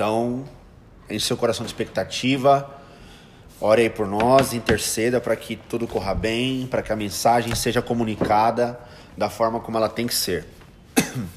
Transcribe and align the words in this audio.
Então, 0.00 0.44
enche 1.10 1.26
seu 1.26 1.36
coração 1.36 1.62
de 1.62 1.70
expectativa. 1.70 2.74
Ore 3.60 3.82
aí 3.82 3.90
por 3.90 4.06
nós, 4.06 4.54
interceda 4.54 5.20
para 5.20 5.36
que 5.36 5.56
tudo 5.56 5.86
corra 5.86 6.14
bem, 6.14 6.66
para 6.66 6.80
que 6.80 6.90
a 6.90 6.96
mensagem 6.96 7.54
seja 7.54 7.82
comunicada 7.82 8.80
da 9.14 9.28
forma 9.28 9.60
como 9.60 9.76
ela 9.76 9.90
tem 9.90 10.06
que 10.06 10.14
ser. 10.14 10.46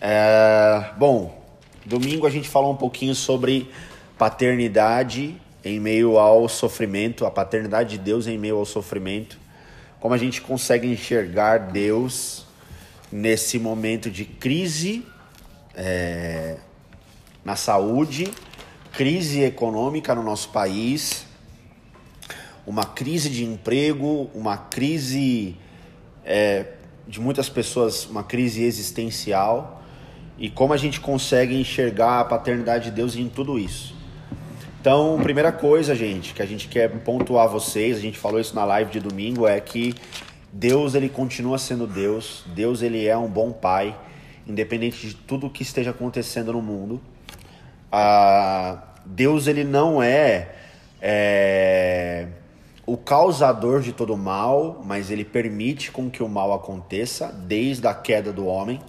É, 0.00 0.92
bom, 0.96 1.44
domingo 1.84 2.24
a 2.24 2.30
gente 2.30 2.48
falou 2.48 2.72
um 2.72 2.76
pouquinho 2.76 3.16
sobre 3.16 3.68
paternidade 4.16 5.36
em 5.64 5.80
meio 5.80 6.16
ao 6.18 6.48
sofrimento, 6.48 7.26
a 7.26 7.32
paternidade 7.32 7.90
de 7.90 7.98
Deus 7.98 8.28
em 8.28 8.38
meio 8.38 8.58
ao 8.58 8.64
sofrimento. 8.64 9.36
Como 9.98 10.14
a 10.14 10.18
gente 10.18 10.40
consegue 10.40 10.86
enxergar 10.86 11.58
Deus 11.72 12.46
nesse 13.10 13.58
momento 13.58 14.08
de 14.08 14.24
crise 14.24 15.04
é, 15.74 16.58
na 17.44 17.56
saúde, 17.56 18.30
crise 18.92 19.42
econômica 19.42 20.14
no 20.14 20.22
nosso 20.22 20.48
país, 20.50 21.26
uma 22.66 22.84
crise 22.84 23.30
de 23.30 23.44
emprego, 23.44 24.30
uma 24.34 24.56
crise 24.56 25.56
é, 26.24 26.66
de 27.06 27.20
muitas 27.20 27.48
pessoas, 27.48 28.04
uma 28.06 28.22
crise 28.22 28.62
existencial, 28.62 29.82
e 30.36 30.50
como 30.50 30.72
a 30.72 30.76
gente 30.76 31.00
consegue 31.00 31.58
enxergar 31.58 32.20
a 32.20 32.24
paternidade 32.24 32.86
de 32.86 32.90
Deus 32.90 33.16
em 33.16 33.28
tudo 33.28 33.58
isso. 33.58 33.94
Então, 34.80 35.18
primeira 35.22 35.50
coisa, 35.50 35.94
gente, 35.94 36.32
que 36.34 36.42
a 36.42 36.46
gente 36.46 36.68
quer 36.68 36.88
pontuar 37.00 37.46
a 37.46 37.48
vocês, 37.48 37.96
a 37.96 38.00
gente 38.00 38.18
falou 38.18 38.38
isso 38.38 38.54
na 38.54 38.64
live 38.64 38.90
de 38.90 39.00
domingo, 39.00 39.46
é 39.46 39.58
que 39.60 39.94
Deus 40.52 40.94
ele 40.94 41.08
continua 41.08 41.58
sendo 41.58 41.86
Deus, 41.86 42.44
Deus 42.54 42.82
ele 42.82 43.06
é 43.06 43.16
um 43.16 43.28
bom 43.28 43.50
pai, 43.50 43.96
independente 44.46 45.06
de 45.06 45.14
tudo 45.14 45.50
que 45.50 45.62
esteja 45.62 45.90
acontecendo 45.90 46.52
no 46.52 46.62
mundo. 46.62 47.00
Deus 49.04 49.46
ele 49.46 49.64
não 49.64 50.02
é, 50.02 50.54
é 51.00 52.28
o 52.88 52.96
causador 52.96 53.82
de 53.82 53.92
todo 53.92 54.16
mal, 54.16 54.82
mas 54.84 55.10
ele 55.10 55.24
permite 55.24 55.90
com 55.90 56.10
que 56.10 56.22
o 56.22 56.28
mal 56.28 56.54
aconteça 56.54 57.30
desde 57.30 57.86
a 57.86 57.92
queda 57.92 58.32
do 58.32 58.46
homem. 58.46 58.80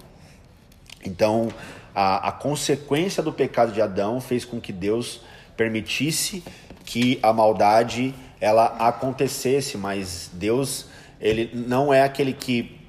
Então, 1.06 1.50
a, 1.94 2.30
a 2.30 2.32
consequência 2.32 3.22
do 3.22 3.34
pecado 3.34 3.74
de 3.74 3.82
Adão 3.82 4.22
fez 4.22 4.46
com 4.46 4.60
que 4.60 4.72
Deus 4.72 5.22
permitisse 5.58 6.44
que 6.86 7.20
a 7.22 7.34
maldade 7.34 8.16
ela 8.40 8.68
acontecesse, 8.80 9.78
mas 9.78 10.30
Deus 10.32 10.86
ele 11.20 11.52
não 11.54 11.94
é 11.94 12.02
aquele 12.02 12.32
que 12.32 12.80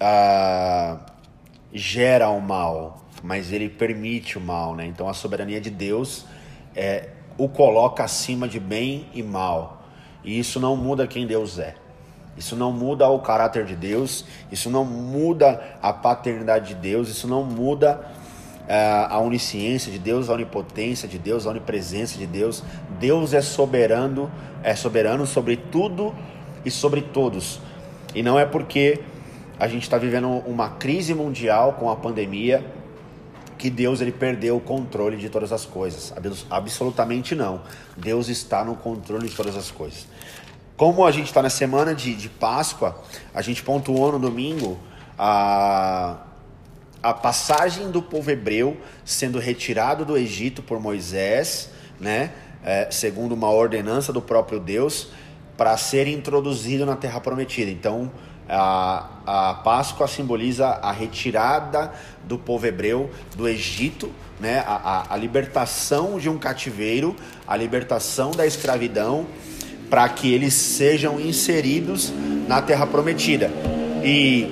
ah, 0.00 0.98
gera 1.72 2.28
o 2.30 2.40
mal, 2.40 3.04
mas 3.22 3.52
ele 3.52 3.68
permite 3.68 4.38
o 4.38 4.40
mal, 4.40 4.74
né? 4.74 4.86
Então 4.86 5.08
a 5.08 5.14
soberania 5.14 5.60
de 5.60 5.70
Deus 5.70 6.24
é, 6.74 7.08
o 7.36 7.48
coloca 7.48 8.04
acima 8.04 8.48
de 8.48 8.60
bem 8.60 9.06
e 9.12 9.22
mal, 9.22 9.84
e 10.24 10.38
isso 10.38 10.58
não 10.60 10.76
muda 10.76 11.06
quem 11.06 11.26
Deus 11.26 11.58
é. 11.58 11.74
Isso 12.36 12.54
não 12.54 12.72
muda 12.72 13.08
o 13.08 13.18
caráter 13.18 13.64
de 13.64 13.74
Deus, 13.74 14.24
isso 14.52 14.70
não 14.70 14.84
muda 14.84 15.60
a 15.82 15.92
paternidade 15.92 16.68
de 16.68 16.74
Deus, 16.76 17.08
isso 17.08 17.26
não 17.26 17.42
muda 17.42 18.00
uh, 18.68 19.12
a 19.12 19.18
onisciência 19.18 19.90
de 19.90 19.98
Deus, 19.98 20.30
a 20.30 20.34
onipotência 20.34 21.08
de 21.08 21.18
Deus, 21.18 21.46
a 21.46 21.50
onipresença 21.50 22.16
de 22.16 22.26
Deus. 22.26 22.62
Deus 23.00 23.34
é 23.34 23.40
soberano, 23.40 24.30
é 24.62 24.76
soberano 24.76 25.26
sobre 25.26 25.56
tudo 25.56 26.14
e 26.64 26.70
sobre 26.70 27.02
todos. 27.02 27.60
E 28.14 28.22
não 28.22 28.38
é 28.38 28.46
porque 28.46 29.00
a 29.58 29.66
gente 29.66 29.82
está 29.82 29.98
vivendo 29.98 30.28
uma 30.46 30.70
crise 30.70 31.14
mundial 31.14 31.72
com 31.72 31.90
a 31.90 31.96
pandemia 31.96 32.64
que 33.58 33.68
Deus 33.68 34.00
ele 34.00 34.12
perdeu 34.12 34.56
o 34.56 34.60
controle 34.60 35.16
de 35.16 35.28
todas 35.28 35.52
as 35.52 35.66
coisas. 35.66 36.14
Absolutamente 36.48 37.34
não. 37.34 37.60
Deus 37.96 38.28
está 38.28 38.64
no 38.64 38.76
controle 38.76 39.28
de 39.28 39.34
todas 39.34 39.56
as 39.56 39.70
coisas. 39.70 40.06
Como 40.76 41.04
a 41.04 41.10
gente 41.10 41.26
está 41.26 41.42
na 41.42 41.50
semana 41.50 41.92
de, 41.92 42.14
de 42.14 42.28
Páscoa, 42.28 43.02
a 43.34 43.42
gente 43.42 43.64
pontuou 43.64 44.12
no 44.12 44.18
domingo 44.20 44.78
a, 45.18 46.18
a 47.02 47.12
passagem 47.12 47.90
do 47.90 48.00
povo 48.00 48.30
hebreu 48.30 48.76
sendo 49.04 49.40
retirado 49.40 50.04
do 50.04 50.16
Egito 50.16 50.62
por 50.62 50.80
Moisés, 50.80 51.70
né? 51.98 52.30
É, 52.64 52.88
segundo 52.90 53.32
uma 53.32 53.50
ordenança 53.50 54.12
do 54.12 54.20
próprio 54.20 54.60
Deus, 54.60 55.08
para 55.56 55.76
ser 55.76 56.06
introduzido 56.06 56.86
na 56.86 56.94
Terra 56.94 57.20
Prometida. 57.20 57.70
Então, 57.70 58.10
a, 58.48 59.06
a 59.26 59.54
Páscoa 59.54 60.08
simboliza 60.08 60.66
a 60.66 60.90
retirada 60.90 61.92
do 62.24 62.38
povo 62.38 62.66
hebreu 62.66 63.10
do 63.36 63.46
Egito, 63.48 64.10
né? 64.40 64.64
a, 64.66 64.74
a, 65.10 65.14
a 65.14 65.16
libertação 65.16 66.18
de 66.18 66.28
um 66.28 66.38
cativeiro, 66.38 67.14
a 67.46 67.56
libertação 67.56 68.30
da 68.30 68.46
escravidão 68.46 69.26
para 69.90 70.08
que 70.08 70.32
eles 70.32 70.54
sejam 70.54 71.20
inseridos 71.20 72.12
na 72.46 72.60
terra 72.62 72.86
prometida. 72.86 73.50
E 74.04 74.46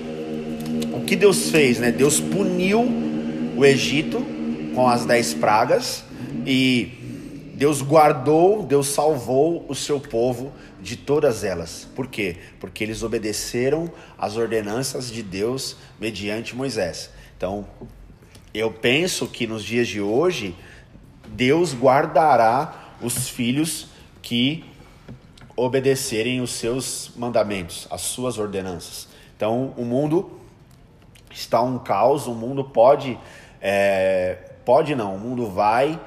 o 0.93 1.05
que 1.05 1.15
Deus 1.15 1.51
fez, 1.51 1.79
né? 1.79 1.93
Deus 1.93 2.21
puniu 2.21 2.87
o 3.57 3.65
Egito 3.65 4.25
com 4.75 4.89
as 4.89 5.05
dez 5.07 5.33
pragas 5.33 6.05
e 6.47 7.53
Deus 7.55 7.81
guardou, 7.81 8.63
Deus 8.63 8.89
salvou 8.89 9.65
o 9.69 9.75
seu 9.75 9.99
povo 9.99 10.53
de 10.87 10.97
todas 10.97 11.43
elas. 11.43 11.89
Por 11.97 12.07
quê? 12.07 12.37
Porque 12.61 12.85
eles 12.85 13.03
obedeceram 13.03 13.91
às 14.17 14.37
ordenanças 14.37 15.11
de 15.11 15.21
Deus 15.21 15.77
mediante 16.01 16.55
Moisés. 16.55 17.11
Então, 17.37 17.67
eu 18.55 18.71
penso 18.71 19.27
que 19.27 19.49
nos 19.49 19.65
dias 19.65 19.89
de 19.89 20.01
hoje 20.01 20.55
Deus 21.29 21.75
guardará 21.75 22.95
os 23.03 23.29
filhos 23.29 23.89
que 24.23 24.65
obedecerem 25.57 26.41
os 26.41 26.53
seus 26.53 27.11
mandamentos, 27.17 27.89
as 27.91 28.03
suas 28.03 28.39
ordenanças. 28.39 29.09
Então, 29.37 29.75
o 29.77 29.85
mundo 29.85 30.39
está 31.33 31.61
um 31.63 31.81
caos, 31.81 32.29
o 32.29 32.35
mundo 32.35 32.63
pode, 32.63 33.19
é, 33.61 34.39
pode 34.65 34.95
não, 34.95 35.17
o 35.17 35.19
mundo 35.19 35.51
vai 35.51 36.01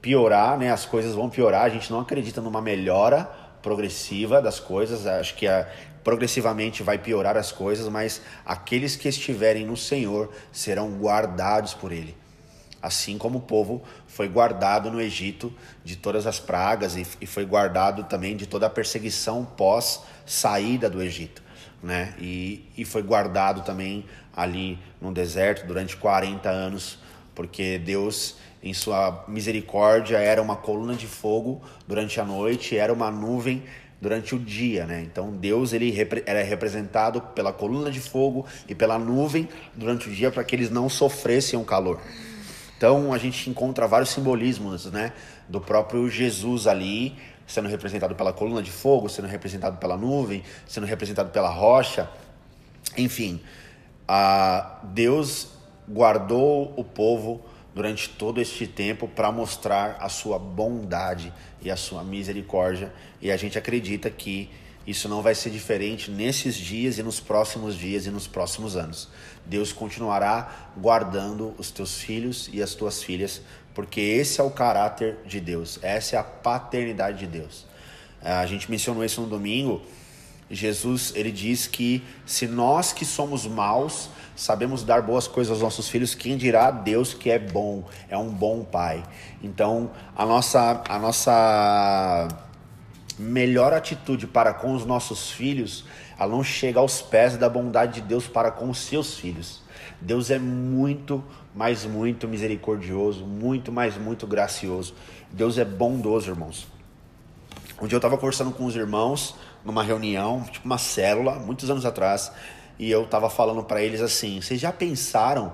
piorar, 0.00 0.56
né? 0.56 0.70
As 0.70 0.86
coisas 0.86 1.14
vão 1.14 1.28
piorar. 1.28 1.64
A 1.64 1.68
gente 1.68 1.90
não 1.90 2.00
acredita 2.00 2.40
numa 2.40 2.62
melhora 2.62 3.28
progressiva 3.62 4.40
das 4.40 4.60
coisas. 4.60 5.06
Acho 5.06 5.34
que 5.34 5.46
a, 5.46 5.68
progressivamente 6.04 6.82
vai 6.82 6.98
piorar 6.98 7.36
as 7.36 7.52
coisas, 7.52 7.88
mas 7.88 8.22
aqueles 8.44 8.96
que 8.96 9.08
estiverem 9.08 9.66
no 9.66 9.76
Senhor 9.76 10.32
serão 10.52 10.90
guardados 10.92 11.74
por 11.74 11.92
Ele 11.92 12.16
assim 12.82 13.18
como 13.18 13.38
o 13.38 13.42
povo 13.42 13.82
foi 14.06 14.28
guardado 14.28 14.90
no 14.90 15.00
Egito 15.00 15.52
de 15.84 15.96
todas 15.96 16.26
as 16.26 16.38
pragas 16.38 16.96
e, 16.96 17.06
e 17.20 17.26
foi 17.26 17.44
guardado 17.44 18.04
também 18.04 18.36
de 18.36 18.46
toda 18.46 18.66
a 18.66 18.70
perseguição 18.70 19.44
pós 19.44 20.02
saída 20.24 20.88
do 20.88 21.02
Egito, 21.02 21.42
né? 21.82 22.14
E, 22.18 22.64
e 22.76 22.84
foi 22.84 23.02
guardado 23.02 23.62
também 23.62 24.04
ali 24.34 24.78
no 25.00 25.12
deserto 25.12 25.66
durante 25.66 25.96
40 25.96 26.48
anos, 26.48 26.98
porque 27.34 27.78
Deus 27.78 28.36
em 28.62 28.74
sua 28.74 29.24
misericórdia 29.28 30.18
era 30.18 30.42
uma 30.42 30.56
coluna 30.56 30.94
de 30.94 31.06
fogo 31.06 31.62
durante 31.86 32.20
a 32.20 32.24
noite, 32.24 32.76
era 32.76 32.92
uma 32.92 33.10
nuvem 33.10 33.62
durante 34.00 34.34
o 34.34 34.38
dia, 34.38 34.86
né? 34.86 35.02
Então 35.02 35.30
Deus 35.30 35.72
ele 35.72 35.94
era 36.26 36.42
representado 36.42 37.20
pela 37.20 37.52
coluna 37.52 37.90
de 37.90 38.00
fogo 38.00 38.46
e 38.68 38.74
pela 38.74 38.98
nuvem 38.98 39.48
durante 39.74 40.08
o 40.08 40.12
dia 40.12 40.30
para 40.30 40.44
que 40.44 40.54
eles 40.54 40.70
não 40.70 40.88
sofressem 40.88 41.58
o 41.58 41.64
calor. 41.64 42.00
Então 42.76 43.12
a 43.12 43.18
gente 43.18 43.50
encontra 43.50 43.88
vários 43.88 44.10
simbolismos, 44.10 44.86
né, 44.86 45.12
do 45.48 45.60
próprio 45.60 46.08
Jesus 46.08 46.68
ali, 46.68 47.16
sendo 47.44 47.68
representado 47.68 48.14
pela 48.14 48.32
coluna 48.32 48.62
de 48.62 48.70
fogo, 48.70 49.08
sendo 49.08 49.26
representado 49.26 49.78
pela 49.78 49.96
nuvem, 49.96 50.44
sendo 50.64 50.86
representado 50.86 51.30
pela 51.30 51.50
rocha. 51.50 52.08
Enfim, 52.96 53.40
a 54.06 54.78
Deus 54.84 55.48
guardou 55.88 56.72
o 56.76 56.84
povo 56.84 57.44
durante 57.78 58.08
todo 58.08 58.40
este 58.40 58.66
tempo 58.66 59.06
para 59.06 59.30
mostrar 59.30 59.98
a 60.00 60.08
sua 60.08 60.36
bondade 60.36 61.32
e 61.62 61.70
a 61.70 61.76
sua 61.76 62.02
misericórdia, 62.02 62.92
e 63.22 63.30
a 63.30 63.36
gente 63.36 63.56
acredita 63.56 64.10
que 64.10 64.50
isso 64.84 65.08
não 65.08 65.22
vai 65.22 65.32
ser 65.32 65.50
diferente 65.50 66.10
nesses 66.10 66.56
dias 66.56 66.98
e 66.98 67.04
nos 67.04 67.20
próximos 67.20 67.76
dias 67.76 68.04
e 68.04 68.10
nos 68.10 68.26
próximos 68.26 68.76
anos. 68.76 69.08
Deus 69.46 69.72
continuará 69.72 70.72
guardando 70.76 71.54
os 71.56 71.70
teus 71.70 72.00
filhos 72.00 72.50
e 72.52 72.60
as 72.60 72.74
tuas 72.74 73.00
filhas, 73.00 73.42
porque 73.72 74.00
esse 74.00 74.40
é 74.40 74.42
o 74.42 74.50
caráter 74.50 75.18
de 75.24 75.38
Deus, 75.38 75.78
essa 75.80 76.16
é 76.16 76.18
a 76.18 76.24
paternidade 76.24 77.20
de 77.20 77.28
Deus. 77.28 77.64
A 78.20 78.44
gente 78.44 78.68
mencionou 78.68 79.04
isso 79.04 79.20
no 79.20 79.28
domingo. 79.28 79.82
Jesus, 80.50 81.12
ele 81.14 81.30
diz 81.30 81.66
que 81.66 82.02
se 82.24 82.46
nós 82.46 82.92
que 82.92 83.04
somos 83.04 83.46
maus 83.46 84.08
sabemos 84.34 84.84
dar 84.84 85.02
boas 85.02 85.26
coisas 85.26 85.50
aos 85.50 85.62
nossos 85.62 85.88
filhos, 85.88 86.14
quem 86.14 86.36
dirá 86.36 86.70
Deus 86.70 87.12
que 87.12 87.28
é 87.28 87.38
bom, 87.38 87.84
é 88.08 88.16
um 88.16 88.30
bom 88.30 88.64
pai. 88.64 89.02
Então, 89.42 89.90
a 90.16 90.24
nossa 90.24 90.82
a 90.88 90.98
nossa 90.98 92.28
melhor 93.18 93.72
atitude 93.72 94.28
para 94.28 94.54
com 94.54 94.72
os 94.74 94.86
nossos 94.86 95.30
filhos, 95.30 95.84
ela 96.18 96.30
não 96.30 96.44
chega 96.44 96.78
aos 96.78 97.02
pés 97.02 97.36
da 97.36 97.48
bondade 97.48 98.00
de 98.00 98.06
Deus 98.06 98.28
para 98.28 98.50
com 98.50 98.70
os 98.70 98.78
seus 98.78 99.18
filhos. 99.18 99.60
Deus 100.00 100.30
é 100.30 100.38
muito, 100.38 101.22
mas 101.54 101.84
muito 101.84 102.28
misericordioso, 102.28 103.26
muito, 103.26 103.72
mas 103.72 103.96
muito 103.96 104.26
gracioso. 104.26 104.94
Deus 105.32 105.58
é 105.58 105.64
bondoso, 105.64 106.30
irmãos. 106.30 106.68
Um 107.80 107.86
dia 107.86 107.96
eu 107.96 107.98
estava 107.98 108.16
conversando 108.16 108.52
com 108.52 108.64
os 108.64 108.76
irmãos 108.76 109.34
numa 109.64 109.82
reunião, 109.82 110.42
tipo 110.50 110.64
uma 110.64 110.78
célula, 110.78 111.34
muitos 111.34 111.70
anos 111.70 111.84
atrás, 111.84 112.32
e 112.78 112.90
eu 112.90 113.04
estava 113.04 113.28
falando 113.28 113.62
para 113.62 113.82
eles 113.82 114.00
assim: 114.00 114.40
vocês 114.40 114.60
já 114.60 114.72
pensaram 114.72 115.52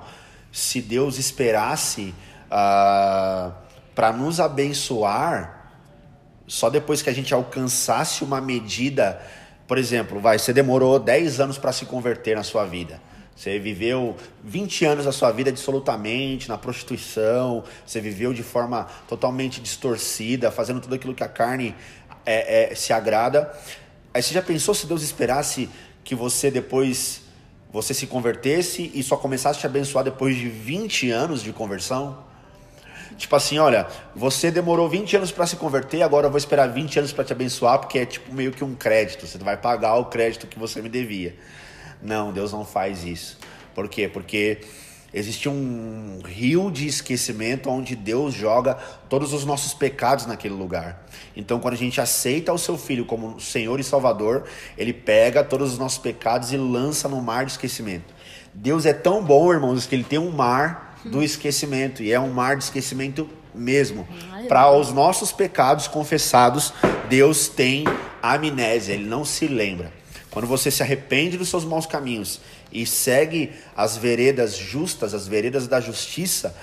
se 0.52 0.80
Deus 0.80 1.18
esperasse 1.18 2.14
uh, 2.44 2.52
ah, 2.52 3.52
para 3.94 4.12
nos 4.12 4.38
abençoar 4.38 5.72
só 6.46 6.68
depois 6.68 7.02
que 7.02 7.10
a 7.10 7.12
gente 7.12 7.32
alcançasse 7.32 8.22
uma 8.22 8.40
medida? 8.40 9.20
Por 9.66 9.78
exemplo, 9.78 10.20
vai, 10.20 10.38
você 10.38 10.52
demorou 10.52 10.98
10 10.98 11.40
anos 11.40 11.58
para 11.58 11.72
se 11.72 11.86
converter 11.86 12.36
na 12.36 12.42
sua 12.42 12.64
vida. 12.66 13.00
Você 13.34 13.58
viveu 13.58 14.16
20 14.44 14.84
anos 14.84 15.04
da 15.06 15.12
sua 15.12 15.32
vida 15.32 15.50
absolutamente 15.50 16.48
na 16.48 16.56
prostituição, 16.56 17.64
você 17.84 18.00
viveu 18.00 18.32
de 18.32 18.44
forma 18.44 18.86
totalmente 19.08 19.60
distorcida, 19.60 20.52
fazendo 20.52 20.80
tudo 20.80 20.94
aquilo 20.94 21.14
que 21.14 21.24
a 21.24 21.28
carne 21.28 21.74
é, 22.24 22.72
é, 22.72 22.74
se 22.76 22.92
agrada. 22.92 23.52
Aí 24.14 24.22
você 24.22 24.32
já 24.32 24.40
pensou 24.40 24.72
se 24.74 24.86
Deus 24.86 25.02
esperasse 25.02 25.68
que 26.04 26.14
você 26.14 26.48
depois 26.48 27.22
você 27.72 27.92
se 27.92 28.06
convertesse 28.06 28.92
e 28.94 29.02
só 29.02 29.16
começasse 29.16 29.58
a 29.58 29.60
te 29.62 29.66
abençoar 29.66 30.04
depois 30.04 30.36
de 30.36 30.48
20 30.48 31.10
anos 31.10 31.42
de 31.42 31.52
conversão? 31.52 32.24
Tipo 33.16 33.34
assim, 33.34 33.58
olha, 33.58 33.88
você 34.14 34.52
demorou 34.52 34.88
20 34.88 35.16
anos 35.16 35.32
para 35.32 35.44
se 35.46 35.56
converter, 35.56 36.02
agora 36.02 36.28
eu 36.28 36.30
vou 36.30 36.38
esperar 36.38 36.68
20 36.68 37.00
anos 37.00 37.12
para 37.12 37.24
te 37.24 37.32
abençoar, 37.32 37.80
porque 37.80 37.98
é 37.98 38.06
tipo 38.06 38.32
meio 38.32 38.52
que 38.52 38.62
um 38.62 38.76
crédito, 38.76 39.26
você 39.26 39.36
vai 39.38 39.56
pagar 39.56 39.96
o 39.96 40.04
crédito 40.04 40.46
que 40.46 40.60
você 40.60 40.80
me 40.80 40.88
devia. 40.88 41.34
Não, 42.00 42.32
Deus 42.32 42.52
não 42.52 42.64
faz 42.64 43.02
isso. 43.02 43.36
Por 43.74 43.88
quê? 43.88 44.08
Porque 44.08 44.60
existe 45.14 45.48
um 45.48 46.18
rio 46.24 46.70
de 46.70 46.88
esquecimento 46.88 47.70
onde 47.70 47.94
Deus 47.94 48.34
joga 48.34 48.74
todos 49.08 49.32
os 49.32 49.44
nossos 49.44 49.72
pecados 49.72 50.26
naquele 50.26 50.54
lugar. 50.54 51.06
Então, 51.36 51.60
quando 51.60 51.74
a 51.74 51.78
gente 51.78 52.00
aceita 52.00 52.52
o 52.52 52.58
seu 52.58 52.76
filho 52.76 53.06
como 53.06 53.40
Senhor 53.40 53.78
e 53.78 53.84
Salvador, 53.84 54.44
ele 54.76 54.92
pega 54.92 55.44
todos 55.44 55.72
os 55.72 55.78
nossos 55.78 55.98
pecados 55.98 56.52
e 56.52 56.56
lança 56.56 57.08
no 57.08 57.22
mar 57.22 57.46
de 57.46 57.52
esquecimento. 57.52 58.12
Deus 58.52 58.84
é 58.84 58.92
tão 58.92 59.22
bom, 59.22 59.52
irmãos, 59.52 59.86
que 59.86 59.94
ele 59.94 60.04
tem 60.04 60.18
um 60.18 60.30
mar 60.30 61.00
do 61.04 61.22
esquecimento 61.22 62.02
e 62.02 62.12
é 62.12 62.18
um 62.18 62.32
mar 62.32 62.56
de 62.56 62.64
esquecimento 62.64 63.28
mesmo. 63.54 64.08
Para 64.48 64.70
os 64.72 64.92
nossos 64.92 65.30
pecados 65.30 65.86
confessados, 65.86 66.72
Deus 67.08 67.48
tem 67.48 67.84
amnésia, 68.20 68.94
ele 68.94 69.06
não 69.06 69.24
se 69.24 69.46
lembra. 69.46 69.92
Quando 70.30 70.48
você 70.48 70.70
se 70.70 70.82
arrepende 70.82 71.38
dos 71.38 71.48
seus 71.48 71.64
maus 71.64 71.86
caminhos 71.86 72.40
e 72.74 72.84
segue 72.84 73.52
as 73.76 73.96
veredas 73.96 74.56
justas, 74.56 75.14
as 75.14 75.28
veredas 75.28 75.68
da 75.68 75.80
justiça, 75.80 76.54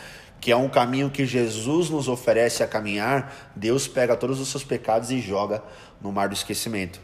que 0.42 0.52
é 0.52 0.56
um 0.56 0.68
caminho 0.68 1.10
que 1.10 1.26
Jesus 1.26 1.90
nos 1.90 2.10
oferece 2.10 2.62
a 2.62 2.68
caminhar, 2.68 3.52
Deus 3.56 3.88
pega 3.88 4.18
todos 4.18 4.40
os 4.40 4.50
seus 4.50 4.64
pecados 4.64 5.10
e 5.10 5.22
joga 5.22 5.64
no 6.02 6.12
mar 6.12 6.28
do 6.28 6.34
esquecimento. 6.34 7.00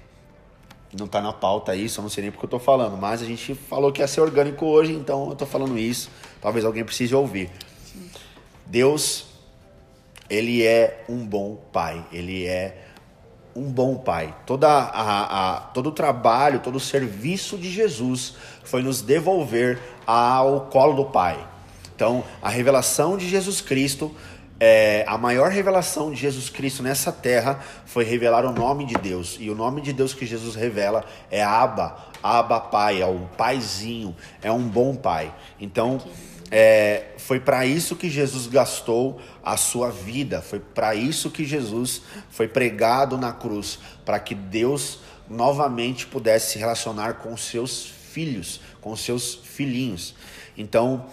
Não 0.97 1.05
está 1.05 1.21
na 1.21 1.31
pauta 1.31 1.75
isso, 1.75 1.99
eu 1.99 2.03
não 2.03 2.09
sei 2.09 2.23
nem 2.23 2.31
porque 2.31 2.45
eu 2.45 2.47
estou 2.47 2.59
falando, 2.59 2.97
mas 2.97 3.21
a 3.21 3.25
gente 3.25 3.53
falou 3.55 3.91
que 3.91 4.01
ia 4.01 4.07
ser 4.07 4.21
orgânico 4.21 4.65
hoje, 4.65 4.91
então 4.91 5.27
eu 5.27 5.33
estou 5.33 5.47
falando 5.47 5.77
isso. 5.77 6.09
Talvez 6.41 6.65
alguém 6.65 6.83
precise 6.83 7.13
ouvir. 7.13 7.49
Deus, 8.65 9.25
Ele 10.29 10.65
é 10.65 11.05
um 11.07 11.25
bom 11.25 11.55
Pai, 11.71 12.05
Ele 12.11 12.45
é 12.45 12.86
um 13.57 13.71
bom 13.71 13.95
pai. 13.95 14.35
Toda 14.45 14.67
a, 14.69 15.55
a, 15.55 15.59
todo 15.59 15.87
o 15.87 15.91
trabalho, 15.91 16.59
todo 16.59 16.75
o 16.75 16.79
serviço 16.79 17.57
de 17.57 17.71
Jesus 17.71 18.35
foi 18.63 18.83
nos 18.83 19.01
devolver 19.01 19.79
ao 20.05 20.61
colo 20.61 20.93
do 20.93 21.05
Pai. 21.05 21.37
Então, 21.95 22.23
a 22.39 22.49
revelação 22.49 23.17
de 23.17 23.27
Jesus 23.27 23.59
Cristo, 23.59 24.13
é, 24.59 25.03
a 25.07 25.17
maior 25.17 25.49
revelação 25.49 26.11
de 26.11 26.17
Jesus 26.17 26.49
Cristo 26.49 26.83
nessa 26.83 27.11
terra 27.11 27.59
foi 27.85 28.03
revelar 28.03 28.45
o 28.45 28.51
nome 28.51 28.85
de 28.85 28.93
Deus. 28.93 29.37
E 29.39 29.49
o 29.49 29.55
nome 29.55 29.81
de 29.81 29.91
Deus 29.91 30.13
que 30.13 30.25
Jesus 30.25 30.53
revela 30.53 31.03
é 31.31 31.43
Abba, 31.43 31.97
Abba 32.21 32.59
Pai, 32.59 33.01
é 33.01 33.07
um 33.07 33.25
paizinho, 33.35 34.15
é 34.43 34.51
um 34.51 34.67
bom 34.67 34.95
pai. 34.95 35.33
Então, 35.59 35.99
é, 36.49 37.07
foi 37.17 37.39
para 37.39 37.65
isso 37.65 37.95
que 37.95 38.09
Jesus 38.09 38.47
gastou 38.47 39.19
a 39.43 39.57
sua 39.57 39.91
vida, 39.91 40.41
foi 40.41 40.59
para 40.59 40.95
isso 40.95 41.29
que 41.29 41.45
Jesus 41.45 42.01
foi 42.29 42.47
pregado 42.47 43.17
na 43.17 43.33
cruz, 43.33 43.79
para 44.05 44.19
que 44.19 44.33
Deus 44.33 44.99
novamente 45.29 46.05
pudesse 46.07 46.53
se 46.53 46.59
relacionar 46.59 47.15
com 47.15 47.35
seus 47.35 47.85
filhos, 47.85 48.61
com 48.79 48.95
seus 48.95 49.35
filhinhos. 49.35 50.15
Então, 50.57 51.05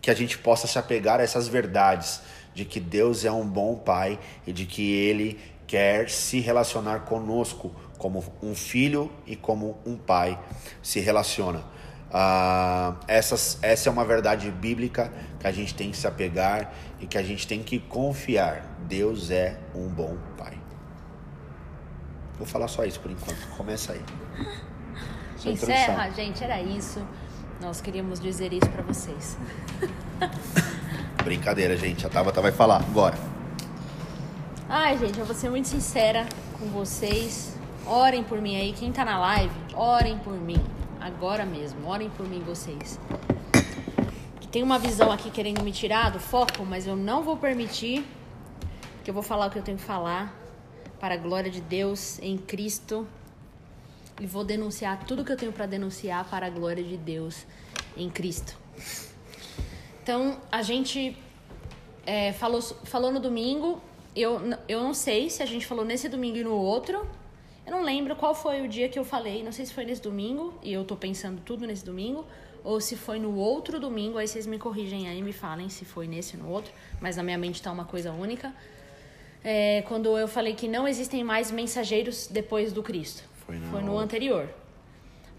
que 0.00 0.10
a 0.10 0.14
gente 0.14 0.38
possa 0.38 0.66
se 0.66 0.78
apegar 0.78 1.18
a 1.18 1.22
essas 1.22 1.48
verdades 1.48 2.20
de 2.54 2.64
que 2.64 2.78
Deus 2.78 3.24
é 3.24 3.32
um 3.32 3.46
bom 3.46 3.74
pai 3.74 4.18
e 4.46 4.52
de 4.52 4.64
que 4.64 4.92
ele 4.92 5.38
quer 5.66 6.08
se 6.08 6.38
relacionar 6.38 7.00
conosco 7.00 7.74
como 7.98 8.24
um 8.42 8.54
filho 8.54 9.10
e 9.26 9.34
como 9.34 9.76
um 9.84 9.96
pai 9.96 10.38
se 10.80 11.00
relaciona. 11.00 11.64
Ah, 12.12 12.94
essas, 13.08 13.58
essa 13.62 13.88
é 13.88 13.92
uma 13.92 14.04
verdade 14.04 14.50
bíblica 14.50 15.12
que 15.40 15.46
a 15.46 15.52
gente 15.52 15.74
tem 15.74 15.90
que 15.90 15.96
se 15.96 16.06
apegar 16.06 16.72
e 17.00 17.06
que 17.06 17.18
a 17.18 17.22
gente 17.22 17.46
tem 17.46 17.62
que 17.62 17.78
confiar. 17.78 18.64
Deus 18.86 19.30
é 19.30 19.58
um 19.74 19.88
bom 19.88 20.16
Pai. 20.36 20.56
Vou 22.38 22.46
falar 22.46 22.68
só 22.68 22.84
isso 22.84 23.00
por 23.00 23.10
enquanto. 23.10 23.48
Começa 23.56 23.92
aí. 23.92 24.02
Encerra, 25.44 26.10
gente, 26.10 26.42
era 26.42 26.60
isso. 26.60 27.04
Nós 27.60 27.80
queríamos 27.80 28.20
dizer 28.20 28.52
isso 28.52 28.68
para 28.68 28.82
vocês. 28.82 29.36
Brincadeira, 31.24 31.76
gente. 31.76 32.06
A 32.06 32.08
Tabata 32.08 32.40
vai 32.40 32.52
falar 32.52 32.76
agora. 32.76 33.16
Ai, 34.68 34.98
gente, 34.98 35.18
eu 35.18 35.24
vou 35.24 35.34
ser 35.34 35.50
muito 35.50 35.68
sincera 35.68 36.26
com 36.58 36.66
vocês. 36.66 37.56
Orem 37.86 38.22
por 38.22 38.40
mim 38.40 38.56
aí. 38.56 38.72
Quem 38.72 38.92
tá 38.92 39.04
na 39.04 39.18
live, 39.18 39.54
orem 39.74 40.18
por 40.18 40.34
mim 40.34 40.62
agora 41.06 41.46
mesmo. 41.46 41.86
Orem 41.86 42.10
por 42.10 42.28
mim, 42.28 42.40
vocês. 42.40 42.98
Que 44.40 44.48
tem 44.48 44.62
uma 44.62 44.78
visão 44.78 45.12
aqui 45.12 45.30
querendo 45.30 45.62
me 45.62 45.70
tirar 45.70 46.10
do 46.10 46.18
foco, 46.18 46.64
mas 46.64 46.86
eu 46.86 46.96
não 46.96 47.22
vou 47.22 47.36
permitir. 47.36 48.04
Que 49.04 49.10
eu 49.10 49.14
vou 49.14 49.22
falar 49.22 49.46
o 49.46 49.50
que 49.50 49.58
eu 49.58 49.62
tenho 49.62 49.78
que 49.78 49.84
falar 49.84 50.34
para 50.98 51.14
a 51.14 51.16
glória 51.16 51.50
de 51.50 51.60
Deus 51.60 52.18
em 52.18 52.36
Cristo. 52.36 53.06
E 54.20 54.26
vou 54.26 54.44
denunciar 54.44 55.04
tudo 55.04 55.24
que 55.24 55.30
eu 55.30 55.36
tenho 55.36 55.52
para 55.52 55.66
denunciar 55.66 56.24
para 56.28 56.46
a 56.46 56.50
glória 56.50 56.82
de 56.82 56.96
Deus 56.96 57.46
em 57.96 58.10
Cristo. 58.10 58.56
Então, 60.02 60.40
a 60.50 60.62
gente 60.62 61.16
é, 62.04 62.32
falou, 62.32 62.60
falou 62.60 63.12
no 63.12 63.20
domingo. 63.20 63.80
Eu, 64.14 64.40
eu 64.66 64.82
não 64.82 64.94
sei 64.94 65.30
se 65.30 65.42
a 65.42 65.46
gente 65.46 65.66
falou 65.66 65.84
nesse 65.84 66.08
domingo 66.08 66.38
e 66.38 66.44
no 66.44 66.54
outro, 66.54 67.06
eu 67.66 67.72
não 67.72 67.82
lembro 67.82 68.14
qual 68.14 68.32
foi 68.32 68.62
o 68.62 68.68
dia 68.68 68.88
que 68.88 68.96
eu 68.96 69.04
falei, 69.04 69.42
não 69.42 69.50
sei 69.50 69.66
se 69.66 69.74
foi 69.74 69.84
nesse 69.84 70.00
domingo, 70.00 70.54
e 70.62 70.72
eu 70.72 70.84
tô 70.84 70.94
pensando 70.94 71.42
tudo 71.44 71.66
nesse 71.66 71.84
domingo, 71.84 72.24
ou 72.62 72.80
se 72.80 72.94
foi 72.96 73.18
no 73.18 73.34
outro 73.36 73.80
domingo, 73.80 74.18
aí 74.18 74.28
vocês 74.28 74.46
me 74.46 74.56
corrigem 74.56 75.08
aí, 75.08 75.20
me 75.20 75.32
falem 75.32 75.68
se 75.68 75.84
foi 75.84 76.06
nesse 76.06 76.36
ou 76.36 76.44
no 76.44 76.48
outro, 76.48 76.72
mas 77.00 77.16
na 77.16 77.24
minha 77.24 77.36
mente 77.36 77.60
tá 77.60 77.72
uma 77.72 77.84
coisa 77.84 78.12
única. 78.12 78.54
É, 79.42 79.82
quando 79.82 80.16
eu 80.16 80.28
falei 80.28 80.54
que 80.54 80.68
não 80.68 80.86
existem 80.86 81.24
mais 81.24 81.50
mensageiros 81.50 82.28
depois 82.28 82.72
do 82.72 82.82
Cristo. 82.82 83.24
Foi 83.44 83.56
no, 83.56 83.66
foi 83.70 83.82
no 83.82 83.98
anterior. 83.98 84.48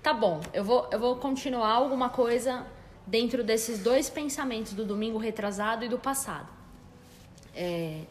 Tá 0.04 0.14
bom, 0.14 0.42
eu 0.54 0.64
vou, 0.64 0.88
eu 0.92 1.00
vou 1.00 1.16
continuar 1.16 1.72
alguma 1.72 2.10
coisa 2.10 2.66
dentro 3.06 3.42
desses 3.42 3.80
dois 3.80 4.10
pensamentos 4.10 4.74
do 4.74 4.86
domingo 4.86 5.18
retrasado 5.18 5.86
e 5.86 5.90
do 5.90 5.98
passado. 5.98 6.48
É, 7.56 8.02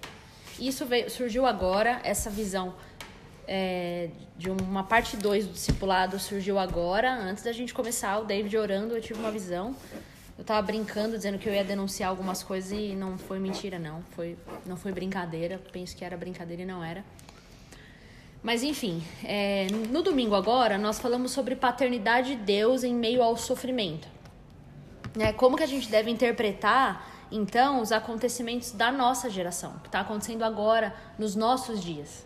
isso 0.59 0.87
veio, 0.87 1.11
surgiu 1.11 1.47
agora, 1.47 2.01
essa 2.03 2.31
visão 2.31 2.75
é, 3.47 4.11
de 4.37 4.51
uma 4.51 4.83
parte 4.83 5.17
2 5.17 5.47
do 5.47 5.53
discipulado 5.53 6.19
surgiu 6.19 6.59
agora, 6.59 7.13
antes 7.15 7.45
da 7.45 7.53
gente 7.53 7.73
começar, 7.73 8.19
o 8.19 8.25
David 8.25 8.57
orando, 8.57 8.97
eu 8.97 9.01
tive 9.01 9.21
uma 9.21 9.31
visão. 9.31 9.75
Eu 10.39 10.45
tava 10.45 10.61
brincando, 10.61 11.17
dizendo 11.17 11.39
que 11.39 11.49
eu 11.49 11.55
ia 11.55 11.65
denunciar 11.65 12.11
algumas 12.11 12.43
coisas 12.43 12.71
e 12.71 12.95
não 12.95 13.17
foi 13.17 13.39
mentira, 13.39 13.79
não. 13.79 14.03
Foi, 14.11 14.37
não 14.67 14.77
foi 14.77 14.93
brincadeira. 14.93 15.59
Penso 15.73 15.97
que 15.97 16.05
era 16.05 16.15
brincadeira 16.17 16.63
e 16.63 16.67
não 16.67 16.85
era. 16.85 17.03
Mas 18.43 18.63
enfim, 18.63 19.03
é, 19.25 19.67
no 19.91 20.03
domingo 20.03 20.35
agora, 20.35 20.77
nós 20.77 20.99
falamos 20.99 21.33
sobre 21.33 21.57
paternidade 21.57 22.37
de 22.37 22.43
Deus 22.43 22.85
em 22.85 22.95
meio 22.95 23.23
ao 23.23 23.37
sofrimento. 23.37 24.07
É, 25.19 25.33
como 25.33 25.57
que 25.57 25.63
a 25.63 25.67
gente 25.67 25.89
deve 25.89 26.11
interpretar, 26.11 27.27
então, 27.33 27.81
os 27.81 27.91
acontecimentos 27.91 28.73
da 28.73 28.93
nossa 28.93 29.31
geração, 29.31 29.79
que 29.79 29.89
está 29.89 30.01
acontecendo 30.01 30.45
agora, 30.45 30.95
nos 31.19 31.35
nossos 31.35 31.83
dias. 31.83 32.26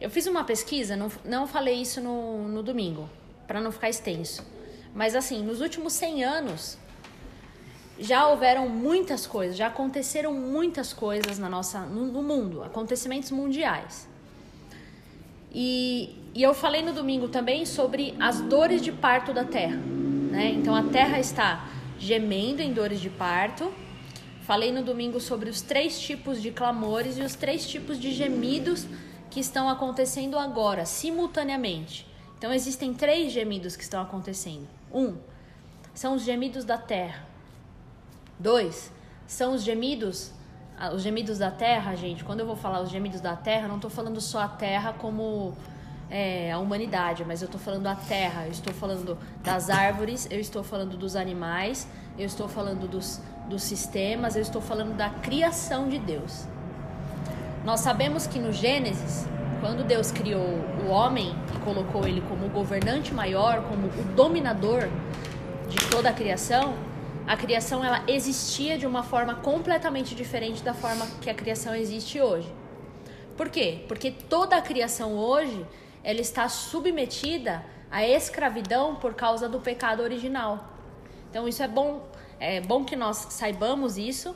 Eu 0.00 0.08
fiz 0.08 0.26
uma 0.26 0.44
pesquisa, 0.44 0.96
não, 0.96 1.10
não 1.24 1.46
falei 1.46 1.82
isso 1.82 2.00
no, 2.00 2.46
no 2.46 2.62
domingo, 2.62 3.08
para 3.46 3.60
não 3.60 3.72
ficar 3.72 3.88
extenso. 3.88 4.46
Mas 4.94 5.16
assim, 5.16 5.42
nos 5.42 5.60
últimos 5.60 5.92
100 5.94 6.24
anos, 6.24 6.78
já 7.98 8.28
houveram 8.28 8.68
muitas 8.68 9.26
coisas, 9.26 9.56
já 9.56 9.66
aconteceram 9.66 10.32
muitas 10.32 10.92
coisas 10.92 11.38
na 11.38 11.48
nossa, 11.48 11.80
no, 11.80 12.06
no 12.06 12.22
mundo, 12.22 12.62
acontecimentos 12.62 13.32
mundiais. 13.32 14.08
E, 15.52 16.14
e 16.32 16.42
eu 16.42 16.54
falei 16.54 16.82
no 16.82 16.92
domingo 16.92 17.28
também 17.28 17.66
sobre 17.66 18.14
as 18.20 18.40
dores 18.40 18.80
de 18.82 18.92
parto 18.92 19.32
da 19.32 19.44
terra. 19.44 19.76
Né? 19.76 20.50
Então 20.50 20.76
a 20.76 20.84
terra 20.84 21.18
está 21.18 21.68
gemendo 21.98 22.62
em 22.62 22.72
dores 22.72 23.00
de 23.00 23.10
parto. 23.10 23.72
Falei 24.42 24.70
no 24.70 24.82
domingo 24.82 25.18
sobre 25.18 25.50
os 25.50 25.60
três 25.60 25.98
tipos 25.98 26.40
de 26.40 26.52
clamores 26.52 27.18
e 27.18 27.22
os 27.22 27.34
três 27.34 27.66
tipos 27.66 27.98
de 27.98 28.12
gemidos 28.12 28.86
que 29.38 29.44
estão 29.44 29.68
acontecendo 29.68 30.36
agora, 30.36 30.84
simultaneamente. 30.84 32.04
Então 32.36 32.52
existem 32.52 32.92
três 32.92 33.32
gemidos 33.32 33.76
que 33.76 33.84
estão 33.84 34.02
acontecendo. 34.02 34.66
Um, 34.92 35.16
são 35.94 36.16
os 36.16 36.22
gemidos 36.24 36.64
da 36.64 36.76
terra. 36.76 37.24
Dois, 38.36 38.90
são 39.28 39.54
os 39.54 39.62
gemidos, 39.62 40.32
os 40.92 41.02
gemidos 41.02 41.38
da 41.38 41.52
terra, 41.52 41.94
gente. 41.94 42.24
Quando 42.24 42.40
eu 42.40 42.46
vou 42.46 42.56
falar 42.56 42.80
os 42.80 42.90
gemidos 42.90 43.20
da 43.20 43.36
terra, 43.36 43.68
não 43.68 43.76
estou 43.76 43.90
falando 43.90 44.20
só 44.20 44.40
a 44.40 44.48
terra 44.48 44.92
como 44.92 45.56
é, 46.10 46.50
a 46.50 46.58
humanidade, 46.58 47.24
mas 47.24 47.40
eu 47.40 47.46
estou 47.46 47.60
falando 47.60 47.86
a 47.86 47.94
terra, 47.94 48.44
eu 48.44 48.50
estou 48.50 48.74
falando 48.74 49.16
das 49.44 49.70
árvores, 49.70 50.26
eu 50.32 50.40
estou 50.40 50.64
falando 50.64 50.96
dos 50.96 51.14
animais, 51.14 51.86
eu 52.18 52.26
estou 52.26 52.48
falando 52.48 52.88
dos, 52.88 53.20
dos 53.48 53.62
sistemas, 53.62 54.34
eu 54.34 54.42
estou 54.42 54.60
falando 54.60 54.96
da 54.96 55.10
criação 55.10 55.88
de 55.88 56.00
Deus. 56.00 56.48
Nós 57.68 57.80
sabemos 57.80 58.26
que 58.26 58.38
no 58.38 58.50
Gênesis, 58.50 59.26
quando 59.60 59.84
Deus 59.84 60.10
criou 60.10 60.40
o 60.40 60.88
homem 60.88 61.34
e 61.54 61.58
colocou 61.58 62.08
ele 62.08 62.22
como 62.22 62.48
governante 62.48 63.12
maior, 63.12 63.62
como 63.64 63.88
o 63.88 64.04
dominador 64.16 64.88
de 65.68 65.76
toda 65.90 66.08
a 66.08 66.12
criação, 66.14 66.74
a 67.26 67.36
criação 67.36 67.84
ela 67.84 68.02
existia 68.08 68.78
de 68.78 68.86
uma 68.86 69.02
forma 69.02 69.34
completamente 69.34 70.14
diferente 70.14 70.62
da 70.62 70.72
forma 70.72 71.06
que 71.20 71.28
a 71.28 71.34
criação 71.34 71.74
existe 71.74 72.18
hoje. 72.18 72.50
Por 73.36 73.50
quê? 73.50 73.84
Porque 73.86 74.12
toda 74.12 74.56
a 74.56 74.62
criação 74.62 75.12
hoje 75.12 75.66
ela 76.02 76.22
está 76.22 76.48
submetida 76.48 77.62
à 77.90 78.02
escravidão 78.02 78.96
por 78.96 79.12
causa 79.12 79.46
do 79.46 79.60
pecado 79.60 80.02
original. 80.02 80.72
Então 81.28 81.46
isso 81.46 81.62
é 81.62 81.68
bom, 81.68 82.08
é 82.40 82.62
bom 82.62 82.82
que 82.82 82.96
nós 82.96 83.26
saibamos 83.28 83.98
isso. 83.98 84.34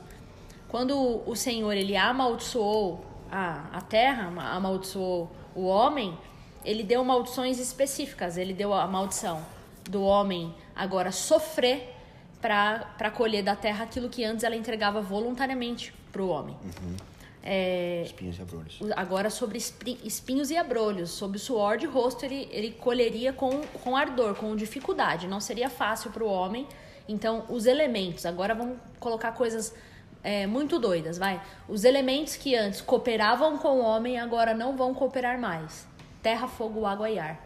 Quando 0.69 1.23
o 1.27 1.35
Senhor 1.35 1.73
ele 1.73 1.97
amaldiçoou 1.97 3.11
a, 3.33 3.79
a 3.79 3.81
terra, 3.81 4.31
amaldiçoou 4.55 5.33
o 5.55 5.65
homem, 5.65 6.17
ele 6.65 6.83
deu 6.83 7.03
maldições 7.03 7.59
específicas. 7.59 8.37
Ele 8.37 8.53
deu 8.53 8.75
a 8.75 8.87
maldição 8.87 9.43
do 9.89 10.03
homem 10.03 10.55
agora 10.77 11.11
sofrer 11.11 11.95
para 12.41 13.11
colher 13.11 13.43
da 13.43 13.57
terra 13.57 13.85
aquilo 13.85 14.09
que 14.09 14.23
antes 14.25 14.45
ela 14.45 14.55
entregava 14.55 15.01
voluntariamente 15.01 15.95
para 16.13 16.23
o 16.23 16.29
homem. 16.29 16.57
Uhum. 16.63 16.97
É, 17.45 18.03
espinhos 18.05 18.39
e 18.39 18.43
abrolhos. 18.43 18.79
Agora 18.95 19.31
sobre 19.31 19.59
espinhos 19.59 20.51
e 20.51 20.57
abrolhos, 20.57 21.11
sobre 21.11 21.39
o 21.39 21.41
suor 21.41 21.77
de 21.77 21.87
rosto, 21.87 22.25
ele, 22.25 22.49
ele 22.53 22.71
colheria 22.71 23.33
com, 23.33 23.63
com 23.83 23.97
ardor, 23.97 24.35
com 24.35 24.55
dificuldade. 24.55 25.27
Não 25.27 25.41
seria 25.41 25.69
fácil 25.69 26.11
para 26.11 26.23
o 26.23 26.29
homem. 26.29 26.69
Então, 27.09 27.45
os 27.49 27.67
elementos, 27.67 28.25
agora 28.25 28.55
vamos 28.55 28.79
colocar 29.01 29.33
coisas 29.33 29.75
é, 30.23 30.47
muito 30.47 30.79
doidas, 30.79 31.19
vai. 31.19 31.41
Os 31.69 31.85
elementos 31.85 32.37
que 32.37 32.55
antes 32.55 32.81
cooperavam 32.81 33.59
com 33.59 33.81
o 33.81 33.83
homem 33.83 34.19
agora 34.19 34.55
não 34.55 34.77
vão 34.77 34.95
cooperar 34.95 35.39
mais. 35.39 35.87
Terra, 36.23 36.47
fogo, 36.47 36.87
água 36.87 37.11
e 37.11 37.19
ar. 37.19 37.41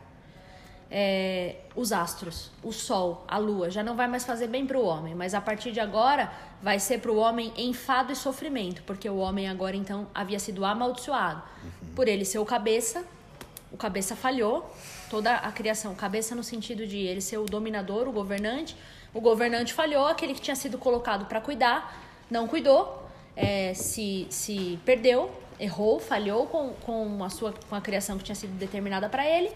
É, 0.90 1.56
os 1.74 1.90
astros, 1.90 2.50
o 2.62 2.70
sol, 2.70 3.24
a 3.26 3.38
lua, 3.38 3.70
já 3.70 3.82
não 3.82 3.96
vai 3.96 4.06
mais 4.06 4.24
fazer 4.24 4.46
bem 4.46 4.66
para 4.66 4.78
o 4.78 4.84
homem, 4.84 5.16
mas 5.16 5.34
a 5.34 5.40
partir 5.40 5.72
de 5.72 5.80
agora 5.80 6.30
vai 6.62 6.78
ser 6.78 7.00
para 7.00 7.10
o 7.10 7.16
homem 7.16 7.52
enfado 7.56 8.12
e 8.12 8.16
sofrimento, 8.16 8.82
porque 8.84 9.08
o 9.08 9.16
homem 9.16 9.48
agora 9.48 9.74
então 9.74 10.06
havia 10.14 10.38
sido 10.38 10.64
amaldiçoado 10.64 11.42
uhum. 11.64 11.94
por 11.94 12.06
ele 12.06 12.24
ser 12.24 12.38
o 12.38 12.44
cabeça, 12.44 13.04
o 13.72 13.76
cabeça 13.76 14.14
falhou, 14.14 14.72
toda 15.10 15.34
a 15.34 15.50
criação, 15.50 15.92
cabeça 15.94 16.36
no 16.36 16.44
sentido 16.44 16.86
de 16.86 16.98
ele 16.98 17.20
ser 17.20 17.38
o 17.38 17.46
dominador, 17.46 18.06
o 18.06 18.12
governante, 18.12 18.76
o 19.12 19.20
governante 19.20 19.72
falhou, 19.72 20.06
aquele 20.06 20.34
que 20.34 20.40
tinha 20.40 20.54
sido 20.54 20.78
colocado 20.78 21.26
para 21.26 21.40
cuidar 21.40 22.05
não 22.30 22.46
cuidou, 22.46 23.08
é, 23.36 23.74
se, 23.74 24.26
se 24.30 24.78
perdeu, 24.84 25.30
errou, 25.58 25.98
falhou 26.00 26.46
com, 26.46 26.70
com, 26.84 27.24
a 27.24 27.30
sua, 27.30 27.54
com 27.68 27.74
a 27.74 27.80
criação 27.80 28.18
que 28.18 28.24
tinha 28.24 28.34
sido 28.34 28.52
determinada 28.58 29.08
para 29.08 29.26
ele. 29.26 29.50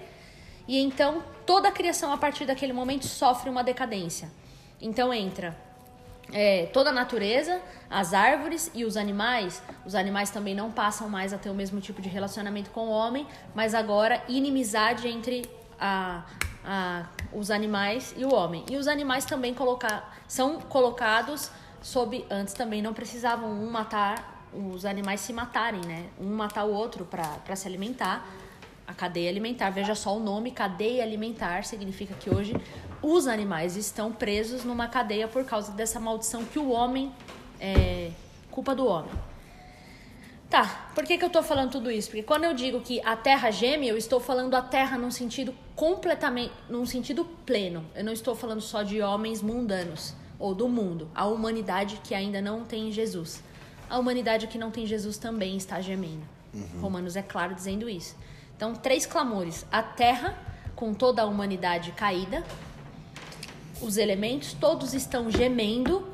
E 0.68 0.78
então 0.78 1.22
toda 1.46 1.68
a 1.68 1.72
criação 1.72 2.12
a 2.12 2.16
partir 2.16 2.44
daquele 2.44 2.72
momento 2.72 3.06
sofre 3.06 3.50
uma 3.50 3.64
decadência. 3.64 4.30
Então 4.80 5.12
entra 5.12 5.56
é, 6.32 6.66
toda 6.66 6.90
a 6.90 6.92
natureza, 6.92 7.60
as 7.88 8.14
árvores 8.14 8.70
e 8.74 8.84
os 8.84 8.96
animais. 8.96 9.62
Os 9.84 9.94
animais 9.94 10.30
também 10.30 10.54
não 10.54 10.70
passam 10.70 11.08
mais 11.08 11.32
a 11.32 11.38
ter 11.38 11.50
o 11.50 11.54
mesmo 11.54 11.80
tipo 11.80 12.00
de 12.00 12.08
relacionamento 12.08 12.70
com 12.70 12.88
o 12.88 12.90
homem, 12.90 13.26
mas 13.54 13.74
agora 13.74 14.22
inimizade 14.28 15.08
entre 15.08 15.48
a, 15.78 16.24
a, 16.64 17.06
os 17.32 17.50
animais 17.50 18.14
e 18.16 18.24
o 18.24 18.32
homem. 18.32 18.64
E 18.70 18.76
os 18.76 18.86
animais 18.86 19.24
também 19.24 19.54
colocar, 19.54 20.18
são 20.28 20.60
colocados 20.60 21.50
sob 21.82 22.25
antes 22.30 22.54
também 22.54 22.82
não 22.82 22.92
precisavam 22.92 23.50
um 23.50 23.70
matar 23.70 24.40
os 24.52 24.84
animais 24.84 25.20
se 25.20 25.32
matarem, 25.32 25.80
né? 25.87 26.06
Um 26.18 26.34
matar 26.34 26.64
o 26.64 26.72
outro 26.72 27.04
para 27.04 27.56
se 27.56 27.66
alimentar. 27.66 28.26
A 28.87 28.92
cadeia 28.92 29.30
alimentar, 29.30 29.70
veja 29.70 29.94
só 29.94 30.16
o 30.16 30.20
nome, 30.20 30.50
cadeia 30.50 31.04
alimentar, 31.04 31.64
significa 31.64 32.14
que 32.14 32.28
hoje 32.28 32.54
os 33.00 33.28
animais 33.28 33.76
estão 33.76 34.12
presos 34.12 34.64
numa 34.64 34.88
cadeia 34.88 35.28
por 35.28 35.44
causa 35.44 35.70
dessa 35.72 36.00
maldição 36.00 36.44
que 36.44 36.58
o 36.58 36.70
homem 36.70 37.12
é 37.60 38.10
culpa 38.50 38.75
do 38.75 38.84
homem. 38.87 39.12
Tá, 40.50 40.90
por 40.92 41.04
que, 41.04 41.16
que 41.16 41.25
eu 41.25 41.30
tô 41.30 41.40
falando 41.44 41.70
tudo 41.70 41.88
isso? 41.88 42.08
Porque 42.08 42.25
quando 42.25 42.42
eu 42.42 42.52
digo 42.52 42.80
que 42.80 43.00
a 43.02 43.14
terra 43.14 43.52
geme, 43.52 43.87
eu 43.87 43.96
estou 43.96 44.18
falando 44.18 44.56
a 44.56 44.62
terra 44.62 44.99
num 44.99 45.12
sentido 45.12 45.54
completamente, 45.76 46.52
num 46.68 46.84
sentido 46.84 47.25
pleno. 47.46 47.87
Eu 47.94 48.02
não 48.02 48.12
estou 48.12 48.34
falando 48.34 48.60
só 48.60 48.82
de 48.82 49.00
homens 49.00 49.40
mundanos 49.40 50.16
ou 50.40 50.54
do 50.54 50.68
mundo, 50.68 51.09
a 51.14 51.26
humanidade 51.26 52.00
que 52.02 52.14
ainda 52.14 52.40
não 52.40 52.64
tem 52.64 52.90
Jesus. 52.90 53.42
A 53.88 53.99
humanidade 53.99 54.47
que 54.47 54.56
não 54.56 54.70
tem 54.70 54.87
Jesus 54.87 55.18
também 55.18 55.56
está 55.56 55.80
gemendo. 55.80 56.23
Uhum. 56.54 56.80
Romanos 56.80 57.14
é 57.14 57.23
claro 57.23 57.54
dizendo 57.54 57.88
isso. 57.88 58.16
Então, 58.56 58.75
três 58.75 59.04
clamores: 59.04 59.66
a 59.70 59.82
terra, 59.82 60.37
com 60.75 60.94
toda 60.94 61.23
a 61.23 61.26
humanidade 61.26 61.92
caída, 61.92 62.42
os 63.82 63.97
elementos 63.97 64.54
todos 64.54 64.94
estão 64.94 65.30
gemendo 65.30 66.06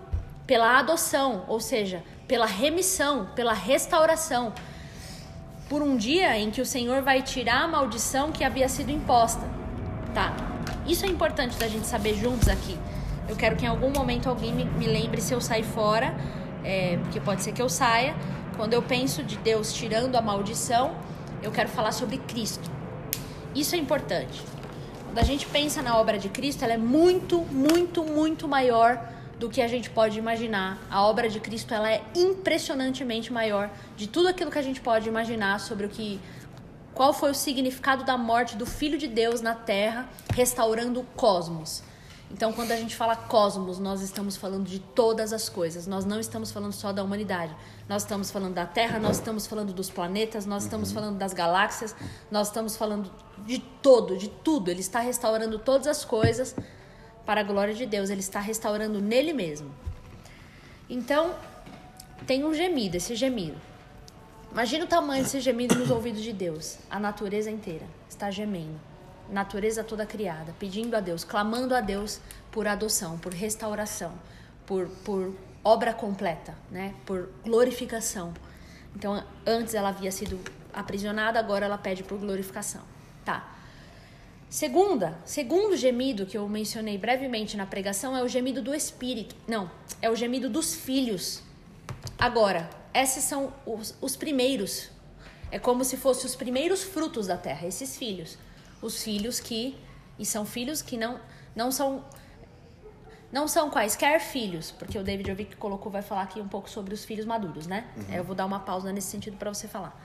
pela 0.47 0.79
adoção, 0.79 1.45
ou 1.49 1.61
seja, 1.61 2.03
pela 2.27 2.47
remissão, 2.47 3.29
pela 3.35 3.53
restauração. 3.53 4.53
Por 5.69 5.83
um 5.83 5.97
dia 5.97 6.39
em 6.39 6.51
que 6.51 6.61
o 6.61 6.67
Senhor 6.67 7.03
vai 7.03 7.23
tirar 7.23 7.63
a 7.63 7.69
maldição 7.69 8.31
que 8.31 8.45
havia 8.45 8.69
sido 8.69 8.91
imposta. 8.91 9.43
Tá? 10.15 10.35
Isso 10.87 11.05
é 11.05 11.09
importante 11.09 11.57
da 11.57 11.67
gente 11.67 11.87
saber 11.87 12.15
juntos 12.15 12.49
aqui. 12.49 12.79
Eu 13.29 13.37
quero 13.37 13.57
que 13.57 13.65
em 13.65 13.69
algum 13.69 13.91
momento 13.91 14.29
alguém 14.29 14.53
me, 14.53 14.65
me 14.65 14.87
lembre 14.87 15.21
se 15.21 15.33
eu 15.33 15.41
sair 15.41 15.65
fora, 15.65 16.15
é, 16.65 16.99
porque 17.03 17.21
pode 17.21 17.43
ser 17.43 17.53
que 17.53 17.63
eu 17.63 17.69
saia. 17.69 18.15
Quando 18.57 18.73
eu 18.73 18.83
penso 18.83 19.23
de 19.23 19.37
Deus 19.37 19.73
tirando 19.73 20.17
a 20.17 20.23
maldição, 20.23 20.95
eu 21.43 21.51
quero 21.51 21.69
falar 21.69 21.93
sobre 21.93 22.19
Cristo. 22.19 22.71
Isso 23.55 23.75
é 23.75 23.79
importante. 23.79 24.43
Quando 25.05 25.19
a 25.19 25.23
gente 25.23 25.47
pensa 25.47 25.83
na 25.83 25.97
obra 25.97 26.19
de 26.19 26.29
Cristo, 26.29 26.63
ela 26.63 26.75
é 26.75 26.79
muito, 26.79 27.41
muito, 27.41 28.05
muito 28.05 28.47
maior 28.47 29.01
do 29.39 29.49
que 29.49 29.61
a 29.61 29.69
gente 29.69 29.91
pode 29.91 30.19
imaginar. 30.19 30.79
A 30.91 31.03
obra 31.05 31.29
de 31.29 31.41
Cristo 31.41 31.75
ela 31.75 31.91
é 31.91 32.03
impressionantemente 32.15 33.33
maior 33.33 33.71
de 33.97 34.07
tudo 34.07 34.29
aquilo 34.29 34.51
que 34.51 34.59
a 34.59 34.63
gente 34.63 34.81
pode 34.81 35.09
imaginar 35.09 35.61
sobre 35.61 35.87
o 35.87 35.89
que 35.89 36.21
qual 36.95 37.13
foi 37.13 37.31
o 37.31 37.35
significado 37.35 38.05
da 38.05 38.17
morte 38.17 38.57
do 38.57 38.65
Filho 38.65 38.97
de 38.97 39.07
Deus 39.07 39.43
na 39.43 39.55
Terra, 39.55 40.09
restaurando 40.35 41.01
o 41.01 41.05
cosmos. 41.05 41.83
Então, 42.31 42.53
quando 42.53 42.73
a 42.73 42.77
gente 42.77 42.97
fala 42.97 43.15
cosmos, 43.15 43.79
nós 43.79 44.01
estamos 44.01 44.37
falando 44.37 44.65
de 44.65 44.81
todas 44.81 45.33
as 45.33 45.49
coisas. 45.49 45.87
Nós 45.87 46.05
não 46.05 46.19
estamos 46.19 46.51
falando 46.51 46.73
só 46.73 46.93
da 46.93 47.03
humanidade. 47.03 47.55
Nós 47.89 48.03
estamos 48.03 48.31
falando 48.31 48.55
da 48.55 48.67
Terra, 48.67 48.99
nós 48.99 49.17
estamos 49.17 49.47
falando 49.47 49.73
dos 49.73 49.89
planetas, 49.91 50.45
nós 50.45 50.65
estamos 50.65 50.89
uhum. 50.89 50.95
falando 50.95 51.19
das 51.19 51.33
galáxias, 51.33 51.95
nós 52.31 52.49
estamos 52.49 52.77
falando 52.77 53.11
de 53.45 53.59
todo, 53.59 54.17
de 54.17 54.29
tudo. 54.29 54.71
Ele 54.71 54.81
está 54.81 54.99
restaurando 55.01 55.59
todas 55.59 55.87
as 55.87 56.05
coisas 56.05 56.55
para 57.25 57.41
a 57.41 57.45
glória 57.45 57.75
de 57.75 57.87
Deus. 57.87 58.11
Ele 58.11 58.21
está 58.21 58.41
restaurando 58.41 59.01
nele 59.01 59.33
mesmo. 59.33 59.71
Então, 60.91 61.35
tem 62.27 62.45
um 62.45 62.53
gemido, 62.53 62.97
esse 62.97 63.15
gemido. 63.15 63.57
Imagina 64.51 64.85
o 64.85 64.89
tamanho 64.89 65.23
desse 65.23 65.39
gemido 65.41 65.77
nos 65.77 65.91
ouvidos 65.91 66.23
de 66.23 66.33
Deus. 66.33 66.79
A 66.91 66.99
natureza 66.99 67.51
inteira 67.51 67.87
está 68.09 68.31
gemendo 68.31 68.86
natureza 69.31 69.85
toda 69.85 70.07
criada, 70.07 70.55
pedindo 70.59 70.97
a 70.97 71.01
Deus, 71.01 71.25
clamando 71.25 71.75
a 71.75 71.81
Deus 71.81 72.21
por 72.51 72.67
adoção, 72.67 73.19
por 73.19 73.33
restauração, 73.33 74.13
por, 74.65 74.89
por 75.05 75.35
obra 75.63 75.93
completa, 75.93 76.55
né? 76.71 76.95
por 77.05 77.31
glorificação. 77.45 78.33
Então, 78.95 79.23
antes 79.47 79.75
ela 79.75 79.91
havia 79.91 80.11
sido 80.11 80.41
aprisionada, 80.73 81.39
agora 81.39 81.67
ela 81.67 81.79
pede 81.79 82.03
por 82.03 82.19
glorificação. 82.19 82.83
Tá. 83.25 83.57
Segunda, 84.49 85.19
segundo 85.25 85.77
gemido 85.77 86.25
que 86.25 86.39
eu 86.39 86.49
mencionei 86.49 86.97
brevemente 86.97 87.57
na 87.57 87.67
pregação 87.67 88.17
é 88.17 88.23
o 88.23 88.29
gemido 88.29 88.63
do 88.63 88.75
espírito. 88.75 89.35
Não, 89.47 89.71
é 90.01 90.09
o 90.09 90.15
gemido 90.15 90.49
dos 90.49 90.75
filhos. 90.75 91.43
Agora, 92.19 92.71
esses 92.95 93.25
são 93.25 93.53
os, 93.67 93.95
os 94.01 94.17
primeiros 94.17 94.91
É 95.51 95.59
como 95.59 95.85
se 95.85 95.97
fossem 95.97 96.27
os 96.27 96.35
primeiros 96.35 96.83
frutos 96.83 97.27
da 97.27 97.37
terra, 97.37 97.67
esses 97.67 97.97
filhos. 97.97 98.39
Os 98.81 99.03
filhos 99.03 99.41
que. 99.41 99.77
E 100.19 100.25
são 100.25 100.47
filhos 100.47 100.83
que 100.83 100.97
não, 100.97 101.21
não 101.55 101.71
são. 101.71 102.05
Não 103.33 103.49
são 103.49 103.69
quaisquer 103.69 104.21
filhos, 104.21 104.71
porque 104.71 104.97
o 104.97 105.03
David 105.03 105.35
vi 105.35 105.45
que 105.45 105.57
colocou 105.57 105.91
vai 105.91 106.01
falar 106.01 106.23
aqui 106.23 106.41
um 106.41 106.49
pouco 106.49 106.71
sobre 106.71 106.95
os 106.95 107.05
filhos 107.05 107.27
maduros, 107.27 107.67
né? 107.67 107.85
Uhum. 107.97 108.15
Eu 108.15 108.25
vou 108.25 108.35
dar 108.35 108.47
uma 108.47 108.61
pausa 108.61 108.93
nesse 108.93 109.09
sentido 109.09 109.37
para 109.37 109.53
você 109.53 109.67
falar. 109.67 110.01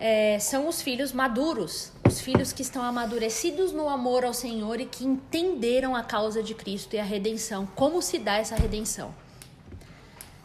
É, 0.00 0.38
são 0.38 0.68
os 0.68 0.80
filhos 0.80 1.12
maduros, 1.12 1.92
os 2.06 2.20
filhos 2.20 2.52
que 2.52 2.62
estão 2.62 2.82
amadurecidos 2.82 3.72
no 3.72 3.88
amor 3.88 4.24
ao 4.24 4.32
Senhor 4.32 4.80
e 4.80 4.86
que 4.86 5.04
entenderam 5.04 5.94
a 5.94 6.04
causa 6.04 6.42
de 6.42 6.54
Cristo 6.54 6.94
e 6.94 6.98
a 6.98 7.04
redenção, 7.04 7.66
como 7.74 8.00
se 8.00 8.18
dá 8.18 8.38
essa 8.38 8.54
redenção. 8.54 9.12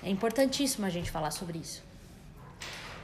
É 0.02 0.10
importantíssimo 0.10 0.86
a 0.86 0.90
gente 0.90 1.10
falar 1.12 1.32
sobre 1.32 1.60
isso. 1.60 1.84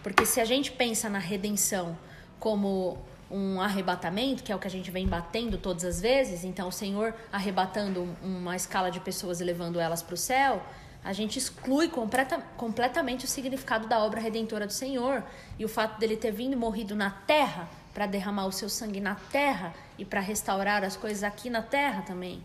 Porque 0.01 0.25
se 0.25 0.42
a 0.42 0.46
gente 0.46 0.72
pensa 0.72 1.10
na 1.10 1.20
redenção 1.20 1.98
como 2.39 2.98
um 3.32 3.62
arrebatamento, 3.62 4.44
que 4.44 4.52
é 4.52 4.56
o 4.56 4.60
que 4.60 4.68
a 4.68 4.72
gente 4.72 4.90
vem 4.90 5.08
batendo 5.08 5.58
todas 5.58 5.84
as 5.86 6.02
vezes, 6.02 6.44
então 6.44 6.68
o 6.68 6.72
Senhor 6.72 7.14
arrebatando 7.32 8.08
uma 8.24 8.56
escala 8.56 8.90
de 8.90 9.00
pessoas 9.00 9.40
e 9.40 9.44
levando 9.44 9.80
elas 9.80 10.02
para 10.02 10.16
o 10.16 10.18
céu, 10.18 10.64
a 11.04 11.14
gente 11.14 11.38
exclui 11.38 11.88
completa, 11.88 12.40
completamente 12.58 13.26
o 13.26 13.28
significado 13.28 13.88
da 13.88 14.00
obra 14.00 14.20
redentora 14.20 14.68
do 14.68 14.74
Senhor 14.74 15.24
e 15.58 15.64
o 15.64 15.70
fato 15.70 16.00
dele 16.00 16.18
ter 16.18 16.32
vindo 16.32 16.54
e 16.54 16.56
morrido 16.56 16.96
na 16.96 17.10
terra 17.10 17.70
para 17.94 18.06
derramar 18.06 18.48
o 18.48 18.52
seu 18.52 18.68
sangue 18.68 19.00
na 19.00 19.16
terra 19.16 19.74
e 19.98 20.04
para 20.04 20.20
restaurar 20.20 20.84
as 20.84 20.98
coisas 20.98 21.24
aqui 21.24 21.50
na 21.50 21.62
terra 21.62 22.02
também. 22.02 22.44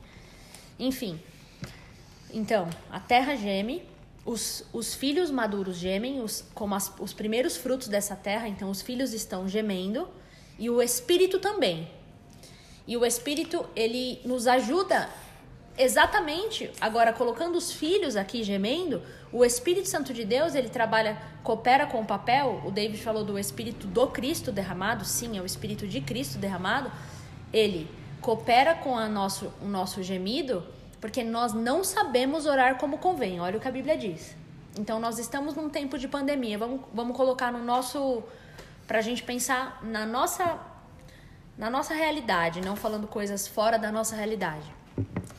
Enfim, 0.78 1.20
então 2.32 2.68
a 2.90 3.00
terra 3.00 3.36
geme 3.36 3.82
os, 4.24 4.64
os 4.72 4.94
filhos 4.94 5.30
maduros 5.30 5.76
gemem 5.76 6.20
os, 6.20 6.44
como 6.54 6.74
as, 6.74 6.92
os 6.98 7.12
primeiros 7.12 7.56
frutos 7.56 7.88
dessa 7.88 8.16
terra, 8.16 8.48
então 8.48 8.70
os 8.70 8.80
filhos 8.80 9.12
estão 9.12 9.46
gemendo 9.46 10.08
e 10.58 10.68
o 10.70 10.82
Espírito 10.82 11.38
também. 11.38 11.88
E 12.86 12.96
o 12.96 13.04
Espírito, 13.04 13.66
ele 13.74 14.20
nos 14.24 14.46
ajuda 14.46 15.08
exatamente, 15.76 16.70
agora 16.80 17.12
colocando 17.12 17.56
os 17.56 17.72
filhos 17.72 18.14
aqui 18.14 18.42
gemendo, 18.42 19.02
o 19.32 19.44
Espírito 19.44 19.88
Santo 19.88 20.12
de 20.12 20.24
Deus, 20.24 20.54
ele 20.54 20.68
trabalha, 20.68 21.20
coopera 21.42 21.86
com 21.86 22.00
o 22.00 22.04
papel, 22.04 22.62
o 22.64 22.70
David 22.70 23.02
falou 23.02 23.24
do 23.24 23.38
Espírito 23.38 23.86
do 23.86 24.06
Cristo 24.06 24.52
derramado, 24.52 25.04
sim, 25.04 25.36
é 25.36 25.40
o 25.40 25.46
Espírito 25.46 25.88
de 25.88 26.00
Cristo 26.00 26.38
derramado, 26.38 26.92
ele 27.52 27.90
coopera 28.20 28.74
com 28.74 28.96
a 28.96 29.08
nosso, 29.08 29.52
o 29.60 29.66
nosso 29.66 30.02
gemido 30.02 30.64
porque 31.04 31.22
nós 31.22 31.52
não 31.52 31.84
sabemos 31.84 32.46
orar 32.46 32.78
como 32.78 32.96
convém. 32.96 33.38
Olha 33.38 33.58
o 33.58 33.60
que 33.60 33.68
a 33.68 33.70
Bíblia 33.70 33.94
diz. 33.94 34.34
Então 34.80 34.98
nós 34.98 35.18
estamos 35.18 35.54
num 35.54 35.68
tempo 35.68 35.98
de 35.98 36.08
pandemia. 36.08 36.56
Vamos, 36.56 36.80
vamos 36.94 37.14
colocar 37.14 37.52
no 37.52 37.62
nosso 37.62 38.22
para 38.86 38.98
a 38.98 39.02
gente 39.02 39.22
pensar 39.22 39.82
na 39.82 40.04
nossa 40.06 40.58
na 41.56 41.70
nossa 41.70 41.94
realidade, 41.94 42.60
não 42.60 42.74
falando 42.74 43.06
coisas 43.06 43.46
fora 43.46 43.78
da 43.78 43.92
nossa 43.92 44.16
realidade. 44.16 44.66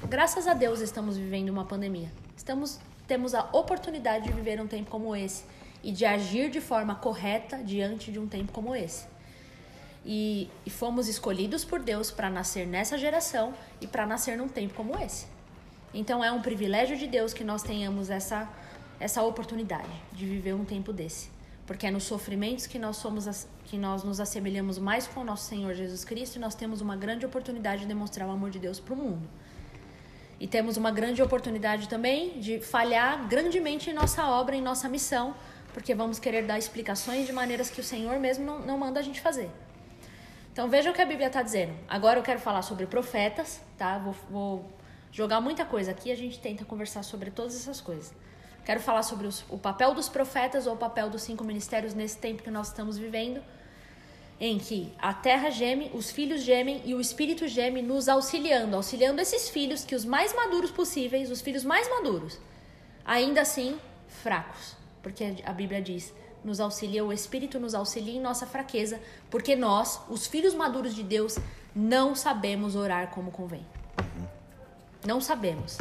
Graças 0.08 0.48
a 0.48 0.54
Deus 0.54 0.80
estamos 0.80 1.18
vivendo 1.18 1.50
uma 1.50 1.66
pandemia. 1.66 2.10
Estamos 2.38 2.80
temos 3.08 3.36
a 3.36 3.50
oportunidade 3.52 4.26
de 4.26 4.34
viver 4.34 4.60
um 4.60 4.68
tempo 4.68 4.90
como 4.90 5.16
esse 5.16 5.44
e 5.84 5.92
de 5.92 6.06
agir 6.06 6.50
de 6.50 6.60
forma 6.60 6.96
correta 6.96 7.58
diante 7.58 8.12
de 8.12 8.18
um 8.18 8.28
tempo 8.28 8.52
como 8.52 8.76
esse. 8.76 9.06
E, 10.06 10.50
e 10.66 10.70
fomos 10.70 11.08
escolhidos 11.08 11.66
por 11.66 11.80
Deus 11.80 12.10
para 12.12 12.30
nascer 12.30 12.66
nessa 12.66 12.98
geração 12.98 13.54
e 13.82 13.88
para 13.88 14.06
nascer 14.06 14.38
num 14.38 14.48
tempo 14.48 14.74
como 14.74 14.98
esse. 14.98 15.28
Então 15.94 16.24
é 16.24 16.32
um 16.32 16.42
privilégio 16.42 16.98
de 16.98 17.08
Deus 17.08 17.34
que 17.34 17.44
nós 17.44 17.62
tenhamos 17.62 18.10
essa 18.10 18.50
essa 19.00 19.22
oportunidade 19.22 19.90
de 20.14 20.26
viver 20.26 20.54
um 20.54 20.64
tempo 20.64 20.94
desse, 20.94 21.30
porque 21.66 21.88
é 21.88 21.92
nos 21.92 22.04
sofrimentos 22.04 22.68
que 22.68 22.78
nós 22.78 22.98
somos 22.98 23.48
que 23.66 23.78
nós 23.78 24.04
nos 24.04 24.20
assemelhamos 24.20 24.78
mais 24.78 25.08
com 25.08 25.22
o 25.22 25.24
nosso 25.24 25.46
Senhor 25.46 25.74
Jesus 25.74 26.06
Cristo 26.06 26.36
e 26.36 26.40
nós 26.40 26.54
temos 26.54 26.82
uma 26.82 26.96
grande 26.96 27.26
oportunidade 27.26 27.82
de 27.82 27.88
demonstrar 27.88 28.28
o 28.28 28.32
amor 28.32 28.52
de 28.52 28.60
Deus 28.60 28.80
para 28.80 28.94
o 28.94 28.98
mundo. 28.98 29.28
E 30.40 30.48
temos 30.48 30.78
uma 30.78 30.92
grande 30.92 31.22
oportunidade 31.22 31.88
também 31.90 32.40
de 32.40 32.60
falhar 32.60 33.28
grandemente 33.28 33.90
em 33.90 33.94
nossa 33.94 34.28
obra, 34.28 34.56
em 34.56 34.62
nossa 34.62 34.88
missão, 34.88 35.34
porque 35.74 35.96
vamos 35.96 36.20
querer 36.20 36.46
dar 36.46 36.60
explicações 36.60 37.26
de 37.26 37.34
maneiras 37.34 37.70
que 37.70 37.82
o 37.82 37.84
Senhor 37.84 38.20
mesmo 38.20 38.46
não, 38.46 38.60
não 38.60 38.78
manda 38.78 39.00
a 39.00 39.04
gente 39.04 39.20
fazer. 39.20 39.50
Então 40.52 40.70
veja 40.70 40.92
o 40.92 40.94
que 40.94 41.02
a 41.02 41.06
Bíblia 41.06 41.28
está 41.28 41.42
dizendo. 41.42 41.74
Agora 41.88 42.20
eu 42.20 42.24
quero 42.24 42.40
falar 42.40 42.62
sobre 42.62 42.86
profetas, 42.86 43.62
tá? 43.78 43.98
Vou, 43.98 44.16
vou 44.30 44.66
jogar 45.12 45.42
muita 45.42 45.66
coisa 45.66 45.92
aqui, 45.92 46.12
a 46.12 46.16
gente 46.16 46.40
tenta 46.40 46.64
conversar 46.64 47.04
sobre 47.04 47.32
todas 47.32 47.56
essas 47.56 47.82
coisas. 47.82 48.14
Quero 48.66 48.80
falar 48.80 49.04
sobre 49.04 49.28
os, 49.28 49.46
o 49.48 49.58
papel 49.58 49.94
dos 49.94 50.10
profetas 50.10 50.66
ou 50.66 50.74
o 50.74 50.78
papel 50.78 51.10
dos 51.10 51.22
cinco 51.22 51.44
ministérios 51.44 51.94
nesse 51.94 52.18
tempo 52.18 52.42
que 52.42 52.50
nós 52.50 52.70
estamos 52.70 52.98
vivendo, 52.98 53.42
em 54.40 54.58
que 54.58 54.92
a 54.98 55.14
terra 55.14 55.52
geme, 55.52 55.92
os 55.94 56.10
filhos 56.10 56.42
gemem 56.42 56.82
e 56.84 56.96
o 56.96 57.00
espírito 57.00 57.48
geme, 57.48 57.84
nos 57.84 58.10
auxiliando, 58.10 58.76
auxiliando 58.76 59.22
esses 59.22 59.50
filhos 59.50 59.86
que 59.86 59.94
os 59.94 60.04
mais 60.04 60.34
maduros 60.34 60.72
possíveis, 60.72 61.30
os 61.30 61.42
filhos 61.42 61.64
mais 61.64 61.88
maduros, 61.88 62.40
ainda 63.06 63.42
assim 63.42 63.80
fracos, 64.08 64.76
porque 65.04 65.36
a 65.46 65.54
Bíblia 65.54 65.82
diz: 65.82 66.12
nos 66.44 66.60
auxilia, 66.60 67.06
o 67.06 67.12
Espírito 67.14 67.60
nos 67.60 67.74
auxilia 67.74 68.18
em 68.18 68.22
nossa 68.22 68.46
fraqueza, 68.46 69.00
porque 69.30 69.56
nós, 69.56 70.00
os 70.10 70.28
filhos 70.28 70.54
maduros 70.54 70.94
de 70.94 71.04
Deus, 71.04 71.38
não 71.76 72.16
sabemos 72.16 72.76
orar 72.76 73.10
como 73.10 73.32
convém. 73.32 73.66
Não 75.06 75.20
sabemos. 75.20 75.78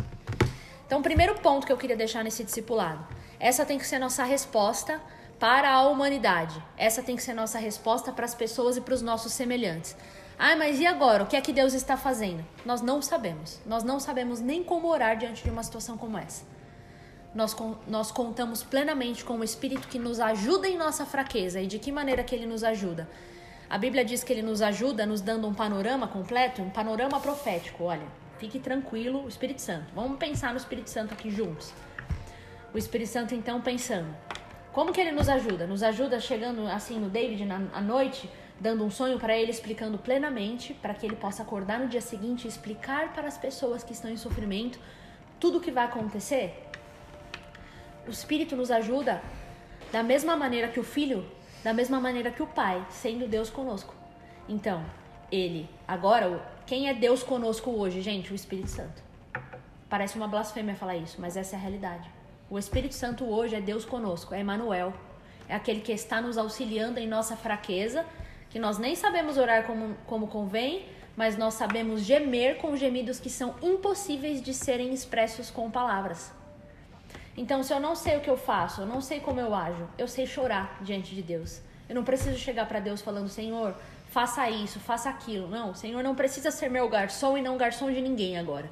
Então, 0.86 1.00
o 1.00 1.02
primeiro 1.02 1.34
ponto 1.36 1.66
que 1.66 1.72
eu 1.72 1.76
queria 1.76 1.96
deixar 1.96 2.22
nesse 2.22 2.44
discipulado. 2.44 3.06
Essa 3.40 3.64
tem 3.64 3.78
que 3.78 3.86
ser 3.86 3.98
nossa 3.98 4.24
resposta 4.24 5.00
para 5.38 5.70
a 5.70 5.86
humanidade. 5.88 6.62
Essa 6.76 7.02
tem 7.02 7.16
que 7.16 7.22
ser 7.22 7.34
nossa 7.34 7.58
resposta 7.58 8.12
para 8.12 8.24
as 8.24 8.34
pessoas 8.34 8.76
e 8.76 8.80
para 8.80 8.94
os 8.94 9.02
nossos 9.02 9.32
semelhantes. 9.32 9.96
Ah, 10.38 10.56
mas 10.56 10.80
e 10.80 10.86
agora? 10.86 11.22
O 11.22 11.26
que 11.26 11.36
é 11.36 11.40
que 11.40 11.52
Deus 11.52 11.74
está 11.74 11.96
fazendo? 11.96 12.44
Nós 12.64 12.80
não 12.80 13.00
sabemos. 13.00 13.60
Nós 13.66 13.84
não 13.84 14.00
sabemos 14.00 14.40
nem 14.40 14.64
como 14.64 14.88
orar 14.88 15.16
diante 15.16 15.44
de 15.44 15.50
uma 15.50 15.62
situação 15.62 15.96
como 15.96 16.18
essa. 16.18 16.44
Nós, 17.34 17.56
nós 17.86 18.12
contamos 18.12 18.62
plenamente 18.62 19.24
com 19.24 19.38
o 19.38 19.44
Espírito 19.44 19.88
que 19.88 19.98
nos 19.98 20.20
ajuda 20.20 20.68
em 20.68 20.76
nossa 20.76 21.04
fraqueza. 21.04 21.60
E 21.60 21.66
de 21.66 21.78
que 21.78 21.90
maneira 21.90 22.22
que 22.22 22.34
ele 22.34 22.46
nos 22.46 22.62
ajuda? 22.62 23.08
A 23.68 23.78
Bíblia 23.78 24.04
diz 24.04 24.22
que 24.22 24.32
ele 24.32 24.42
nos 24.42 24.62
ajuda 24.62 25.06
nos 25.06 25.20
dando 25.20 25.48
um 25.48 25.54
panorama 25.54 26.06
completo, 26.06 26.62
um 26.62 26.70
panorama 26.70 27.18
profético. 27.18 27.84
Olha, 27.84 28.06
Fique 28.44 28.58
tranquilo, 28.58 29.24
o 29.24 29.28
Espírito 29.28 29.62
Santo. 29.62 29.86
Vamos 29.94 30.18
pensar 30.18 30.50
no 30.50 30.58
Espírito 30.58 30.90
Santo 30.90 31.14
aqui 31.14 31.30
juntos. 31.30 31.72
O 32.74 32.76
Espírito 32.76 33.08
Santo, 33.08 33.34
então, 33.34 33.58
pensando. 33.62 34.14
Como 34.70 34.92
que 34.92 35.00
ele 35.00 35.12
nos 35.12 35.30
ajuda? 35.30 35.66
Nos 35.66 35.82
ajuda 35.82 36.20
chegando 36.20 36.66
assim 36.66 37.00
no 37.00 37.08
David 37.08 37.46
na, 37.46 37.62
à 37.72 37.80
noite, 37.80 38.28
dando 38.60 38.84
um 38.84 38.90
sonho 38.90 39.18
para 39.18 39.34
ele, 39.34 39.50
explicando 39.50 39.96
plenamente, 39.96 40.74
para 40.74 40.92
que 40.92 41.06
ele 41.06 41.16
possa 41.16 41.42
acordar 41.42 41.80
no 41.80 41.88
dia 41.88 42.02
seguinte 42.02 42.44
e 42.44 42.48
explicar 42.48 43.14
para 43.14 43.26
as 43.26 43.38
pessoas 43.38 43.82
que 43.82 43.94
estão 43.94 44.10
em 44.10 44.18
sofrimento 44.18 44.78
tudo 45.40 45.56
o 45.56 45.60
que 45.62 45.70
vai 45.70 45.86
acontecer? 45.86 46.68
O 48.06 48.10
Espírito 48.10 48.54
nos 48.54 48.70
ajuda 48.70 49.22
da 49.90 50.02
mesma 50.02 50.36
maneira 50.36 50.68
que 50.68 50.78
o 50.78 50.84
Filho, 50.84 51.24
da 51.62 51.72
mesma 51.72 51.98
maneira 51.98 52.30
que 52.30 52.42
o 52.42 52.46
Pai, 52.46 52.86
sendo 52.90 53.26
Deus 53.26 53.48
conosco. 53.48 53.94
Então, 54.46 54.84
ele, 55.32 55.66
agora, 55.88 56.53
quem 56.66 56.88
é 56.88 56.94
Deus 56.94 57.22
conosco 57.22 57.70
hoje, 57.70 58.00
gente? 58.00 58.32
O 58.32 58.34
Espírito 58.34 58.68
Santo. 58.68 59.02
Parece 59.88 60.16
uma 60.16 60.26
blasfêmia 60.26 60.74
falar 60.74 60.96
isso, 60.96 61.20
mas 61.20 61.36
essa 61.36 61.56
é 61.56 61.58
a 61.58 61.60
realidade. 61.60 62.10
O 62.50 62.58
Espírito 62.58 62.94
Santo 62.94 63.24
hoje 63.24 63.54
é 63.54 63.60
Deus 63.60 63.84
conosco, 63.84 64.34
é 64.34 64.40
Emmanuel. 64.40 64.92
É 65.48 65.54
aquele 65.54 65.80
que 65.80 65.92
está 65.92 66.20
nos 66.20 66.38
auxiliando 66.38 66.98
em 66.98 67.06
nossa 67.06 67.36
fraqueza, 67.36 68.04
que 68.48 68.58
nós 68.58 68.78
nem 68.78 68.94
sabemos 68.94 69.36
orar 69.36 69.66
como, 69.66 69.94
como 70.06 70.26
convém, 70.26 70.86
mas 71.16 71.36
nós 71.36 71.54
sabemos 71.54 72.00
gemer 72.00 72.56
com 72.56 72.74
gemidos 72.76 73.20
que 73.20 73.28
são 73.28 73.54
impossíveis 73.62 74.42
de 74.42 74.54
serem 74.54 74.92
expressos 74.92 75.50
com 75.50 75.70
palavras. 75.70 76.32
Então, 77.36 77.62
se 77.62 77.72
eu 77.72 77.80
não 77.80 77.94
sei 77.94 78.16
o 78.16 78.20
que 78.20 78.30
eu 78.30 78.36
faço, 78.36 78.82
eu 78.82 78.86
não 78.86 79.00
sei 79.00 79.20
como 79.20 79.40
eu 79.40 79.54
ajo, 79.54 79.88
eu 79.98 80.08
sei 80.08 80.26
chorar 80.26 80.78
diante 80.82 81.14
de 81.14 81.22
Deus. 81.22 81.60
Eu 81.88 81.94
não 81.94 82.04
preciso 82.04 82.38
chegar 82.38 82.66
para 82.66 82.80
Deus 82.80 83.02
falando, 83.02 83.28
Senhor, 83.28 83.76
faça 84.14 84.48
isso, 84.48 84.78
faça 84.78 85.10
aquilo. 85.10 85.48
Não, 85.48 85.72
o 85.72 85.74
Senhor 85.74 86.00
não 86.00 86.14
precisa 86.14 86.52
ser 86.52 86.68
meu 86.68 86.88
garçom 86.88 87.36
e 87.36 87.42
não 87.42 87.56
garçom 87.56 87.90
de 87.90 88.00
ninguém 88.00 88.38
agora. 88.38 88.70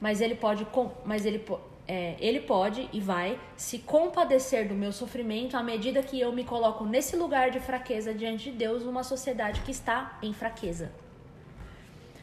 Mas 0.00 0.20
ele 0.20 0.34
pode, 0.34 0.66
mas 1.04 1.24
ele, 1.24 1.46
é, 1.86 2.16
ele 2.18 2.40
pode 2.40 2.88
e 2.92 3.00
vai 3.00 3.38
se 3.56 3.78
compadecer 3.78 4.66
do 4.66 4.74
meu 4.74 4.90
sofrimento 4.90 5.56
à 5.56 5.62
medida 5.62 6.02
que 6.02 6.18
eu 6.18 6.32
me 6.32 6.42
coloco 6.42 6.84
nesse 6.84 7.14
lugar 7.14 7.52
de 7.52 7.60
fraqueza 7.60 8.12
diante 8.12 8.50
de 8.50 8.56
Deus, 8.58 8.82
numa 8.82 9.04
sociedade 9.04 9.60
que 9.60 9.70
está 9.70 10.18
em 10.20 10.32
fraqueza. 10.32 10.90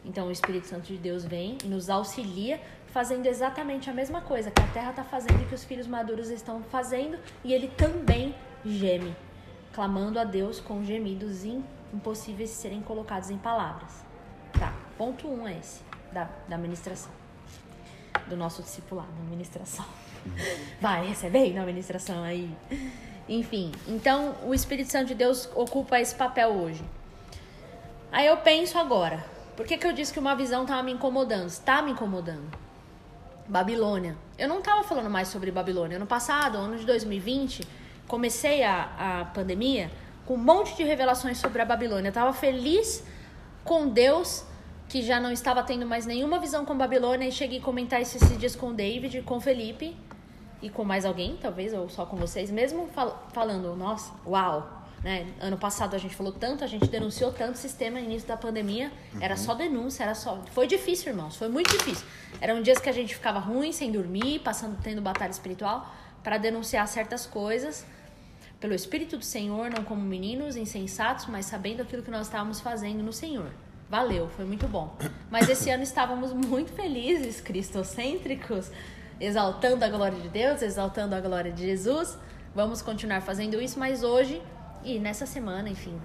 Então 0.03 0.27
o 0.27 0.31
Espírito 0.31 0.67
Santo 0.67 0.87
de 0.87 0.97
Deus 0.97 1.23
vem 1.23 1.57
e 1.63 1.67
nos 1.67 1.89
auxilia 1.89 2.59
fazendo 2.87 3.27
exatamente 3.27 3.89
a 3.89 3.93
mesma 3.93 4.19
coisa 4.19 4.51
que 4.51 4.61
a 4.61 4.67
terra 4.67 4.89
está 4.89 5.05
fazendo 5.05 5.41
e 5.41 5.45
que 5.45 5.55
os 5.55 5.63
filhos 5.63 5.87
maduros 5.87 6.29
estão 6.29 6.61
fazendo, 6.63 7.17
e 7.45 7.53
ele 7.53 7.69
também 7.69 8.35
geme, 8.65 9.15
clamando 9.71 10.19
a 10.19 10.25
Deus 10.25 10.59
com 10.59 10.83
gemidos 10.83 11.45
impossíveis 11.93 12.49
de 12.49 12.55
serem 12.55 12.81
colocados 12.81 13.29
em 13.29 13.37
palavras. 13.37 14.03
Tá, 14.59 14.73
ponto 14.97 15.27
um 15.27 15.47
é 15.47 15.57
esse, 15.57 15.81
da, 16.11 16.29
da 16.47 16.57
ministração. 16.57 17.11
Do 18.27 18.35
nosso 18.35 18.61
discipulado, 18.61 19.11
da 19.11 19.23
ministração. 19.29 19.85
Vai, 20.79 21.07
recebe 21.07 21.37
aí 21.37 21.53
na 21.53 21.65
ministração 21.65 22.23
aí. 22.23 22.55
Enfim, 23.27 23.71
então 23.87 24.35
o 24.45 24.53
Espírito 24.53 24.91
Santo 24.91 25.07
de 25.07 25.15
Deus 25.15 25.49
ocupa 25.55 25.99
esse 25.99 26.15
papel 26.15 26.49
hoje. 26.49 26.83
Aí 28.11 28.27
eu 28.27 28.37
penso 28.37 28.77
agora, 28.77 29.25
por 29.55 29.65
que, 29.65 29.77
que 29.77 29.87
eu 29.87 29.93
disse 29.93 30.11
que 30.11 30.19
uma 30.19 30.35
visão 30.35 30.63
estava 30.63 30.83
me 30.83 30.91
incomodando? 30.91 31.47
Está 31.47 31.81
me 31.81 31.91
incomodando. 31.91 32.51
Babilônia. 33.47 34.17
Eu 34.37 34.47
não 34.47 34.59
estava 34.59 34.83
falando 34.83 35.09
mais 35.09 35.27
sobre 35.27 35.51
Babilônia. 35.51 35.97
Ano 35.97 36.05
passado, 36.05 36.57
ano 36.57 36.77
de 36.77 36.85
2020, 36.85 37.67
comecei 38.07 38.63
a, 38.63 39.21
a 39.21 39.25
pandemia 39.25 39.91
com 40.31 40.35
um 40.35 40.37
monte 40.37 40.77
de 40.77 40.83
revelações 40.85 41.39
sobre 41.39 41.61
a 41.61 41.65
Babilônia. 41.65 42.07
Estava 42.07 42.31
feliz 42.31 43.03
com 43.65 43.89
Deus, 43.89 44.45
que 44.87 45.01
já 45.01 45.19
não 45.19 45.29
estava 45.29 45.61
tendo 45.61 45.85
mais 45.85 46.05
nenhuma 46.05 46.39
visão 46.39 46.63
com 46.63 46.73
Babilônia, 46.73 47.27
e 47.27 47.33
cheguei 47.33 47.59
a 47.59 47.61
comentar 47.61 48.01
isso 48.01 48.15
esses 48.15 48.37
dias 48.37 48.55
com 48.55 48.69
o 48.69 48.73
David, 48.73 49.23
com 49.23 49.35
o 49.35 49.41
Felipe 49.41 49.93
e 50.61 50.69
com 50.69 50.85
mais 50.85 51.03
alguém, 51.03 51.37
talvez, 51.41 51.73
ou 51.73 51.89
só 51.89 52.05
com 52.05 52.15
vocês, 52.15 52.49
mesmo 52.49 52.87
fal 52.93 53.27
falando, 53.33 53.75
nossa, 53.75 54.13
uau, 54.25 54.85
né? 55.03 55.27
Ano 55.41 55.57
passado 55.57 55.95
a 55.95 55.99
gente 55.99 56.15
falou 56.15 56.31
tanto, 56.31 56.63
a 56.63 56.67
gente 56.67 56.87
denunciou 56.87 57.33
tanto 57.33 57.55
o 57.55 57.57
sistema 57.57 57.99
no 57.99 58.05
início 58.05 58.25
da 58.25 58.37
pandemia. 58.37 58.89
Uhum. 59.13 59.21
Era 59.21 59.35
só 59.35 59.53
denúncia, 59.53 60.03
era 60.03 60.15
só. 60.15 60.39
Foi 60.51 60.65
difícil, 60.65 61.11
irmãos. 61.11 61.35
Foi 61.35 61.49
muito 61.49 61.77
difícil. 61.77 62.07
Eram 62.39 62.61
dias 62.61 62.77
que 62.77 62.87
a 62.87 62.93
gente 62.93 63.13
ficava 63.15 63.39
ruim, 63.39 63.73
sem 63.73 63.91
dormir, 63.91 64.39
passando, 64.39 64.77
tendo 64.81 65.01
batalha 65.01 65.31
espiritual, 65.31 65.93
para 66.23 66.37
denunciar 66.37 66.87
certas 66.87 67.25
coisas 67.25 67.85
pelo 68.61 68.75
Espírito 68.75 69.17
do 69.17 69.25
Senhor, 69.25 69.71
não 69.71 69.83
como 69.83 70.01
meninos 70.01 70.55
insensatos, 70.55 71.25
mas 71.25 71.47
sabendo 71.47 71.81
aquilo 71.81 72.03
que 72.03 72.11
nós 72.11 72.27
estávamos 72.27 72.61
fazendo 72.61 73.01
no 73.01 73.11
Senhor. 73.11 73.51
Valeu, 73.89 74.29
foi 74.29 74.45
muito 74.45 74.67
bom. 74.67 74.95
Mas 75.31 75.49
esse 75.49 75.71
ano 75.71 75.81
estávamos 75.81 76.31
muito 76.47 76.71
felizes, 76.71 77.41
cristocêntricos, 77.41 78.71
exaltando 79.19 79.83
a 79.83 79.89
glória 79.89 80.19
de 80.19 80.29
Deus, 80.29 80.61
exaltando 80.61 81.15
a 81.15 81.19
glória 81.19 81.51
de 81.51 81.63
Jesus. 81.63 82.15
Vamos 82.53 82.83
continuar 82.83 83.21
fazendo 83.21 83.59
isso, 83.59 83.79
mas 83.79 84.03
hoje 84.03 84.39
e 84.83 84.99
nessa 84.99 85.25
semana, 85.25 85.67
enfim, 85.67 85.99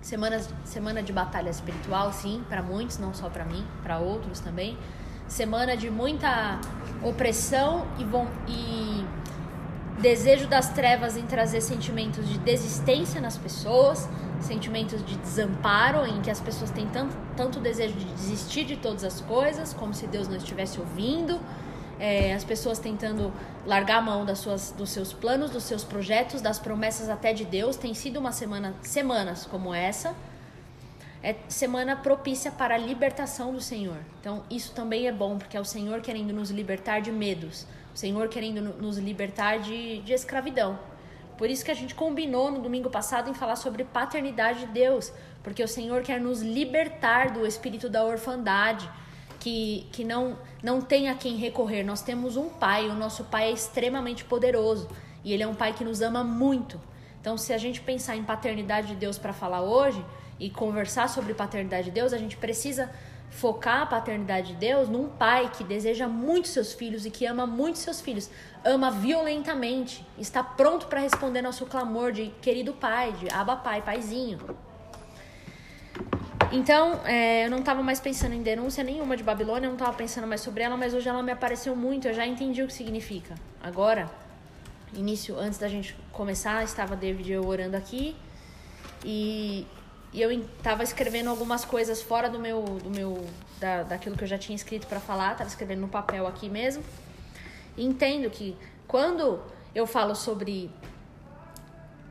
semanas, 0.00 0.48
semana 0.64 1.02
de 1.02 1.12
batalha 1.12 1.50
espiritual, 1.50 2.12
sim, 2.12 2.44
para 2.48 2.62
muitos, 2.62 2.98
não 2.98 3.12
só 3.12 3.28
para 3.28 3.44
mim, 3.44 3.66
para 3.82 3.98
outros 3.98 4.38
também. 4.38 4.78
Semana 5.26 5.76
de 5.76 5.90
muita 5.90 6.60
opressão 7.02 7.86
e, 7.98 8.04
bom, 8.04 8.26
e 8.48 9.04
desejo 10.00 10.46
das 10.46 10.70
trevas 10.70 11.16
em 11.16 11.26
trazer 11.26 11.60
sentimentos 11.60 12.28
de 12.28 12.38
desistência 12.38 13.20
nas 13.20 13.36
pessoas, 13.36 14.08
sentimentos 14.40 15.04
de 15.04 15.16
desamparo, 15.16 16.06
em 16.06 16.20
que 16.22 16.30
as 16.30 16.40
pessoas 16.40 16.70
têm 16.70 16.86
tanto, 16.88 17.16
tanto 17.36 17.60
desejo 17.60 17.94
de 17.94 18.04
desistir 18.06 18.64
de 18.64 18.76
todas 18.76 19.04
as 19.04 19.20
coisas, 19.20 19.74
como 19.74 19.92
se 19.94 20.06
Deus 20.06 20.28
não 20.28 20.36
estivesse 20.36 20.80
ouvindo 20.80 21.40
é, 22.00 22.32
as 22.32 22.42
pessoas 22.42 22.78
tentando 22.78 23.30
largar 23.66 23.98
a 23.98 24.00
mão 24.00 24.24
das 24.24 24.38
suas, 24.38 24.72
dos 24.72 24.88
seus 24.88 25.12
planos, 25.12 25.50
dos 25.50 25.64
seus 25.64 25.84
projetos, 25.84 26.40
das 26.40 26.58
promessas 26.58 27.10
até 27.10 27.34
de 27.34 27.44
Deus. 27.44 27.76
Tem 27.76 27.92
sido 27.92 28.18
uma 28.18 28.32
semana, 28.32 28.74
semanas 28.82 29.44
como 29.44 29.74
essa, 29.74 30.14
é 31.22 31.36
semana 31.46 31.94
propícia 31.94 32.50
para 32.50 32.74
a 32.74 32.78
libertação 32.78 33.52
do 33.52 33.60
Senhor. 33.60 33.98
Então 34.18 34.42
isso 34.50 34.72
também 34.72 35.06
é 35.06 35.12
bom, 35.12 35.36
porque 35.36 35.56
é 35.56 35.60
o 35.60 35.64
Senhor 35.64 36.00
querendo 36.00 36.32
nos 36.32 36.50
libertar 36.50 37.00
de 37.00 37.12
medos, 37.12 37.66
o 37.94 37.98
Senhor 37.98 38.28
querendo 38.28 38.60
nos 38.60 38.98
libertar 38.98 39.58
de, 39.58 39.98
de 39.98 40.12
escravidão. 40.12 40.78
Por 41.36 41.48
isso 41.48 41.64
que 41.64 41.70
a 41.70 41.74
gente 41.74 41.94
combinou 41.94 42.50
no 42.50 42.60
domingo 42.60 42.90
passado 42.90 43.30
em 43.30 43.34
falar 43.34 43.56
sobre 43.56 43.82
paternidade 43.82 44.60
de 44.60 44.66
Deus, 44.66 45.12
porque 45.42 45.62
o 45.62 45.68
Senhor 45.68 46.02
quer 46.02 46.20
nos 46.20 46.42
libertar 46.42 47.30
do 47.30 47.46
espírito 47.46 47.88
da 47.88 48.04
orfandade 48.04 48.88
que, 49.38 49.86
que 49.90 50.04
não, 50.04 50.38
não 50.62 50.82
tem 50.82 51.08
a 51.08 51.14
quem 51.14 51.36
recorrer. 51.36 51.82
Nós 51.82 52.02
temos 52.02 52.36
um 52.36 52.50
pai, 52.50 52.88
o 52.88 52.94
nosso 52.94 53.24
pai 53.24 53.48
é 53.48 53.52
extremamente 53.52 54.22
poderoso 54.22 54.88
e 55.24 55.32
ele 55.32 55.42
é 55.42 55.46
um 55.46 55.54
pai 55.54 55.72
que 55.72 55.82
nos 55.82 56.02
ama 56.02 56.22
muito. 56.22 56.78
Então, 57.20 57.36
se 57.36 57.52
a 57.52 57.58
gente 57.58 57.80
pensar 57.80 58.16
em 58.16 58.22
paternidade 58.22 58.88
de 58.88 58.94
Deus 58.94 59.18
para 59.18 59.32
falar 59.32 59.62
hoje 59.62 60.04
e 60.38 60.48
conversar 60.48 61.08
sobre 61.08 61.34
paternidade 61.34 61.84
de 61.84 61.90
Deus, 61.90 62.12
a 62.12 62.18
gente 62.18 62.36
precisa 62.36 62.90
focar 63.30 63.82
a 63.82 63.86
paternidade 63.86 64.48
de 64.48 64.54
Deus 64.54 64.88
num 64.88 65.08
pai 65.08 65.50
que 65.56 65.64
deseja 65.64 66.08
muito 66.08 66.48
seus 66.48 66.72
filhos 66.74 67.06
e 67.06 67.10
que 67.10 67.24
ama 67.24 67.46
muito 67.46 67.78
seus 67.78 68.00
filhos, 68.00 68.28
ama 68.64 68.90
violentamente, 68.90 70.04
está 70.18 70.42
pronto 70.42 70.86
para 70.86 71.00
responder 71.00 71.40
nosso 71.40 71.64
clamor 71.66 72.12
de 72.12 72.26
querido 72.42 72.72
pai, 72.72 73.12
de 73.12 73.30
aba 73.30 73.56
pai, 73.56 73.80
paizinho. 73.80 74.38
Então, 76.52 77.00
é, 77.04 77.46
eu 77.46 77.50
não 77.50 77.60
estava 77.60 77.80
mais 77.80 78.00
pensando 78.00 78.34
em 78.34 78.42
denúncia 78.42 78.82
nenhuma 78.82 79.16
de 79.16 79.22
Babilônia, 79.22 79.66
eu 79.66 79.70
não 79.70 79.76
estava 79.76 79.92
pensando 79.92 80.26
mais 80.26 80.40
sobre 80.40 80.64
ela, 80.64 80.76
mas 80.76 80.92
hoje 80.92 81.08
ela 81.08 81.22
me 81.22 81.30
apareceu 81.30 81.76
muito, 81.76 82.08
eu 82.08 82.14
já 82.14 82.26
entendi 82.26 82.60
o 82.62 82.66
que 82.66 82.72
significa. 82.72 83.36
Agora, 83.62 84.10
início, 84.92 85.38
antes 85.38 85.58
da 85.58 85.68
gente 85.68 85.96
começar, 86.10 86.64
estava 86.64 86.96
David 86.96 87.30
e 87.30 87.34
eu 87.34 87.46
orando 87.46 87.76
aqui 87.76 88.16
e, 89.04 89.64
e 90.12 90.20
eu 90.20 90.30
estava 90.30 90.82
escrevendo 90.82 91.30
algumas 91.30 91.64
coisas 91.64 92.02
fora 92.02 92.28
do 92.28 92.38
meu, 92.38 92.62
do 92.62 92.90
meu 92.90 93.24
da, 93.60 93.84
daquilo 93.84 94.16
que 94.16 94.24
eu 94.24 94.28
já 94.28 94.38
tinha 94.38 94.56
escrito 94.56 94.86
para 94.86 94.98
falar, 94.98 95.32
estava 95.32 95.48
escrevendo 95.48 95.80
no 95.82 95.88
papel 95.88 96.26
aqui 96.26 96.48
mesmo. 96.48 96.82
Entendo 97.78 98.28
que 98.28 98.56
quando 98.88 99.40
eu 99.74 99.86
falo 99.86 100.16
sobre 100.16 100.70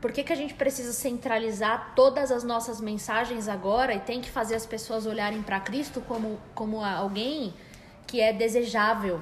por 0.00 0.12
que, 0.12 0.24
que 0.24 0.32
a 0.32 0.36
gente 0.36 0.54
precisa 0.54 0.94
centralizar 0.94 1.92
todas 1.94 2.32
as 2.32 2.42
nossas 2.42 2.80
mensagens 2.80 3.48
agora 3.48 3.92
e 3.94 4.00
tem 4.00 4.22
que 4.22 4.30
fazer 4.30 4.54
as 4.54 4.64
pessoas 4.64 5.04
olharem 5.04 5.42
para 5.42 5.60
Cristo 5.60 6.00
como, 6.00 6.40
como 6.54 6.82
alguém 6.82 7.52
que 8.06 8.18
é 8.18 8.32
desejável? 8.32 9.20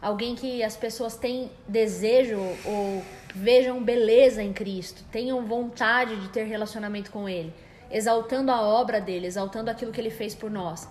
Alguém 0.00 0.34
que 0.34 0.62
as 0.62 0.74
pessoas 0.74 1.16
têm 1.16 1.50
desejo 1.68 2.38
ou 2.64 3.02
vejam 3.34 3.82
beleza 3.82 4.42
em 4.42 4.54
Cristo, 4.54 5.04
tenham 5.12 5.44
vontade 5.44 6.16
de 6.16 6.28
ter 6.30 6.44
relacionamento 6.44 7.10
com 7.10 7.28
Ele, 7.28 7.52
exaltando 7.90 8.50
a 8.50 8.60
obra 8.60 9.00
dele, 9.00 9.26
exaltando 9.26 9.70
aquilo 9.70 9.92
que 9.92 10.00
ele 10.00 10.10
fez 10.10 10.34
por 10.34 10.50
nós. 10.50 10.88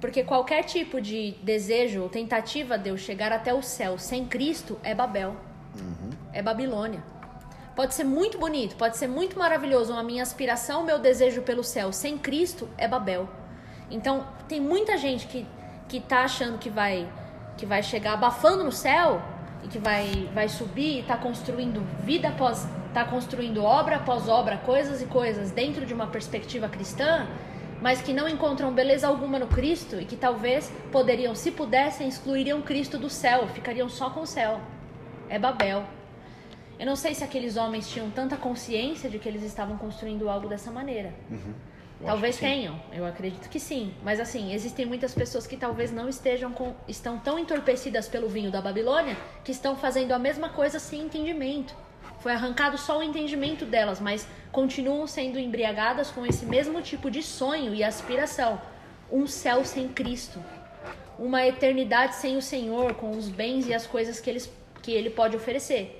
Porque 0.00 0.24
qualquer 0.24 0.64
tipo 0.64 1.00
de 1.00 1.36
desejo 1.42 2.02
ou 2.02 2.08
tentativa 2.08 2.76
de 2.76 2.88
eu 2.90 2.98
chegar 2.98 3.32
até 3.32 3.54
o 3.54 3.62
céu 3.62 3.96
sem 3.98 4.24
Cristo 4.24 4.78
é 4.82 4.94
Babel, 4.94 5.36
uhum. 5.78 6.10
é 6.32 6.42
Babilônia. 6.42 7.02
Pode 7.76 7.94
ser 7.94 8.04
muito 8.04 8.36
bonito, 8.36 8.76
pode 8.76 8.96
ser 8.96 9.06
muito 9.06 9.38
maravilhoso. 9.38 9.94
A 9.94 10.02
minha 10.02 10.22
aspiração, 10.22 10.84
meu 10.84 10.98
desejo 10.98 11.42
pelo 11.42 11.62
céu 11.62 11.92
sem 11.92 12.18
Cristo 12.18 12.68
é 12.76 12.86
Babel. 12.86 13.28
Então, 13.90 14.26
tem 14.48 14.60
muita 14.60 14.98
gente 14.98 15.26
que, 15.26 15.46
que 15.88 16.00
tá 16.00 16.24
achando 16.24 16.58
que 16.58 16.68
vai, 16.68 17.08
que 17.56 17.64
vai 17.64 17.82
chegar 17.82 18.14
abafando 18.14 18.64
no 18.64 18.72
céu 18.72 19.22
e 19.62 19.68
que 19.68 19.78
vai, 19.78 20.28
vai 20.34 20.48
subir 20.48 20.98
e 20.98 21.02
tá 21.02 21.16
construindo 21.16 21.80
vida 22.02 22.28
após. 22.28 22.66
Tá 22.92 23.04
construindo 23.04 23.64
obra 23.64 23.96
após 23.96 24.28
obra, 24.28 24.58
coisas 24.58 25.00
e 25.00 25.06
coisas 25.06 25.50
dentro 25.50 25.86
de 25.86 25.94
uma 25.94 26.06
perspectiva 26.06 26.68
cristã, 26.68 27.26
mas 27.80 28.00
que 28.00 28.12
não 28.12 28.28
encontram 28.28 28.72
beleza 28.72 29.08
alguma 29.08 29.38
no 29.38 29.46
Cristo 29.48 30.00
e 30.00 30.04
que 30.04 30.16
talvez 30.16 30.72
poderiam, 30.92 31.34
se 31.34 31.50
pudessem, 31.50 32.08
excluiriam 32.08 32.62
Cristo 32.62 32.98
do 32.98 33.10
céu, 33.10 33.48
ficariam 33.48 33.88
só 33.88 34.10
com 34.10 34.20
o 34.20 34.26
céu. 34.26 34.60
É 35.28 35.38
Babel. 35.38 35.84
Eu 36.78 36.86
não 36.86 36.96
sei 36.96 37.14
se 37.14 37.24
aqueles 37.24 37.56
homens 37.56 37.88
tinham 37.88 38.10
tanta 38.10 38.36
consciência 38.36 39.08
de 39.08 39.18
que 39.18 39.28
eles 39.28 39.42
estavam 39.42 39.76
construindo 39.76 40.28
algo 40.28 40.48
dessa 40.48 40.70
maneira. 40.70 41.12
Uhum. 41.30 41.54
Talvez 42.04 42.36
tenham, 42.36 42.80
eu 42.92 43.06
acredito 43.06 43.48
que 43.48 43.60
sim. 43.60 43.94
Mas 44.02 44.18
assim, 44.18 44.52
existem 44.52 44.84
muitas 44.84 45.14
pessoas 45.14 45.46
que 45.46 45.56
talvez 45.56 45.92
não 45.92 46.08
estejam 46.08 46.52
com, 46.52 46.74
estão 46.88 47.18
tão 47.18 47.38
entorpecidas 47.38 48.08
pelo 48.08 48.28
vinho 48.28 48.50
da 48.50 48.60
Babilônia 48.60 49.16
que 49.44 49.52
estão 49.52 49.76
fazendo 49.76 50.12
a 50.12 50.18
mesma 50.18 50.48
coisa 50.48 50.78
sem 50.78 51.02
entendimento. 51.02 51.74
Foi 52.22 52.30
arrancado 52.30 52.78
só 52.78 53.00
o 53.00 53.02
entendimento 53.02 53.66
delas, 53.66 53.98
mas 53.98 54.28
continuam 54.52 55.08
sendo 55.08 55.40
embriagadas 55.40 56.08
com 56.12 56.24
esse 56.24 56.46
mesmo 56.46 56.80
tipo 56.80 57.10
de 57.10 57.20
sonho 57.20 57.74
e 57.74 57.82
aspiração. 57.82 58.62
Um 59.10 59.26
céu 59.26 59.64
sem 59.64 59.88
Cristo. 59.88 60.38
Uma 61.18 61.44
eternidade 61.44 62.14
sem 62.14 62.36
o 62.36 62.42
Senhor, 62.42 62.94
com 62.94 63.10
os 63.10 63.28
bens 63.28 63.66
e 63.66 63.74
as 63.74 63.88
coisas 63.88 64.20
que, 64.20 64.30
eles, 64.30 64.48
que 64.80 64.92
Ele 64.92 65.10
pode 65.10 65.36
oferecer. 65.36 65.98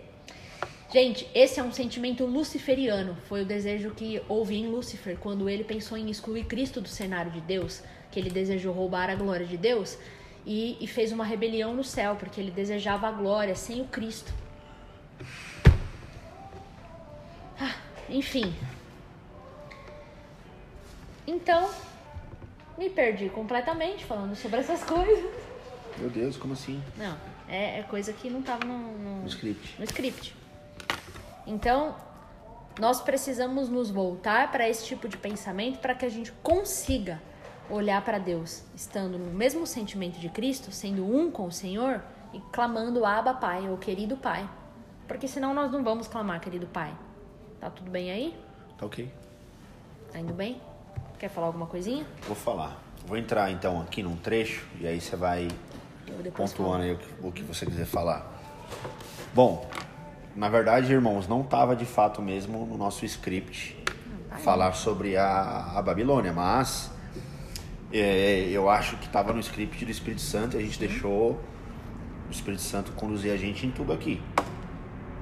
Gente, 0.93 1.29
esse 1.35 1.59
é 1.59 1.63
um 1.63 1.73
sentimento 1.73 2.25
luciferiano. 2.25 3.17
Foi 3.29 3.43
o 3.43 3.47
desejo 3.47 3.91
que 3.91 4.23
houve 4.29 4.55
em 4.57 4.69
Lúcifer 4.69 5.17
quando 5.19 5.49
ele 5.49 5.65
pensou 5.65 5.99
em 5.99 6.09
excluir 6.09 6.45
Cristo 6.45 6.81
do 6.81 6.89
cenário 6.89 7.33
de 7.33 7.41
Deus, 7.41 7.83
que 8.13 8.21
ele 8.21 8.31
desejou 8.31 8.73
roubar 8.73 9.11
a 9.11 9.15
glória 9.15 9.47
de 9.47 9.57
Deus 9.57 9.99
e, 10.47 10.77
e 10.81 10.87
fez 10.87 11.11
uma 11.11 11.25
rebelião 11.25 11.75
no 11.75 11.83
céu, 11.83 12.15
porque 12.17 12.41
ele 12.41 12.51
desejava 12.51 13.09
a 13.09 13.11
glória 13.11 13.55
sem 13.55 13.81
o 13.81 13.87
Cristo. 13.87 14.33
Ah, 17.63 17.77
enfim. 18.09 18.53
Então, 21.25 21.71
me 22.77 22.91
perdi 22.91 23.29
completamente 23.29 24.05
falando 24.05 24.35
sobre 24.35 24.59
essas 24.59 24.83
coisas. 24.85 25.31
Meu 25.97 26.11
Deus, 26.11 26.37
como 26.37 26.55
assim? 26.55 26.83
Não, 26.97 27.17
é, 27.49 27.79
é 27.79 27.83
coisa 27.85 28.13
que 28.13 28.29
não 28.29 28.41
estava 28.41 28.65
no, 28.65 28.77
no, 28.77 29.21
no 29.23 29.29
script. 29.29 29.79
No 29.79 29.85
script. 29.85 30.35
Então, 31.47 31.95
nós 32.81 33.01
precisamos 33.01 33.69
nos 33.69 33.91
voltar 33.91 34.51
para 34.51 34.69
esse 34.69 34.85
tipo 34.85 35.09
de 35.09 35.17
pensamento 35.17 35.79
para 35.79 35.95
que 35.95 36.05
a 36.05 36.09
gente 36.09 36.33
consiga 36.43 37.23
olhar 37.71 38.03
para 38.05 38.19
Deus, 38.19 38.65
estando 38.75 39.17
no 39.19 39.31
mesmo 39.33 39.67
sentimento 39.69 40.19
de 40.19 40.29
Cristo, 40.29 40.73
sendo 40.73 41.05
um 41.05 41.31
com 41.31 41.47
o 41.47 41.53
Senhor 41.53 42.03
e 42.33 42.41
clamando 42.53 43.05
Abba 43.05 43.35
Pai, 43.35 43.69
ou 43.69 43.77
querido 43.77 44.17
Pai. 44.17 44.49
Porque 45.07 45.29
senão 45.29 45.55
nós 45.55 45.71
não 45.71 45.85
vamos 45.85 46.09
clamar, 46.09 46.41
querido 46.41 46.67
Pai. 46.67 46.93
Tá 47.63 47.71
tudo 47.71 47.93
bem 47.93 48.11
aí? 48.11 48.37
Tá 48.77 48.87
ok. 48.87 49.09
Tá 50.13 50.19
indo 50.19 50.35
bem? 50.35 50.61
Quer 51.17 51.29
falar 51.29 51.47
alguma 51.47 51.67
coisinha? 51.67 52.05
Vou 52.27 52.35
falar. 52.35 52.77
Vou 53.07 53.17
entrar 53.17 53.53
então 53.53 53.81
aqui 53.81 54.03
num 54.03 54.17
trecho 54.17 54.67
e 54.81 54.87
aí 54.89 55.01
você 55.01 55.15
vai 55.15 55.47
pontuando 56.35 56.83
aí 56.83 56.93
o 56.93 56.99
que, 56.99 57.27
o 57.29 57.31
que 57.31 57.43
você 57.45 57.65
quiser 57.65 57.87
falar. 57.87 58.27
Bom, 59.33 59.71
na 60.35 60.49
verdade, 60.49 60.93
irmãos, 60.93 61.29
não 61.29 61.43
estava 61.43 61.77
de 61.77 61.85
fato 61.85 62.21
mesmo 62.21 62.67
no 62.67 62.77
nosso 62.77 63.05
script 63.05 63.77
vai. 64.29 64.41
falar 64.41 64.73
sobre 64.73 65.17
a, 65.17 65.75
a 65.77 65.81
Babilônia, 65.83 66.33
mas 66.33 66.91
é, 67.93 68.49
eu 68.51 68.69
acho 68.69 68.97
que 68.97 69.07
estava 69.07 69.33
no 69.33 69.39
script 69.39 69.85
do 69.85 69.91
Espírito 69.93 70.23
Santo 70.23 70.57
e 70.57 70.59
a 70.59 70.63
gente 70.63 70.81
deixou 70.81 71.39
o 72.29 72.33
Espírito 72.33 72.63
Santo 72.63 72.91
conduzir 72.91 73.33
a 73.33 73.37
gente 73.37 73.65
em 73.65 73.71
tudo 73.71 73.93
aqui. 73.93 74.21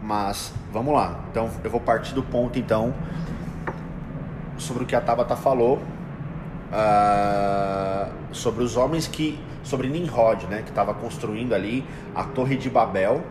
Mas 0.03 0.53
vamos 0.73 0.95
lá. 0.95 1.21
Então 1.31 1.51
eu 1.63 1.71
vou 1.71 1.81
partir 1.81 2.15
do 2.15 2.23
ponto 2.23 2.59
então 2.59 2.95
sobre 4.57 4.85
o 4.85 4.87
que 4.87 4.95
a 4.95 5.01
Tabata 5.01 5.37
falou 5.37 5.81
ah, 6.73 8.09
sobre 8.33 8.63
os 8.63 8.77
homens 8.77 9.07
que 9.07 9.39
sobre 9.63 9.89
Nimrod, 9.89 10.47
né, 10.47 10.63
que 10.63 10.71
estava 10.71 10.95
construindo 10.95 11.53
ali 11.53 11.85
a 12.15 12.25
Torre 12.25 12.57
de 12.57 12.71
Babel 12.71 13.23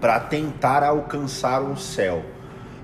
para 0.00 0.20
tentar 0.20 0.82
alcançar 0.82 1.62
o 1.62 1.76
céu, 1.76 2.24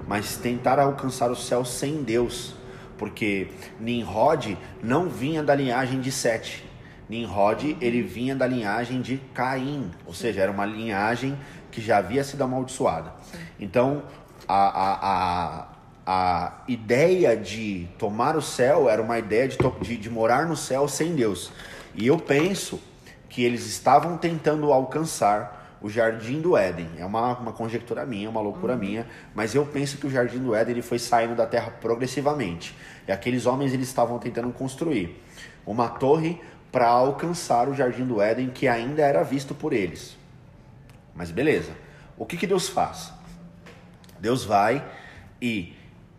mas 0.07 0.37
tentar 0.37 0.79
alcançar 0.79 1.31
o 1.31 1.37
céu 1.37 1.65
sem 1.65 2.03
Deus, 2.03 2.55
porque 2.97 3.49
Nimrod 3.79 4.57
não 4.83 5.09
vinha 5.09 5.43
da 5.43 5.55
linhagem 5.55 6.01
de 6.01 6.11
Sete. 6.11 6.65
Nimrod 7.09 7.77
ele 7.81 8.03
vinha 8.03 8.35
da 8.35 8.47
linhagem 8.47 9.01
de 9.01 9.19
Caim, 9.33 9.91
ou 10.07 10.13
seja, 10.13 10.43
era 10.43 10.53
uma 10.53 10.67
linhagem 10.67 11.37
que 11.71 11.81
já 11.81 11.99
havia 11.99 12.25
sido 12.25 12.43
amaldiçoada. 12.43 13.13
Então 13.59 14.03
a, 14.47 14.69
a, 14.69 14.99
a, 15.13 15.69
a 16.07 16.53
ideia 16.67 17.37
de 17.37 17.89
tomar 17.99 18.37
o 18.37 18.43
céu 18.43 18.89
era 18.89 19.03
uma 19.03 19.19
ideia 19.19 19.47
de, 19.49 19.59
de, 19.83 19.97
de 19.97 20.11
morar 20.11 20.47
no 20.47 20.57
céu 20.57 20.89
sem 20.89 21.15
Deus. 21.15 21.53
E 21.95 22.07
eu 22.07 22.19
penso 22.19 22.81
que 23.29 23.43
eles 23.43 23.67
estavam 23.67 24.17
tentando 24.17 24.73
alcançar 24.73 25.59
o 25.81 25.89
jardim 25.89 26.41
do 26.41 26.57
Éden. 26.57 26.89
É 26.97 27.05
uma, 27.05 27.39
uma 27.39 27.53
conjectura 27.53 28.05
minha, 28.05 28.29
uma 28.29 28.41
loucura 28.41 28.77
minha, 28.77 29.07
mas 29.35 29.55
eu 29.55 29.65
penso 29.65 29.97
que 29.97 30.07
o 30.07 30.11
jardim 30.11 30.39
do 30.39 30.55
Éden 30.55 30.73
ele 30.73 30.83
foi 30.83 30.99
saindo 30.99 31.35
da 31.35 31.47
terra 31.47 31.71
progressivamente. 31.81 32.75
E 33.07 33.13
aqueles 33.13 33.47
homens 33.47 33.73
eles 33.73 33.89
estavam 33.89 34.19
tentando 34.19 34.51
construir 34.53 35.23
uma 35.67 35.89
torre 35.89 36.41
para 36.73 36.89
alcançar 36.89 37.69
o 37.69 37.75
jardim 37.75 38.05
do 38.05 38.21
Éden 38.21 38.51
que 38.51 38.67
ainda 38.67 39.03
era 39.03 39.23
visto 39.23 39.55
por 39.55 39.73
eles. 39.73 40.17
Mas 41.15 41.31
beleza. 41.31 41.73
O 42.17 42.25
que, 42.27 42.37
que 42.37 42.47
Deus 42.47 42.69
faz? 42.69 43.13
Deus 44.21 44.45
vai 44.45 44.85
e 45.41 45.75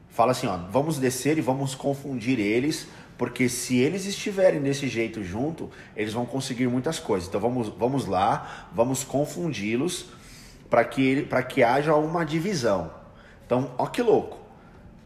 fala 0.09 0.31
assim, 0.31 0.47
ó, 0.47 0.57
vamos 0.57 0.97
descer 0.97 1.37
e 1.37 1.41
vamos 1.41 1.75
confundir 1.75 2.39
eles, 2.39 2.87
porque 3.17 3.49
se 3.49 3.77
eles 3.77 4.05
estiverem 4.05 4.61
desse 4.61 4.87
jeito 4.87 5.23
junto, 5.23 5.69
eles 5.95 6.13
vão 6.13 6.25
conseguir 6.25 6.67
muitas 6.67 6.99
coisas. 6.99 7.27
Então 7.27 7.41
vamos, 7.41 7.67
vamos 7.69 8.05
lá, 8.05 8.69
vamos 8.73 9.03
confundi-los 9.03 10.07
para 10.69 10.83
que 10.85 11.01
ele, 11.01 11.23
para 11.23 11.43
que 11.43 11.63
haja 11.63 11.95
uma 11.95 12.23
divisão. 12.23 12.91
Então, 13.45 13.71
ó 13.77 13.87
que 13.87 14.01
louco. 14.01 14.37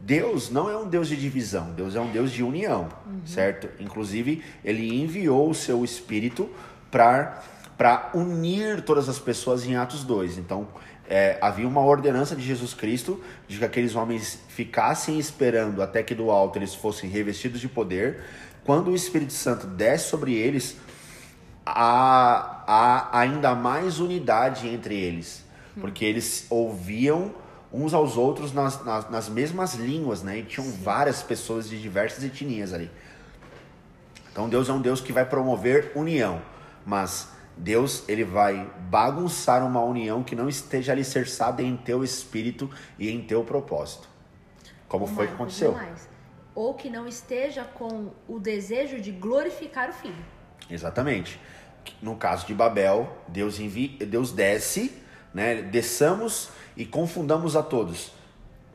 Deus 0.00 0.50
não 0.50 0.70
é 0.70 0.76
um 0.76 0.86
Deus 0.86 1.08
de 1.08 1.16
divisão, 1.16 1.72
Deus 1.72 1.96
é 1.96 2.00
um 2.00 2.10
Deus 2.12 2.30
de 2.30 2.42
união, 2.42 2.88
certo? 3.24 3.70
Inclusive, 3.80 4.44
ele 4.62 5.00
enviou 5.00 5.48
o 5.48 5.54
seu 5.54 5.82
espírito 5.82 6.50
para 6.90 7.42
para 7.76 8.10
unir 8.14 8.82
todas 8.82 9.08
as 9.08 9.18
pessoas 9.18 9.64
em 9.66 9.76
Atos 9.76 10.04
2. 10.04 10.38
Então, 10.38 10.68
é, 11.08 11.38
havia 11.40 11.66
uma 11.66 11.80
ordenança 11.82 12.34
de 12.34 12.42
Jesus 12.42 12.72
Cristo 12.72 13.22
de 13.46 13.58
que 13.58 13.64
aqueles 13.64 13.94
homens 13.94 14.38
ficassem 14.48 15.18
esperando 15.18 15.82
até 15.82 16.02
que 16.02 16.14
do 16.14 16.30
alto 16.30 16.58
eles 16.58 16.74
fossem 16.74 17.10
revestidos 17.10 17.60
de 17.60 17.68
poder. 17.68 18.22
Quando 18.64 18.90
o 18.90 18.94
Espírito 18.94 19.32
Santo 19.32 19.66
desce 19.66 20.08
sobre 20.08 20.34
eles, 20.34 20.76
há, 21.66 22.64
há 22.66 23.18
ainda 23.18 23.54
mais 23.54 24.00
unidade 24.00 24.68
entre 24.68 24.94
eles, 24.94 25.44
porque 25.78 26.04
eles 26.04 26.46
ouviam 26.48 27.34
uns 27.72 27.92
aos 27.92 28.16
outros 28.16 28.52
nas, 28.52 28.82
nas, 28.84 29.10
nas 29.10 29.28
mesmas 29.28 29.74
línguas, 29.74 30.22
né? 30.22 30.38
E 30.38 30.42
tinham 30.44 30.70
várias 30.70 31.22
pessoas 31.22 31.68
de 31.68 31.80
diversas 31.80 32.22
etnias 32.22 32.72
ali. 32.72 32.90
Então 34.30 34.48
Deus 34.48 34.68
é 34.68 34.72
um 34.72 34.80
Deus 34.80 35.00
que 35.00 35.12
vai 35.12 35.24
promover 35.24 35.92
união, 35.94 36.40
mas 36.86 37.33
Deus 37.56 38.08
ele 38.08 38.24
vai 38.24 38.68
bagunçar 38.90 39.64
uma 39.64 39.82
união 39.82 40.22
que 40.22 40.34
não 40.34 40.48
esteja 40.48 40.92
alicerçada 40.92 41.62
em 41.62 41.76
teu 41.76 42.02
espírito 42.02 42.68
e 42.98 43.10
em 43.10 43.22
teu 43.22 43.44
propósito. 43.44 44.08
Como 44.88 45.06
foi 45.06 45.26
que 45.26 45.34
aconteceu? 45.34 45.76
Ou 46.54 46.74
que 46.74 46.88
não 46.88 47.06
esteja 47.06 47.64
com 47.64 48.10
o 48.28 48.38
desejo 48.38 49.00
de 49.00 49.10
glorificar 49.10 49.90
o 49.90 49.92
filho. 49.92 50.24
Exatamente. 50.70 51.40
No 52.00 52.16
caso 52.16 52.46
de 52.46 52.54
Babel, 52.54 53.16
Deus 53.28 53.58
envia, 53.58 54.06
Deus 54.06 54.32
desce, 54.32 54.92
né? 55.32 55.62
Desçamos 55.62 56.50
e 56.76 56.86
confundamos 56.86 57.56
a 57.56 57.62
todos. 57.62 58.12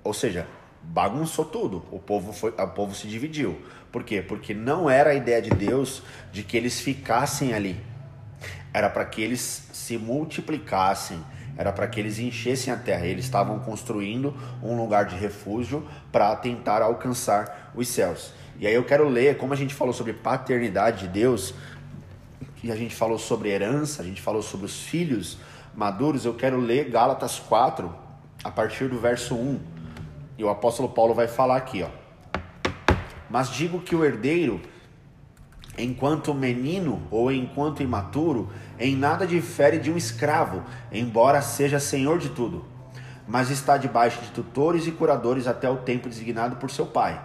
Ou 0.03 0.13
seja, 0.13 0.47
bagunçou 0.81 1.45
tudo. 1.45 1.85
O 1.91 1.99
povo 1.99 2.33
foi, 2.33 2.51
o 2.51 2.67
povo 2.67 2.93
se 2.93 3.07
dividiu. 3.07 3.59
Por 3.91 4.03
quê? 4.03 4.21
Porque 4.21 4.53
não 4.53 4.89
era 4.89 5.11
a 5.11 5.15
ideia 5.15 5.41
de 5.41 5.49
Deus 5.49 6.03
de 6.31 6.43
que 6.43 6.55
eles 6.55 6.79
ficassem 6.79 7.53
ali. 7.53 7.79
Era 8.73 8.89
para 8.89 9.05
que 9.05 9.21
eles 9.21 9.69
se 9.73 9.97
multiplicassem, 9.97 11.19
era 11.57 11.71
para 11.71 11.87
que 11.87 11.99
eles 11.99 12.19
enchessem 12.19 12.71
a 12.71 12.77
terra. 12.77 13.05
Eles 13.05 13.25
estavam 13.25 13.59
construindo 13.59 14.35
um 14.63 14.77
lugar 14.77 15.05
de 15.05 15.15
refúgio 15.15 15.85
para 16.11 16.35
tentar 16.35 16.81
alcançar 16.81 17.71
os 17.75 17.87
céus. 17.87 18.33
E 18.59 18.67
aí 18.67 18.73
eu 18.73 18.83
quero 18.83 19.07
ler, 19.07 19.37
como 19.37 19.53
a 19.53 19.55
gente 19.55 19.73
falou 19.73 19.93
sobre 19.93 20.13
paternidade 20.13 20.99
de 20.99 21.07
Deus, 21.07 21.53
e 22.63 22.71
a 22.71 22.75
gente 22.75 22.95
falou 22.95 23.17
sobre 23.17 23.49
herança, 23.49 24.01
a 24.01 24.05
gente 24.05 24.21
falou 24.21 24.41
sobre 24.41 24.65
os 24.65 24.81
filhos 24.81 25.37
maduros, 25.73 26.25
eu 26.25 26.33
quero 26.33 26.59
ler 26.59 26.89
Gálatas 26.89 27.39
4, 27.39 27.93
a 28.43 28.51
partir 28.51 28.89
do 28.89 28.99
verso 28.99 29.35
1. 29.35 29.59
E 30.37 30.43
o 30.43 30.49
apóstolo 30.49 30.89
Paulo 30.89 31.13
vai 31.13 31.27
falar 31.27 31.57
aqui, 31.57 31.83
ó. 31.83 31.89
Mas 33.29 33.49
digo 33.49 33.79
que 33.79 33.95
o 33.95 34.03
herdeiro, 34.03 34.61
enquanto 35.79 36.33
menino 36.33 37.01
ou 37.09 37.31
enquanto 37.31 37.81
imaturo, 37.81 38.49
em 38.77 38.95
nada 38.95 39.25
difere 39.25 39.79
de 39.79 39.91
um 39.91 39.97
escravo, 39.97 40.63
embora 40.91 41.41
seja 41.41 41.79
senhor 41.79 42.19
de 42.19 42.29
tudo, 42.29 42.65
mas 43.27 43.49
está 43.49 43.77
debaixo 43.77 44.21
de 44.21 44.29
tutores 44.31 44.87
e 44.87 44.91
curadores 44.91 45.47
até 45.47 45.69
o 45.69 45.77
tempo 45.77 46.09
designado 46.09 46.57
por 46.57 46.69
seu 46.69 46.85
pai. 46.85 47.21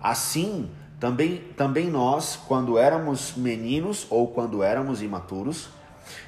Assim, 0.00 0.70
também, 0.98 1.38
também 1.56 1.90
nós, 1.90 2.38
quando 2.46 2.78
éramos 2.78 3.34
meninos 3.36 4.06
ou 4.08 4.28
quando 4.28 4.62
éramos 4.62 5.02
imaturos, 5.02 5.68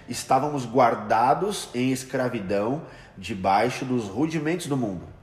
estávamos 0.08 0.66
guardados 0.66 1.68
em 1.74 1.92
escravidão 1.92 2.82
debaixo 3.16 3.84
dos 3.84 4.06
rudimentos 4.08 4.66
do 4.66 4.76
mundo. 4.76 5.14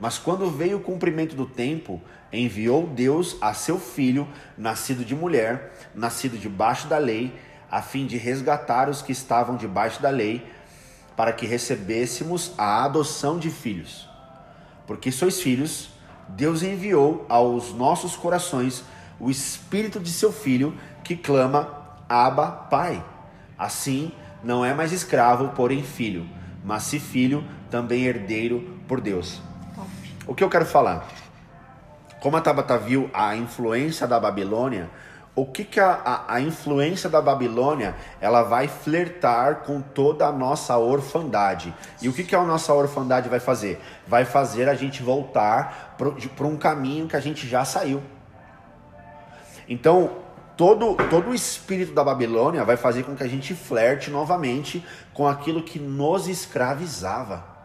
Mas 0.00 0.18
quando 0.18 0.50
veio 0.50 0.78
o 0.78 0.82
cumprimento 0.82 1.34
do 1.34 1.44
tempo, 1.44 2.00
enviou 2.32 2.86
Deus 2.86 3.36
a 3.40 3.54
seu 3.54 3.78
filho, 3.78 4.28
nascido 4.56 5.04
de 5.04 5.14
mulher, 5.14 5.72
nascido 5.94 6.38
debaixo 6.38 6.86
da 6.86 6.98
lei, 6.98 7.32
a 7.70 7.82
fim 7.82 8.06
de 8.06 8.16
resgatar 8.16 8.88
os 8.88 9.02
que 9.02 9.12
estavam 9.12 9.56
debaixo 9.56 10.00
da 10.00 10.10
lei, 10.10 10.46
para 11.16 11.32
que 11.32 11.46
recebêssemos 11.46 12.52
a 12.56 12.84
adoção 12.84 13.38
de 13.38 13.50
filhos. 13.50 14.08
Porque 14.86 15.10
sois 15.10 15.40
filhos, 15.40 15.90
Deus 16.28 16.62
enviou 16.62 17.26
aos 17.28 17.74
nossos 17.74 18.16
corações 18.16 18.84
o 19.18 19.30
espírito 19.30 19.98
de 19.98 20.10
seu 20.10 20.32
filho, 20.32 20.74
que 21.02 21.16
clama: 21.16 21.68
Abba, 22.08 22.50
Pai. 22.50 23.04
Assim, 23.58 24.12
não 24.42 24.64
é 24.64 24.72
mais 24.72 24.92
escravo, 24.92 25.48
porém 25.48 25.82
filho, 25.82 26.28
mas 26.64 26.84
se 26.84 27.00
filho, 27.00 27.44
também 27.70 28.04
herdeiro 28.04 28.78
por 28.86 29.00
Deus. 29.00 29.40
O 30.26 30.34
que 30.34 30.44
eu 30.44 30.48
quero 30.48 30.64
falar? 30.64 31.08
Como 32.20 32.36
a 32.36 32.40
Tabata 32.40 32.76
viu 32.76 33.10
a 33.12 33.36
influência 33.36 34.06
da 34.06 34.18
Babilônia, 34.18 34.90
o 35.38 35.46
que, 35.46 35.62
que 35.62 35.78
a, 35.78 35.92
a, 36.04 36.34
a 36.34 36.40
influência 36.40 37.08
da 37.08 37.22
Babilônia 37.22 37.94
ela 38.20 38.42
vai 38.42 38.66
flertar 38.66 39.60
com 39.60 39.80
toda 39.80 40.26
a 40.26 40.32
nossa 40.32 40.76
orfandade. 40.76 41.72
E 42.02 42.08
o 42.08 42.12
que, 42.12 42.24
que 42.24 42.34
a 42.34 42.42
nossa 42.42 42.74
orfandade 42.74 43.28
vai 43.28 43.38
fazer? 43.38 43.80
Vai 44.04 44.24
fazer 44.24 44.68
a 44.68 44.74
gente 44.74 45.00
voltar 45.00 45.96
para 45.96 46.46
um 46.46 46.56
caminho 46.56 47.06
que 47.06 47.14
a 47.14 47.20
gente 47.20 47.46
já 47.46 47.64
saiu. 47.64 48.02
Então, 49.68 50.10
todo, 50.56 50.96
todo 51.08 51.30
o 51.30 51.34
espírito 51.34 51.92
da 51.92 52.02
Babilônia 52.02 52.64
vai 52.64 52.76
fazer 52.76 53.04
com 53.04 53.14
que 53.14 53.22
a 53.22 53.28
gente 53.28 53.54
flerte 53.54 54.10
novamente 54.10 54.84
com 55.14 55.28
aquilo 55.28 55.62
que 55.62 55.78
nos 55.78 56.26
escravizava. 56.26 57.57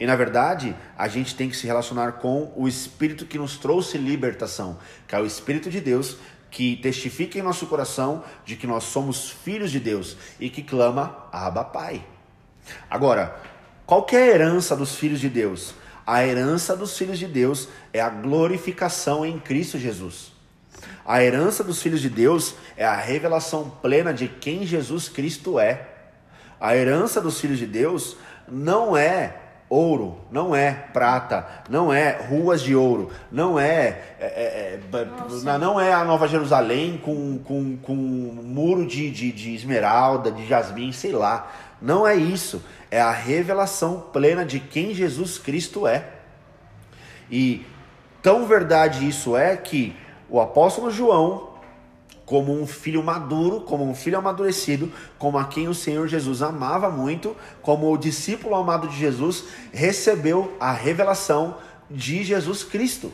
E 0.00 0.06
na 0.06 0.16
verdade, 0.16 0.74
a 0.96 1.06
gente 1.08 1.34
tem 1.34 1.50
que 1.50 1.56
se 1.56 1.66
relacionar 1.66 2.12
com 2.12 2.50
o 2.56 2.66
Espírito 2.66 3.26
que 3.26 3.36
nos 3.36 3.58
trouxe 3.58 3.98
libertação, 3.98 4.78
que 5.06 5.14
é 5.14 5.20
o 5.20 5.26
Espírito 5.26 5.68
de 5.68 5.78
Deus, 5.78 6.16
que 6.50 6.76
testifica 6.76 7.38
em 7.38 7.42
nosso 7.42 7.66
coração 7.66 8.24
de 8.42 8.56
que 8.56 8.66
nós 8.66 8.84
somos 8.84 9.28
filhos 9.28 9.70
de 9.70 9.78
Deus 9.78 10.16
e 10.40 10.48
que 10.48 10.62
clama 10.62 11.28
Abba 11.30 11.64
Pai. 11.64 12.02
Agora, 12.88 13.36
qual 13.84 14.06
é 14.12 14.16
a 14.16 14.26
herança 14.26 14.74
dos 14.74 14.94
filhos 14.96 15.20
de 15.20 15.28
Deus? 15.28 15.74
A 16.06 16.24
herança 16.24 16.74
dos 16.74 16.96
filhos 16.96 17.18
de 17.18 17.26
Deus 17.26 17.68
é 17.92 18.00
a 18.00 18.08
glorificação 18.08 19.24
em 19.24 19.38
Cristo 19.38 19.78
Jesus. 19.78 20.32
A 21.04 21.22
herança 21.22 21.62
dos 21.62 21.82
filhos 21.82 22.00
de 22.00 22.08
Deus 22.08 22.54
é 22.74 22.86
a 22.86 22.96
revelação 22.96 23.68
plena 23.82 24.14
de 24.14 24.28
quem 24.28 24.66
Jesus 24.66 25.10
Cristo 25.10 25.60
é. 25.60 25.88
A 26.58 26.74
herança 26.74 27.20
dos 27.20 27.38
filhos 27.38 27.58
de 27.58 27.66
Deus 27.66 28.16
não 28.48 28.96
é 28.96 29.49
ouro, 29.70 30.18
não 30.32 30.54
é 30.54 30.72
prata, 30.72 31.46
não 31.68 31.92
é 31.92 32.20
ruas 32.28 32.60
de 32.60 32.74
ouro, 32.74 33.10
não 33.30 33.58
é, 33.58 34.02
é, 34.18 34.80
é 34.92 35.58
não 35.58 35.80
é 35.80 35.92
a 35.92 36.04
Nova 36.04 36.26
Jerusalém 36.26 36.98
com, 36.98 37.38
com, 37.38 37.76
com 37.76 37.92
um 37.92 38.42
muro 38.44 38.84
de, 38.84 39.08
de, 39.08 39.30
de 39.30 39.54
esmeralda, 39.54 40.32
de 40.32 40.44
jasmim, 40.46 40.90
sei 40.90 41.12
lá. 41.12 41.48
Não 41.80 42.06
é 42.06 42.16
isso. 42.16 42.62
É 42.90 43.00
a 43.00 43.12
revelação 43.12 44.04
plena 44.12 44.44
de 44.44 44.58
quem 44.58 44.92
Jesus 44.92 45.38
Cristo 45.38 45.86
é. 45.86 46.04
E 47.30 47.64
tão 48.20 48.46
verdade 48.46 49.08
isso 49.08 49.36
é 49.36 49.56
que 49.56 49.96
o 50.28 50.40
apóstolo 50.40 50.90
João 50.90 51.49
como 52.30 52.56
um 52.56 52.64
filho 52.64 53.02
maduro, 53.02 53.62
como 53.62 53.84
um 53.90 53.92
filho 53.92 54.16
amadurecido, 54.16 54.88
como 55.18 55.36
a 55.36 55.46
quem 55.46 55.66
o 55.66 55.74
Senhor 55.74 56.06
Jesus 56.06 56.42
amava 56.42 56.88
muito, 56.88 57.36
como 57.60 57.92
o 57.92 57.98
discípulo 57.98 58.54
amado 58.54 58.86
de 58.86 58.96
Jesus, 58.96 59.46
recebeu 59.72 60.56
a 60.60 60.70
revelação 60.70 61.56
de 61.90 62.22
Jesus 62.22 62.62
Cristo. 62.62 63.12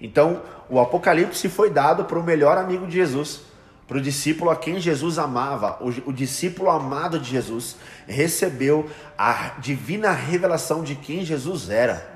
Então, 0.00 0.42
o 0.70 0.78
Apocalipse 0.78 1.48
foi 1.48 1.68
dado 1.68 2.04
para 2.04 2.16
o 2.16 2.22
melhor 2.22 2.56
amigo 2.56 2.86
de 2.86 2.92
Jesus, 2.92 3.40
para 3.88 3.98
o 3.98 4.00
discípulo 4.00 4.48
a 4.48 4.54
quem 4.54 4.78
Jesus 4.78 5.18
amava, 5.18 5.76
o, 5.80 6.10
o, 6.10 6.12
discípulo 6.12 6.70
amado 6.70 7.18
de 7.18 7.28
Jesus, 7.28 7.74
recebeu 8.06 8.88
a 9.18 9.54
divina 9.58 10.12
revelação 10.12 10.84
de 10.84 10.94
quem 10.94 11.24
Jesus 11.24 11.68
era. 11.68 12.13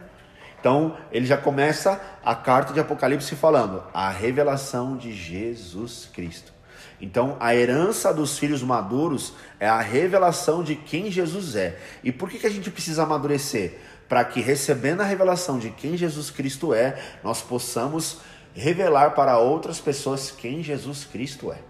Então, 0.61 0.97
ele 1.13 1.27
já 1.27 1.37
começa 1.37 2.01
a 2.25 2.35
carta 2.35 2.73
de 2.73 2.81
Apocalipse 2.81 3.35
falando 3.37 3.83
a 3.95 4.11
revelação 4.11 4.97
de 4.97 5.13
Jesus 5.13 6.09
Cristo. 6.13 6.53
Então, 7.01 7.37
a 7.39 7.55
herança 7.55 8.13
dos 8.13 8.39
filhos 8.39 8.63
maduros 8.63 9.35
é 9.61 9.69
a 9.69 9.81
revelação 9.81 10.65
de 10.65 10.75
quem 10.75 11.11
Jesus 11.11 11.55
é. 11.55 11.79
E 12.03 12.11
por 12.11 12.29
que, 12.29 12.39
que 12.39 12.47
a 12.47 12.51
gente 12.51 12.71
precisa 12.71 13.05
amadurecer? 13.05 13.79
Para 14.09 14.25
que, 14.25 14.41
recebendo 14.41 15.01
a 15.01 15.05
revelação 15.05 15.59
de 15.59 15.71
quem 15.71 15.97
Jesus 15.97 16.31
Cristo 16.31 16.75
é, 16.75 17.01
nós 17.23 17.41
possamos 17.41 18.19
revelar 18.55 19.15
para 19.15 19.39
outras 19.39 19.81
pessoas 19.81 20.31
quem 20.31 20.63
Jesus 20.63 21.05
Cristo 21.05 21.53
é. 21.53 21.68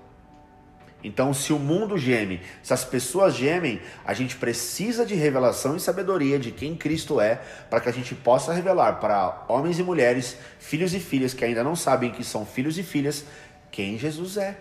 Então, 1.02 1.32
se 1.32 1.52
o 1.52 1.58
mundo 1.58 1.96
geme, 1.96 2.40
se 2.60 2.72
as 2.72 2.84
pessoas 2.84 3.34
gemem, 3.34 3.80
a 4.04 4.12
gente 4.12 4.34
precisa 4.34 5.06
de 5.06 5.14
revelação 5.14 5.76
e 5.76 5.80
sabedoria 5.80 6.38
de 6.38 6.50
quem 6.50 6.74
Cristo 6.74 7.20
é, 7.20 7.40
para 7.70 7.80
que 7.80 7.88
a 7.88 7.92
gente 7.92 8.16
possa 8.16 8.52
revelar 8.52 8.94
para 8.94 9.44
homens 9.48 9.78
e 9.78 9.82
mulheres, 9.84 10.36
filhos 10.58 10.92
e 10.94 10.98
filhas 10.98 11.32
que 11.32 11.44
ainda 11.44 11.62
não 11.62 11.76
sabem 11.76 12.10
que 12.10 12.24
são 12.24 12.44
filhos 12.44 12.76
e 12.78 12.82
filhas, 12.82 13.24
quem 13.70 13.96
Jesus 13.96 14.36
é. 14.36 14.58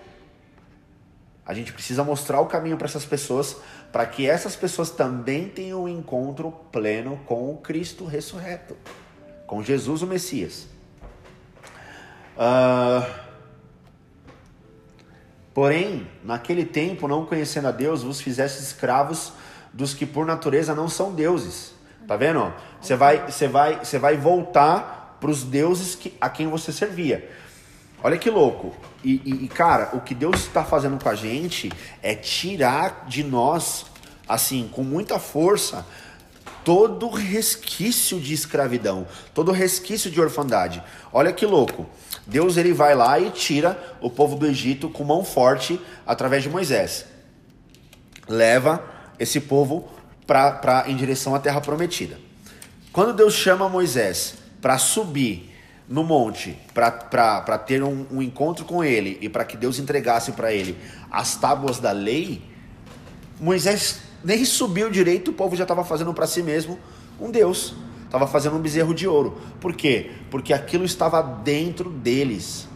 A 1.43 1.56
gente 1.56 1.73
precisa 1.73 2.04
mostrar 2.04 2.39
o 2.39 2.45
caminho 2.45 2.78
para 2.78 2.86
essas 2.86 3.06
pessoas, 3.06 3.56
para 3.91 4.06
que 4.06 4.30
essas 4.30 4.56
pessoas 4.56 4.91
também 4.91 5.50
tenham 5.50 5.84
um 5.84 5.88
encontro 5.88 6.52
pleno 6.71 7.19
com 7.26 7.52
o 7.52 7.58
Cristo 7.58 8.06
ressurreto, 8.06 8.78
com 9.47 9.63
Jesus 9.63 10.04
o 10.04 10.08
Messias. 10.08 10.67
Uh, 12.36 13.27
Porém, 15.58 16.08
naquele 16.24 16.63
tempo, 16.63 17.08
não 17.08 17.26
conhecendo 17.26 17.67
a 17.67 17.72
Deus, 17.72 18.04
vos 18.04 18.22
fizesse 18.22 18.62
escravos 18.62 19.34
dos 19.74 19.91
que 19.91 20.06
por 20.06 20.24
natureza 20.24 20.76
não 20.76 20.88
são 20.88 21.15
deuses. 21.15 21.74
Tá 22.08 22.15
vendo? 22.15 22.54
Você 22.80 22.96
vai, 22.96 23.26
você 23.26 23.48
vai, 23.48 23.84
você 23.84 23.98
vai 23.98 24.17
voltar 24.17 25.17
para 25.20 25.32
os 25.32 25.41
deuses 25.41 25.96
que, 25.96 26.13
a 26.22 26.30
quem 26.30 26.48
você 26.48 26.72
servia. 26.72 27.28
Olha 28.04 28.20
que 28.20 28.30
louco. 28.30 28.72
E, 29.04 29.20
e, 29.26 29.46
e 29.46 29.48
cara, 29.48 29.89
o 29.93 30.02
que 30.02 30.13
Deus 30.13 30.41
está 30.41 30.63
fazendo 30.63 31.02
com 31.04 31.10
a 31.10 31.15
gente 31.15 31.72
é 32.04 32.13
tirar 32.13 33.06
de 33.08 33.24
nós, 33.24 33.88
assim, 34.30 34.70
com 34.72 34.84
muita 34.84 35.17
força, 35.17 35.84
todo 36.63 37.10
resquício 37.10 38.20
de 38.20 38.32
escravidão, 38.32 39.08
todo 39.34 39.52
resquício 39.52 40.12
de 40.12 40.22
orfandade. 40.22 40.84
Olha 41.12 41.34
que 41.34 41.48
louco. 41.48 41.89
Deus 42.28 42.58
ele 42.58 42.74
vai 42.74 42.94
lá 42.94 43.18
e 43.20 43.30
tira 43.30 43.98
o 44.02 44.10
povo 44.10 44.36
do 44.36 44.46
Egito 44.46 44.90
com 44.90 45.04
mão 45.04 45.24
forte 45.24 45.80
através 46.06 46.44
de 46.44 46.50
Moisés. 46.50 47.06
Leva 48.28 48.84
esse 49.18 49.40
povo 49.40 49.90
pra, 50.26 50.52
pra, 50.52 50.84
em 50.88 50.96
direção 50.96 51.34
à 51.34 51.40
terra 51.40 51.62
prometida. 51.62 52.20
Quando 52.92 53.13
Deus 53.13 53.34
chama 53.34 53.70
Moisés 53.70 54.36
para 54.62 54.78
subir 54.78 55.54
no 55.88 56.04
monte, 56.04 56.60
para 56.74 57.58
ter 57.60 57.82
um, 57.82 58.06
um 58.12 58.22
encontro 58.22 58.66
com 58.66 58.84
ele 58.84 59.18
e 59.22 59.30
para 59.30 59.46
que 59.46 59.56
Deus 59.56 59.80
entregasse 59.80 60.34
para 60.34 60.52
ele 60.52 60.78
as 61.10 61.38
tábuas 61.38 61.80
da 61.80 61.94
lei, 61.94 62.42
Moisés 63.40 64.00
nem 64.22 64.44
subiu 64.44 64.90
direito, 64.90 65.32
o 65.32 65.34
povo 65.34 65.56
já 65.56 65.63
estava 65.63 65.86
fazendo 65.86 66.13
para 66.13 66.28
si 66.28 66.44
mesmo 66.44 66.78
um 67.22 67.32
Deus 67.32 67.74
estava 68.08 68.26
fazendo 68.26 68.56
um 68.56 68.60
bezerro 68.60 68.93
de 68.93 69.08
ouro. 69.08 69.38
Por 69.60 69.76
quê? 69.76 70.12
Porque 70.32 70.54
aquilo 70.54 70.86
estava 70.86 71.22
dentro 71.22 71.89
deles. 71.89 72.67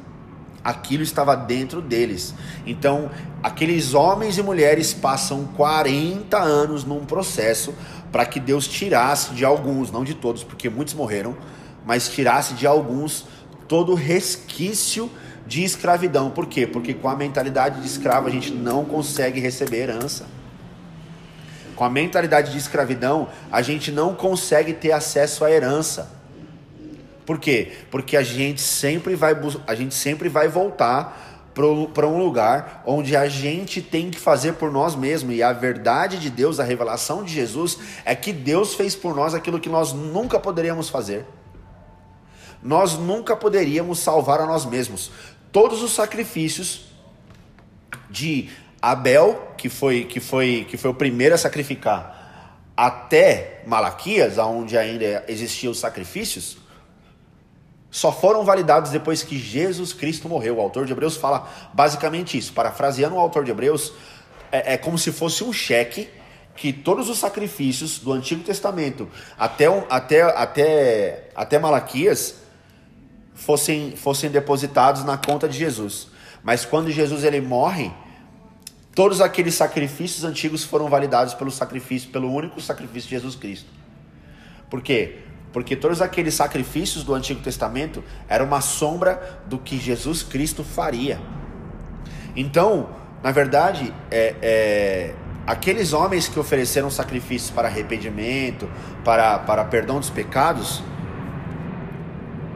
Aquilo 0.63 1.01
estava 1.01 1.35
dentro 1.35 1.81
deles. 1.81 2.35
Então, 2.67 3.09
aqueles 3.41 3.95
homens 3.95 4.37
e 4.37 4.43
mulheres 4.43 4.93
passam 4.93 5.45
40 5.55 6.37
anos 6.37 6.83
num 6.83 7.05
processo 7.05 7.73
para 8.11 8.25
que 8.25 8.39
Deus 8.39 8.67
tirasse 8.67 9.33
de 9.33 9.43
alguns, 9.43 9.89
não 9.89 10.03
de 10.03 10.13
todos, 10.13 10.43
porque 10.43 10.69
muitos 10.69 10.93
morreram, 10.93 11.35
mas 11.85 12.09
tirasse 12.09 12.53
de 12.53 12.67
alguns 12.67 13.25
todo 13.67 13.95
resquício 13.95 15.09
de 15.47 15.63
escravidão. 15.63 16.29
Por 16.29 16.45
quê? 16.45 16.67
Porque 16.67 16.93
com 16.93 17.07
a 17.07 17.15
mentalidade 17.15 17.79
de 17.79 17.87
escravo 17.87 18.27
a 18.27 18.31
gente 18.31 18.51
não 18.51 18.85
consegue 18.85 19.39
receber 19.39 19.83
herança 19.83 20.40
com 21.81 21.85
a 21.85 21.89
mentalidade 21.89 22.51
de 22.51 22.59
escravidão, 22.59 23.27
a 23.51 23.59
gente 23.63 23.91
não 23.91 24.13
consegue 24.13 24.71
ter 24.71 24.91
acesso 24.91 25.43
à 25.43 25.49
herança. 25.49 26.11
Por 27.25 27.39
quê? 27.39 27.71
Porque 27.89 28.15
a 28.15 28.21
gente 28.21 28.61
sempre 28.61 29.15
vai, 29.15 29.35
a 29.65 29.73
gente 29.73 29.95
sempre 29.95 30.29
vai 30.29 30.47
voltar 30.47 31.49
para 31.55 32.05
um 32.05 32.19
lugar 32.19 32.83
onde 32.85 33.15
a 33.17 33.27
gente 33.27 33.81
tem 33.81 34.11
que 34.11 34.19
fazer 34.19 34.53
por 34.53 34.71
nós 34.71 34.93
mesmos. 34.93 35.33
E 35.33 35.41
a 35.41 35.51
verdade 35.53 36.19
de 36.19 36.29
Deus, 36.29 36.59
a 36.59 36.63
revelação 36.63 37.23
de 37.23 37.33
Jesus, 37.33 37.79
é 38.05 38.13
que 38.13 38.31
Deus 38.31 38.75
fez 38.75 38.95
por 38.95 39.15
nós 39.15 39.33
aquilo 39.33 39.59
que 39.59 39.67
nós 39.67 39.91
nunca 39.91 40.39
poderíamos 40.39 40.87
fazer. 40.87 41.25
Nós 42.61 42.93
nunca 42.93 43.35
poderíamos 43.35 43.97
salvar 43.97 44.39
a 44.39 44.45
nós 44.45 44.65
mesmos. 44.65 45.09
Todos 45.51 45.81
os 45.81 45.95
sacrifícios 45.95 46.91
de 48.07 48.49
Abel, 48.81 49.53
que 49.57 49.69
foi, 49.69 50.05
que 50.05 50.19
foi, 50.19 50.65
que 50.67 50.75
foi 50.75 50.89
o 50.89 50.93
primeiro 50.93 51.35
a 51.35 51.37
sacrificar, 51.37 52.65
até 52.75 53.61
Malaquias, 53.67 54.37
onde 54.37 54.77
ainda 54.77 55.23
existiam 55.27 55.71
os 55.71 55.79
sacrifícios, 55.79 56.57
só 57.91 58.11
foram 58.11 58.43
validados 58.45 58.89
depois 58.89 59.21
que 59.21 59.37
Jesus 59.37 59.91
Cristo 59.91 60.29
morreu. 60.29 60.57
O 60.57 60.61
autor 60.61 60.85
de 60.85 60.93
Hebreus 60.93 61.17
fala 61.17 61.47
basicamente 61.73 62.37
isso. 62.37 62.53
Parafraseando 62.53 63.15
o 63.15 63.19
autor 63.19 63.43
de 63.43 63.51
Hebreus, 63.51 63.93
é, 64.51 64.73
é 64.73 64.77
como 64.77 64.97
se 64.97 65.11
fosse 65.11 65.43
um 65.43 65.51
cheque 65.51 66.09
que 66.55 66.71
todos 66.71 67.09
os 67.09 67.19
sacrifícios 67.19 67.99
do 67.99 68.11
Antigo 68.11 68.43
Testamento 68.43 69.09
até, 69.37 69.67
até, 69.89 70.21
até, 70.21 71.29
até 71.35 71.59
Malaquias 71.59 72.35
fossem, 73.33 73.93
fossem 73.95 74.29
depositados 74.29 75.03
na 75.03 75.17
conta 75.17 75.47
de 75.47 75.57
Jesus. 75.57 76.07
Mas 76.43 76.65
quando 76.65 76.89
Jesus 76.89 77.23
ele 77.23 77.41
morre, 77.41 77.91
Todos 78.93 79.21
aqueles 79.21 79.55
sacrifícios 79.55 80.25
antigos 80.25 80.63
foram 80.63 80.89
validados 80.89 81.33
pelo 81.33 81.49
sacrifício, 81.49 82.09
pelo 82.09 82.31
único 82.33 82.59
sacrifício 82.59 83.09
de 83.09 83.15
Jesus 83.15 83.35
Cristo. 83.35 83.69
Por 84.69 84.81
quê? 84.81 85.19
Porque 85.53 85.75
todos 85.75 86.01
aqueles 86.01 86.33
sacrifícios 86.33 87.03
do 87.03 87.13
Antigo 87.13 87.41
Testamento 87.41 88.03
eram 88.27 88.45
uma 88.45 88.61
sombra 88.61 89.41
do 89.47 89.57
que 89.57 89.77
Jesus 89.77 90.23
Cristo 90.23 90.63
faria. 90.63 91.21
Então, 92.35 92.89
na 93.23 93.31
verdade, 93.31 93.93
é, 94.09 94.35
é, 94.41 95.15
aqueles 95.47 95.93
homens 95.93 96.27
que 96.27 96.39
ofereceram 96.39 96.89
sacrifícios 96.89 97.51
para 97.51 97.67
arrependimento, 97.67 98.69
para, 99.03 99.39
para 99.39 99.63
perdão 99.65 99.99
dos 99.99 100.09
pecados, 100.09 100.83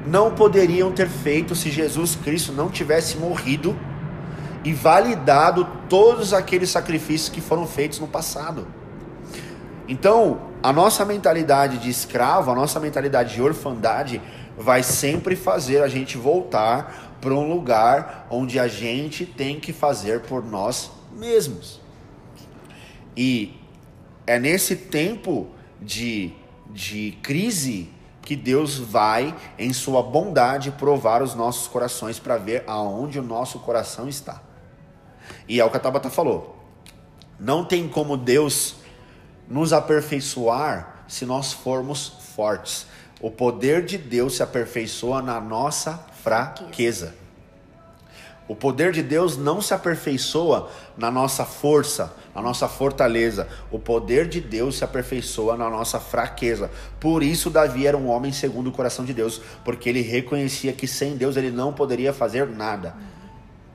não 0.05 0.35
poderiam 0.35 0.91
ter 0.91 1.07
feito 1.07 1.55
se 1.55 1.71
Jesus 1.71 2.15
Cristo 2.15 2.51
não 2.51 2.69
tivesse 2.69 3.17
morrido 3.17 3.77
e 4.65 4.73
validado 4.73 5.65
todos 5.87 6.33
aqueles 6.33 6.71
sacrifícios 6.71 7.29
que 7.29 7.39
foram 7.39 7.67
feitos 7.67 7.99
no 7.99 8.07
passado. 8.07 8.67
Então, 9.87 10.41
a 10.63 10.73
nossa 10.73 11.05
mentalidade 11.05 11.77
de 11.77 11.87
escravo, 11.87 12.49
a 12.49 12.55
nossa 12.55 12.79
mentalidade 12.79 13.35
de 13.35 13.41
orfandade, 13.43 14.19
vai 14.57 14.81
sempre 14.81 15.35
fazer 15.35 15.83
a 15.83 15.87
gente 15.87 16.17
voltar 16.17 17.15
para 17.21 17.31
um 17.31 17.47
lugar 17.47 18.25
onde 18.31 18.59
a 18.59 18.67
gente 18.67 19.23
tem 19.23 19.59
que 19.59 19.71
fazer 19.71 20.21
por 20.21 20.43
nós 20.43 20.89
mesmos. 21.15 21.79
E 23.15 23.55
é 24.25 24.39
nesse 24.39 24.75
tempo 24.75 25.47
de, 25.79 26.33
de 26.71 27.15
crise 27.21 27.89
que 28.23 28.35
Deus 28.35 28.79
vai, 28.79 29.35
em 29.59 29.71
sua 29.71 30.01
bondade, 30.01 30.71
provar 30.71 31.21
os 31.21 31.35
nossos 31.35 31.67
corações 31.67 32.17
para 32.17 32.37
ver 32.37 32.63
aonde 32.65 33.19
o 33.19 33.23
nosso 33.23 33.59
coração 33.59 34.09
está. 34.09 34.41
E 35.47 35.59
é 35.59 35.65
o 35.65 35.69
que 35.69 35.77
a 35.77 35.79
Tabata 35.79 36.09
falou. 36.09 36.57
Não 37.39 37.65
tem 37.65 37.87
como 37.87 38.15
Deus 38.15 38.75
nos 39.47 39.73
aperfeiçoar 39.73 41.05
se 41.07 41.25
nós 41.25 41.53
formos 41.53 42.13
fortes. 42.35 42.87
O 43.21 43.29
poder 43.29 43.85
de 43.85 43.97
Deus 43.97 44.35
se 44.35 44.43
aperfeiçoa 44.43 45.21
na 45.21 45.39
nossa 45.39 45.97
fraqueza. 46.23 47.13
O 48.47 48.55
poder 48.55 48.91
de 48.91 49.01
Deus 49.01 49.37
não 49.37 49.59
se 49.59 49.73
aperfeiçoa 49.73 50.69
na 50.95 51.09
nossa 51.09 51.43
força, 51.43 52.13
na 52.33 52.43
nossa 52.43 52.67
fortaleza. 52.67 53.47
O 53.71 53.79
poder 53.79 54.27
de 54.27 54.39
Deus 54.39 54.77
se 54.77 54.83
aperfeiçoa 54.83 55.57
na 55.57 55.67
nossa 55.67 55.99
fraqueza. 55.99 56.69
Por 56.99 57.23
isso, 57.23 57.49
Davi 57.49 57.87
era 57.87 57.97
um 57.97 58.07
homem 58.07 58.31
segundo 58.31 58.67
o 58.67 58.71
coração 58.71 59.03
de 59.03 59.15
Deus, 59.15 59.41
porque 59.63 59.89
ele 59.89 60.01
reconhecia 60.01 60.73
que 60.73 60.85
sem 60.85 61.17
Deus 61.17 61.37
ele 61.37 61.49
não 61.49 61.73
poderia 61.73 62.13
fazer 62.13 62.45
nada. 62.45 62.95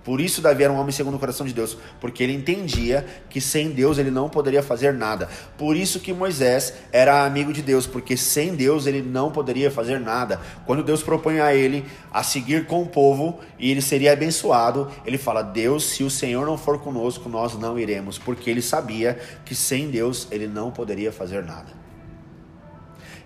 Por 0.03 0.21
isso 0.21 0.41
Davi 0.41 0.65
era 0.65 0.73
um 0.73 0.77
homem 0.77 0.93
segundo 0.93 1.17
o 1.17 1.19
coração 1.19 1.47
de 1.47 1.53
Deus, 1.53 1.77
porque 2.01 2.23
ele 2.23 2.33
entendia 2.33 3.05
que 3.29 3.41
sem 3.41 3.71
Deus 3.71 3.99
ele 3.99 4.11
não 4.11 4.31
poderia 4.31 4.63
fazer 4.63 4.95
nada. 4.95 5.29
Por 5.59 5.77
isso 5.77 6.01
que 6.01 6.13
Moisés 6.13 6.73
era 6.91 7.25
amigo 7.25 7.53
de 7.53 7.61
Deus, 7.61 7.87
porque 7.87 8.17
sem 8.17 8.55
Deus 8.55 8.87
ele 8.87 9.03
não 9.03 9.31
poderia 9.31 9.71
fazer 9.71 10.01
nada. 10.01 10.41
Quando 10.65 10.83
Deus 10.83 11.03
propõe 11.03 11.41
a 11.41 11.55
ele 11.55 11.85
a 12.11 12.23
seguir 12.23 12.67
com 12.67 12.83
o 12.83 12.87
povo 12.87 13.41
e 13.59 13.71
ele 13.71 13.83
seria 13.83 14.13
abençoado, 14.13 14.91
ele 15.05 15.19
fala: 15.19 15.43
"Deus, 15.43 15.85
se 15.85 16.03
o 16.03 16.11
Senhor 16.11 16.47
não 16.47 16.57
for 16.57 16.79
conosco, 16.79 17.29
nós 17.29 17.59
não 17.59 17.79
iremos", 17.79 18.19
porque 18.19 18.49
ele 18.49 18.63
sabia 18.63 19.19
que 19.45 19.55
sem 19.55 19.91
Deus 19.91 20.27
ele 20.31 20.47
não 20.47 20.71
poderia 20.71 21.13
fazer 21.13 21.45
nada. 21.45 21.73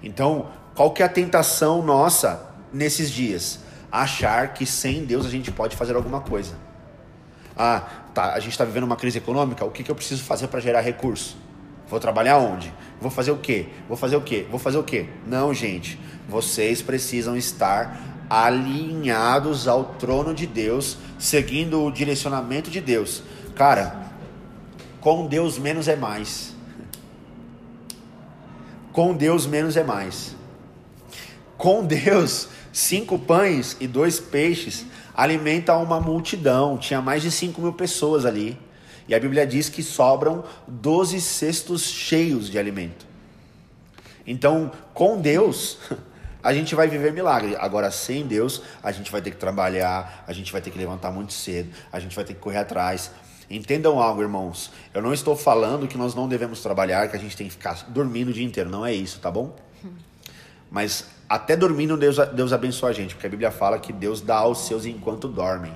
Então, 0.03 0.49
qual 0.75 0.91
que 0.91 1.03
é 1.03 1.07
a 1.07 1.09
tentação 1.09 1.83
nossa 1.83 2.51
nesses 2.73 3.11
dias? 3.11 3.64
Achar 3.95 4.53
que 4.55 4.67
sem 4.67 5.05
Deus 5.05 5.25
a 5.25 5.31
gente 5.31 5.53
pode 5.53 5.77
fazer 5.77 5.95
alguma 5.95 6.21
coisa. 6.21 6.57
Ah, 7.57 7.83
tá, 8.13 8.33
a 8.35 8.41
gente 8.41 8.51
está 8.51 8.65
vivendo 8.65 8.83
uma 8.83 8.97
crise 8.97 9.19
econômica, 9.19 9.65
o 9.65 9.71
que, 9.71 9.85
que 9.85 9.91
eu 9.91 9.95
preciso 9.95 10.25
fazer 10.25 10.49
para 10.49 10.59
gerar 10.59 10.81
recurso? 10.81 11.37
Vou 11.89 12.01
trabalhar 12.01 12.39
onde? 12.39 12.75
Vou 13.01 13.09
fazer 13.09 13.31
o 13.31 13.37
quê? 13.37 13.69
Vou 13.87 13.97
fazer 13.97 14.17
o 14.17 14.21
quê? 14.21 14.47
Vou 14.51 14.59
fazer 14.59 14.79
o 14.79 14.83
quê? 14.83 15.07
Não, 15.25 15.55
gente. 15.55 16.01
Vocês 16.29 16.83
precisam 16.83 17.37
estar 17.37 18.01
alinhados 18.29 19.69
ao 19.69 19.85
trono 19.85 20.35
de 20.35 20.47
Deus, 20.47 20.97
seguindo 21.17 21.81
o 21.85 21.93
direcionamento 21.93 22.71
de 22.71 22.81
Deus. 22.81 23.23
Cara, 23.55 24.11
com 25.01 25.29
Deus 25.29 25.57
menos 25.57 25.87
é 25.87 25.95
mais. 25.95 26.53
Com 28.93 29.15
Deus 29.15 29.47
menos 29.47 29.77
é 29.77 29.85
mais. 29.85 30.35
Com 31.57 31.85
Deus 31.85 32.49
cinco 32.75 33.17
pães 33.17 33.77
e 33.79 33.87
dois 33.87 34.19
peixes 34.19 34.85
alimenta 35.15 35.77
uma 35.77 36.01
multidão. 36.01 36.77
Tinha 36.77 37.01
mais 37.01 37.23
de 37.23 37.31
cinco 37.31 37.63
mil 37.63 37.73
pessoas 37.73 38.27
ali. 38.27 38.59
E 39.07 39.15
a 39.15 39.21
Bíblia 39.21 39.47
diz 39.47 39.69
que 39.69 39.83
sobram 39.83 40.45
doze 40.67 41.21
cestos 41.21 41.83
cheios 41.83 42.51
de 42.51 42.59
alimento. 42.59 43.07
Então, 44.27 44.73
com 44.93 45.21
Deus, 45.21 45.79
a 46.43 46.53
gente 46.53 46.75
vai 46.75 46.89
viver 46.89 47.13
milagre. 47.13 47.55
Agora, 47.57 47.91
sem 47.93 48.27
Deus, 48.27 48.61
a 48.83 48.91
gente 48.91 49.13
vai 49.13 49.23
ter 49.23 49.31
que 49.31 49.37
trabalhar, 49.37 50.25
a 50.27 50.33
gente 50.33 50.51
vai 50.51 50.61
ter 50.61 50.71
que 50.71 50.79
levantar 50.79 51.13
muito 51.13 51.33
cedo, 51.33 51.71
a 51.93 52.01
gente 52.01 52.17
vai 52.17 52.25
ter 52.25 52.35
que 52.35 52.41
correr 52.41 52.59
atrás. 52.59 53.11
Entendam 53.49 54.01
algo, 54.01 54.23
irmãos. 54.23 54.73
Eu 54.93 55.03
não 55.03 55.13
estou 55.13 55.37
falando 55.37 55.87
que 55.87 55.99
nós 55.99 56.15
não 56.15 56.27
devemos 56.27 56.61
trabalhar, 56.61 57.09
que 57.09 57.17
a 57.17 57.21
gente 57.21 57.37
tem 57.37 57.47
que 57.47 57.53
ficar 57.53 57.85
dormindo 57.89 58.31
o 58.31 58.33
dia 58.33 58.45
inteiro. 58.45 58.69
Não 58.69 58.85
é 58.85 58.93
isso, 58.93 59.21
tá 59.21 59.31
bom? 59.31 59.55
Mas 60.75 61.05
até 61.29 61.57
dormindo, 61.57 61.97
Deus, 61.97 62.17
Deus 62.35 62.53
abençoa 62.53 62.91
a 62.91 62.93
gente, 62.93 63.15
porque 63.15 63.29
a 63.29 63.31
Bíblia 63.31 63.53
fala 63.53 63.79
que 63.79 63.93
Deus 63.93 64.21
dá 64.21 64.39
aos 64.39 64.67
seus 64.67 64.85
enquanto 64.85 65.29
dormem. 65.29 65.73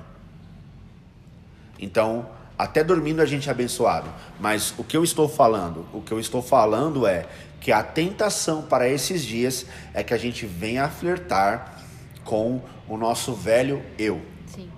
Então, 1.79 2.27
até 2.57 2.83
dormindo 2.83 3.21
a 3.21 3.25
gente 3.25 3.47
é 3.47 3.51
abençoado. 3.51 4.09
Mas 4.41 4.73
o 4.77 4.83
que 4.83 4.97
eu 4.97 5.03
estou 5.05 5.29
falando? 5.29 5.85
O 5.93 6.01
que 6.01 6.11
eu 6.11 6.19
estou 6.19 6.41
falando 6.41 7.07
é 7.07 7.25
que 7.61 7.71
a 7.71 7.81
tentação 7.81 8.61
para 8.63 8.89
esses 8.89 9.23
dias 9.23 9.65
é 9.93 10.03
que 10.03 10.13
a 10.13 10.17
gente 10.17 10.45
venha 10.45 10.83
a 10.83 10.89
flertar 10.89 11.81
com 12.25 12.61
o 12.85 12.97
nosso 12.97 13.33
velho 13.33 13.81
eu. 13.97 14.21
Sim. 14.47 14.69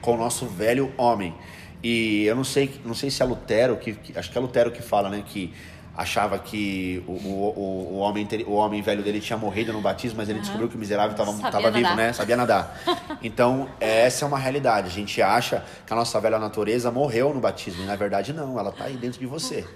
Com 0.00 0.14
o 0.14 0.16
nosso 0.16 0.46
velho 0.46 0.90
homem. 0.96 1.34
E 1.82 2.24
eu 2.24 2.34
não 2.34 2.44
sei, 2.44 2.80
não 2.82 2.94
sei 2.94 3.10
se 3.10 3.22
é 3.22 3.26
Lutero, 3.26 3.76
que, 3.76 3.92
que 3.92 4.18
acho 4.18 4.30
que 4.30 4.38
é 4.38 4.40
Lutero 4.40 4.72
que 4.72 4.80
fala, 4.80 5.10
né, 5.10 5.22
que 5.26 5.52
achava 5.96 6.38
que 6.38 7.02
o, 7.06 7.12
o, 7.12 7.94
o, 7.94 7.96
homem, 7.96 8.28
o 8.46 8.52
homem 8.52 8.82
velho 8.82 9.02
dele 9.02 9.20
tinha 9.20 9.38
morrido 9.38 9.72
no 9.72 9.80
batismo, 9.80 10.18
mas 10.18 10.28
ele 10.28 10.38
uhum. 10.38 10.42
descobriu 10.42 10.68
que 10.68 10.76
o 10.76 10.78
miserável 10.78 11.12
estava 11.12 11.70
vivo, 11.70 11.94
né? 11.94 12.12
Sabia 12.12 12.36
nadar. 12.36 12.76
Então, 13.22 13.68
essa 13.80 14.24
é 14.24 14.28
uma 14.28 14.38
realidade. 14.38 14.88
A 14.88 14.90
gente 14.90 15.20
acha 15.22 15.64
que 15.86 15.92
a 15.92 15.96
nossa 15.96 16.20
velha 16.20 16.38
natureza 16.38 16.90
morreu 16.90 17.32
no 17.32 17.40
batismo, 17.40 17.82
e 17.82 17.86
na 17.86 17.96
verdade 17.96 18.32
não, 18.32 18.58
ela 18.58 18.70
está 18.70 18.84
aí 18.84 18.96
dentro 18.96 19.18
de 19.18 19.26
você. 19.26 19.66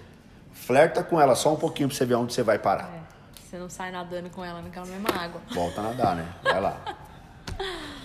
Flerta 0.52 1.02
com 1.02 1.20
ela 1.20 1.34
só 1.34 1.54
um 1.54 1.56
pouquinho 1.56 1.88
para 1.88 1.96
você 1.96 2.04
ver 2.04 2.14
onde 2.14 2.34
você 2.34 2.42
vai 2.42 2.58
parar. 2.58 2.90
É, 2.94 3.00
você 3.42 3.56
não 3.56 3.68
sai 3.68 3.90
nadando 3.90 4.28
com 4.30 4.44
ela 4.44 4.60
naquela 4.60 4.86
mesma 4.86 5.08
água. 5.08 5.40
Volta 5.52 5.80
a 5.80 5.84
nadar, 5.84 6.16
né? 6.16 6.28
Vai 6.42 6.60
lá. 6.60 6.76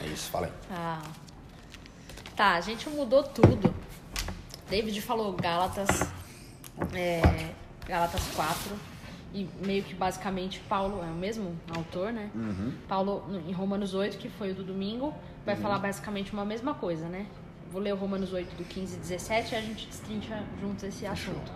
É 0.03 0.07
isso, 0.07 0.29
fala 0.29 0.47
aí. 0.47 0.51
Ah. 0.69 1.01
Tá, 2.35 2.55
a 2.55 2.61
gente 2.61 2.89
mudou 2.89 3.23
tudo. 3.23 3.73
David 4.69 5.01
falou 5.01 5.31
Gálatas. 5.33 5.87
É, 6.93 7.21
Galatas 7.87 8.21
4. 8.35 8.75
E 9.33 9.49
meio 9.65 9.83
que 9.83 9.93
basicamente 9.93 10.59
Paulo 10.61 11.03
é 11.03 11.07
o 11.07 11.15
mesmo 11.15 11.59
autor, 11.75 12.13
né? 12.13 12.29
Uhum. 12.33 12.71
Paulo, 12.87 13.25
em 13.45 13.51
Romanos 13.51 13.93
8, 13.93 14.17
que 14.17 14.29
foi 14.29 14.51
o 14.51 14.55
do 14.55 14.63
domingo, 14.63 15.13
vai 15.45 15.55
uhum. 15.55 15.61
falar 15.61 15.79
basicamente 15.79 16.31
uma 16.31 16.45
mesma 16.45 16.73
coisa, 16.73 17.07
né? 17.07 17.25
Vou 17.69 17.81
ler 17.81 17.93
o 17.93 17.97
Romanos 17.97 18.31
8 18.31 18.55
do 18.55 18.63
15 18.63 18.95
e 18.95 18.99
17 18.99 19.53
e 19.53 19.57
a 19.57 19.61
gente 19.61 19.87
destrincha 19.87 20.41
juntos 20.61 20.85
esse 20.85 21.05
assunto. 21.05 21.51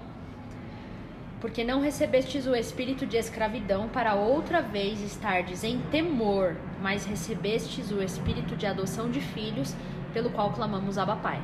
Porque 1.40 1.64
não 1.64 1.80
recebestes 1.80 2.46
o 2.46 2.54
espírito 2.54 3.06
de 3.06 3.16
escravidão 3.16 3.88
para 3.88 4.14
outra 4.14 4.62
vez 4.62 5.02
estardes 5.02 5.64
em 5.64 5.80
temor, 5.84 6.58
mas 6.82 7.06
recebestes 7.06 7.92
o 7.92 8.04
espírito 8.04 8.58
de 8.58 8.66
adoção 8.66 9.10
de 9.10 9.22
filhos, 9.22 9.74
pelo 10.12 10.30
qual 10.32 10.52
clamamos 10.52 10.98
Abba 10.98 11.16
Pai. 11.16 11.42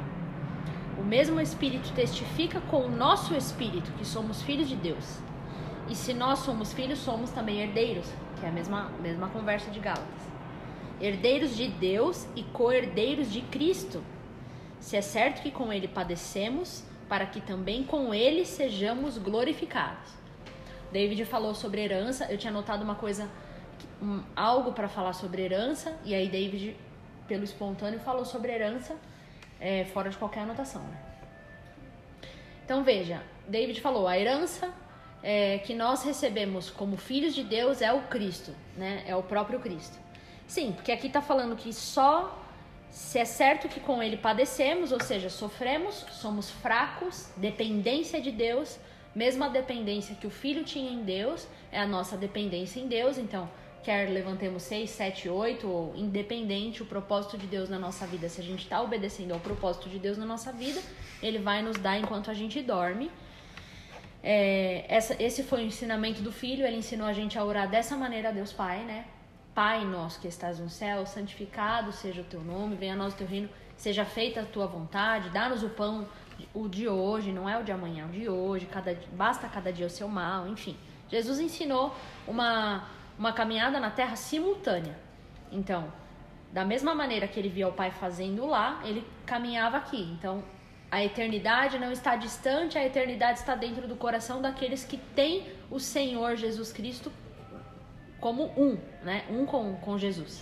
O 0.97 1.03
mesmo 1.03 1.41
Espírito 1.41 1.91
testifica 1.93 2.61
com 2.61 2.85
o 2.85 2.89
nosso 2.89 3.35
espírito 3.35 3.91
que 3.93 4.05
somos 4.05 4.41
filhos 4.41 4.69
de 4.69 4.77
Deus. 4.77 5.19
E 5.89 5.95
se 5.95 6.13
nós 6.13 6.39
somos 6.39 6.71
filhos, 6.71 6.99
somos 6.99 7.31
também 7.31 7.59
herdeiros, 7.61 8.09
que 8.39 8.45
é 8.45 8.49
a 8.49 8.51
mesma, 8.51 8.89
mesma 9.01 9.27
conversa 9.27 9.69
de 9.69 9.79
Gálatas. 9.79 10.23
Herdeiros 11.01 11.55
de 11.55 11.67
Deus 11.67 12.25
e 12.35 12.43
co-herdeiros 12.43 13.31
de 13.31 13.41
Cristo. 13.41 14.01
Se 14.79 14.95
é 14.95 15.01
certo 15.01 15.41
que 15.41 15.51
com 15.51 15.71
ele 15.71 15.87
padecemos, 15.87 16.83
para 17.09 17.25
que 17.25 17.41
também 17.41 17.83
com 17.83 18.13
ele 18.13 18.45
sejamos 18.45 19.17
glorificados. 19.17 20.11
David 20.93 21.25
falou 21.25 21.53
sobre 21.53 21.81
herança, 21.81 22.25
eu 22.31 22.37
tinha 22.37 22.53
notado 22.53 22.83
uma 22.83 22.95
coisa, 22.95 23.29
um, 24.01 24.23
algo 24.33 24.71
para 24.71 24.87
falar 24.87 25.13
sobre 25.13 25.41
herança, 25.41 25.93
e 26.05 26.15
aí 26.15 26.29
David, 26.29 26.77
pelo 27.27 27.43
espontâneo, 27.43 27.99
falou 27.99 28.23
sobre 28.23 28.53
herança 28.53 28.95
é, 29.59 29.85
fora 29.85 30.09
de 30.09 30.17
qualquer 30.17 30.41
anotação. 30.41 30.81
Né? 30.81 30.97
Então 32.63 32.83
veja, 32.83 33.21
David 33.47 33.79
falou, 33.81 34.07
a 34.07 34.17
herança 34.17 34.73
é, 35.21 35.59
que 35.59 35.73
nós 35.73 36.03
recebemos 36.03 36.69
como 36.69 36.97
filhos 36.97 37.33
de 37.33 37.43
Deus 37.43 37.81
é 37.81 37.91
o 37.91 38.01
Cristo, 38.03 38.53
né? 38.77 39.03
É 39.07 39.15
o 39.15 39.23
próprio 39.23 39.59
Cristo. 39.59 39.97
Sim, 40.47 40.71
porque 40.73 40.91
aqui 40.91 41.07
está 41.07 41.21
falando 41.21 41.55
que 41.55 41.73
só 41.73 42.41
se 42.91 43.19
é 43.19 43.25
certo 43.25 43.67
que 43.67 43.79
com 43.79 44.01
ele 44.01 44.15
padecemos, 44.15 44.91
ou 44.91 45.01
seja, 45.01 45.29
sofremos, 45.29 46.05
somos 46.11 46.49
fracos, 46.49 47.29
dependência 47.35 48.21
de 48.21 48.31
Deus, 48.31 48.79
mesma 49.13 49.49
dependência 49.49 50.15
que 50.15 50.27
o 50.27 50.29
filho 50.29 50.63
tinha 50.63 50.91
em 50.91 51.03
Deus, 51.03 51.47
é 51.71 51.79
a 51.79 51.85
nossa 51.85 52.15
dependência 52.15 52.79
em 52.79 52.87
Deus, 52.87 53.17
então 53.17 53.49
quer 53.85 54.09
levantemos 54.09 54.63
6, 54.63 54.89
7, 54.89 55.29
8, 55.29 55.67
ou 55.67 55.95
independente 55.95 56.81
o 56.81 56.85
propósito 56.87 57.37
de 57.37 57.45
Deus 57.45 57.69
na 57.69 57.77
nossa 57.77 58.07
vida, 58.07 58.27
se 58.27 58.41
a 58.41 58.43
gente 58.43 58.63
está 58.63 58.81
obedecendo 58.81 59.31
ao 59.31 59.39
propósito 59.39 59.87
de 59.87 59.99
Deus 59.99 60.17
na 60.17 60.25
nossa 60.25 60.51
vida, 60.51 60.81
Ele 61.21 61.37
vai 61.37 61.61
nos 61.61 61.77
dar 61.77 61.99
enquanto 61.99 62.31
a 62.31 62.33
gente 62.33 62.61
dorme. 62.63 63.11
É, 64.23 64.85
essa, 64.89 65.15
esse 65.21 65.43
foi 65.43 65.63
o 65.63 65.67
ensinamento 65.67 66.23
do 66.23 66.31
Filho, 66.31 66.65
ele 66.65 66.77
ensinou 66.77 67.05
a 67.05 67.13
gente 67.13 67.37
a 67.37 67.43
orar 67.45 67.69
dessa 67.69 67.95
maneira 67.95 68.29
a 68.29 68.31
Deus 68.31 68.51
Pai, 68.51 68.79
né? 68.83 69.05
Pai 69.53 69.85
nosso 69.85 70.19
que 70.19 70.27
estás 70.27 70.57
no 70.59 70.67
céu, 70.67 71.05
santificado 71.05 71.91
seja 71.91 72.21
o 72.21 72.23
teu 72.23 72.41
nome, 72.41 72.75
venha 72.75 72.93
a 72.93 72.95
nós 72.97 73.13
o 73.13 73.17
teu 73.17 73.27
reino, 73.27 73.47
seja 73.77 74.03
feita 74.03 74.41
a 74.41 74.45
tua 74.45 74.65
vontade, 74.65 75.29
dá-nos 75.29 75.61
o 75.61 75.69
pão, 75.69 76.07
o 76.55 76.67
de 76.67 76.87
hoje, 76.89 77.31
não 77.31 77.47
é 77.47 77.55
o 77.59 77.63
de 77.63 77.71
amanhã, 77.71 78.07
o 78.07 78.09
de 78.09 78.27
hoje, 78.27 78.65
cada, 78.65 78.97
basta 79.13 79.47
cada 79.47 79.71
dia 79.71 79.85
o 79.85 79.91
seu 79.91 80.07
mal, 80.07 80.47
enfim. 80.47 80.75
Jesus 81.07 81.39
ensinou 81.39 81.95
uma 82.27 82.83
uma 83.17 83.33
caminhada 83.33 83.79
na 83.79 83.89
terra 83.91 84.15
simultânea. 84.15 84.97
Então, 85.51 85.91
da 86.51 86.63
mesma 86.65 86.93
maneira 86.95 87.27
que 87.27 87.39
ele 87.39 87.49
via 87.49 87.67
o 87.67 87.73
pai 87.73 87.91
fazendo 87.91 88.45
lá, 88.45 88.81
ele 88.83 89.05
caminhava 89.25 89.77
aqui. 89.77 90.01
Então, 90.13 90.43
A 90.91 91.03
eternidade 91.03 91.77
não 91.77 91.91
está 91.91 92.15
distante, 92.15 92.77
a 92.77 92.85
eternidade 92.85 93.39
está 93.39 93.55
dentro 93.55 93.87
do 93.87 93.95
coração 93.95 94.41
daqueles 94.41 94.85
que 94.85 94.97
têm 94.97 95.45
o 95.69 95.79
Senhor 95.79 96.35
Jesus 96.35 96.71
Cristo 96.71 97.11
como 98.19 98.45
um, 98.57 98.77
né? 99.03 99.25
Um 99.29 99.45
com, 99.45 99.75
com 99.75 99.97
Jesus. 99.97 100.41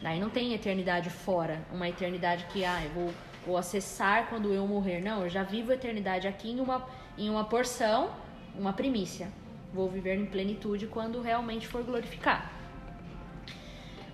Daí 0.00 0.20
não 0.20 0.30
tem 0.30 0.52
eternidade 0.52 1.10
fora, 1.10 1.60
uma 1.72 1.88
eternidade 1.88 2.46
que, 2.46 2.64
ah, 2.64 2.80
eu 2.84 2.90
vou, 2.90 3.10
vou 3.46 3.56
acessar 3.56 4.28
quando 4.28 4.52
eu 4.52 4.66
morrer. 4.66 5.00
Não, 5.00 5.22
eu 5.22 5.28
já 5.28 5.42
vivo 5.42 5.72
a 5.72 5.74
eternidade 5.74 6.28
aqui 6.28 6.50
em 6.50 6.60
uma, 6.60 6.86
em 7.18 7.28
uma 7.28 7.44
porção, 7.44 8.10
uma 8.54 8.72
primícia. 8.72 9.28
Vou 9.72 9.88
viver 9.88 10.16
em 10.16 10.26
plenitude 10.26 10.86
quando 10.86 11.20
realmente 11.20 11.66
for 11.66 11.82
glorificar. 11.82 12.52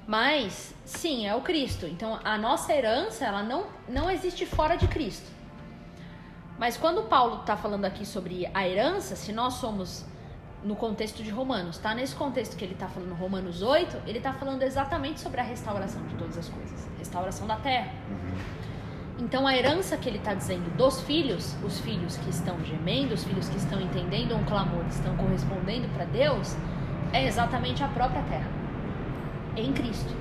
Mas, 0.07 0.75
sim, 0.85 1.27
é 1.27 1.35
o 1.35 1.43
Cristo. 1.43 1.87
Então, 1.87 2.19
a 2.25 2.39
nossa 2.39 2.73
herança, 2.73 3.27
ela 3.27 3.43
não, 3.43 3.67
não 3.89 4.11
existe 4.11 4.47
fora 4.47 4.77
de 4.77 4.89
Cristo. 4.89 5.31
Mas 6.59 6.77
quando 6.77 7.03
Paulo 7.05 7.41
está 7.41 7.57
falando 7.57 7.85
aqui 7.85 8.07
sobre 8.07 8.51
a 8.55 8.67
herança, 8.67 9.15
se 9.15 9.33
nós 9.33 9.55
somos 9.55 10.05
no 10.63 10.75
contexto 10.75 11.23
de 11.23 11.31
Romanos, 11.31 11.79
tá? 11.79 11.95
Nesse 11.95 12.15
contexto 12.15 12.57
que 12.57 12.65
ele 12.65 12.75
está 12.75 12.89
falando, 12.89 13.15
Romanos 13.15 13.63
8, 13.63 14.03
ele 14.07 14.19
está 14.19 14.33
falando 14.33 14.63
exatamente 14.63 15.21
sobre 15.21 15.41
a 15.41 15.45
restauração 15.45 16.03
de 16.07 16.15
todas 16.17 16.37
as 16.37 16.49
coisas, 16.49 16.89
restauração 16.99 17.47
da 17.47 17.57
terra. 17.57 17.93
Então 19.19 19.47
a 19.47 19.57
herança 19.57 19.97
que 19.97 20.09
ele 20.09 20.19
está 20.19 20.33
dizendo 20.33 20.71
dos 20.77 21.01
filhos, 21.01 21.57
os 21.65 21.81
filhos 21.81 22.17
que 22.19 22.31
estão 22.31 22.63
gemendo, 22.65 23.15
os 23.15 23.25
filhos 23.25 23.49
que 23.49 23.57
estão 23.57 23.81
entendendo 23.81 24.37
um 24.37 24.45
clamor, 24.45 24.85
estão 24.89 25.17
correspondendo 25.17 25.89
para 25.89 26.05
Deus, 26.05 26.57
é 27.13 27.27
exatamente 27.27 27.83
a 27.83 27.89
própria 27.89 28.23
terra, 28.23 28.49
em 29.57 29.73
Cristo. 29.73 30.15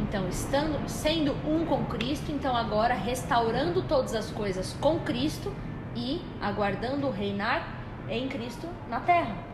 Então, 0.00 0.28
estando, 0.28 0.88
sendo 0.88 1.32
um 1.48 1.64
com 1.64 1.84
Cristo, 1.86 2.30
então 2.30 2.56
agora 2.56 2.94
restaurando 2.94 3.82
todas 3.82 4.14
as 4.14 4.30
coisas 4.30 4.76
com 4.80 4.98
Cristo 5.00 5.54
e 5.94 6.20
aguardando 6.40 7.08
reinar 7.10 7.66
em 8.08 8.28
Cristo 8.28 8.68
na 8.90 9.00
terra 9.00 9.46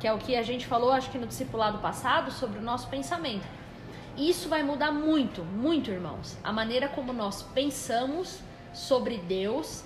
que 0.00 0.08
é 0.08 0.12
o 0.12 0.18
que 0.18 0.34
a 0.34 0.42
gente 0.42 0.66
falou, 0.66 0.90
acho 0.90 1.10
que 1.10 1.18
no 1.18 1.26
discipulado 1.26 1.78
passado, 1.78 2.30
sobre 2.30 2.58
o 2.58 2.62
nosso 2.62 2.88
pensamento. 2.88 3.46
Isso 4.20 4.50
vai 4.50 4.62
mudar 4.62 4.92
muito, 4.92 5.42
muito, 5.42 5.90
irmãos. 5.90 6.36
A 6.44 6.52
maneira 6.52 6.90
como 6.90 7.10
nós 7.10 7.42
pensamos 7.42 8.38
sobre 8.70 9.16
Deus. 9.16 9.82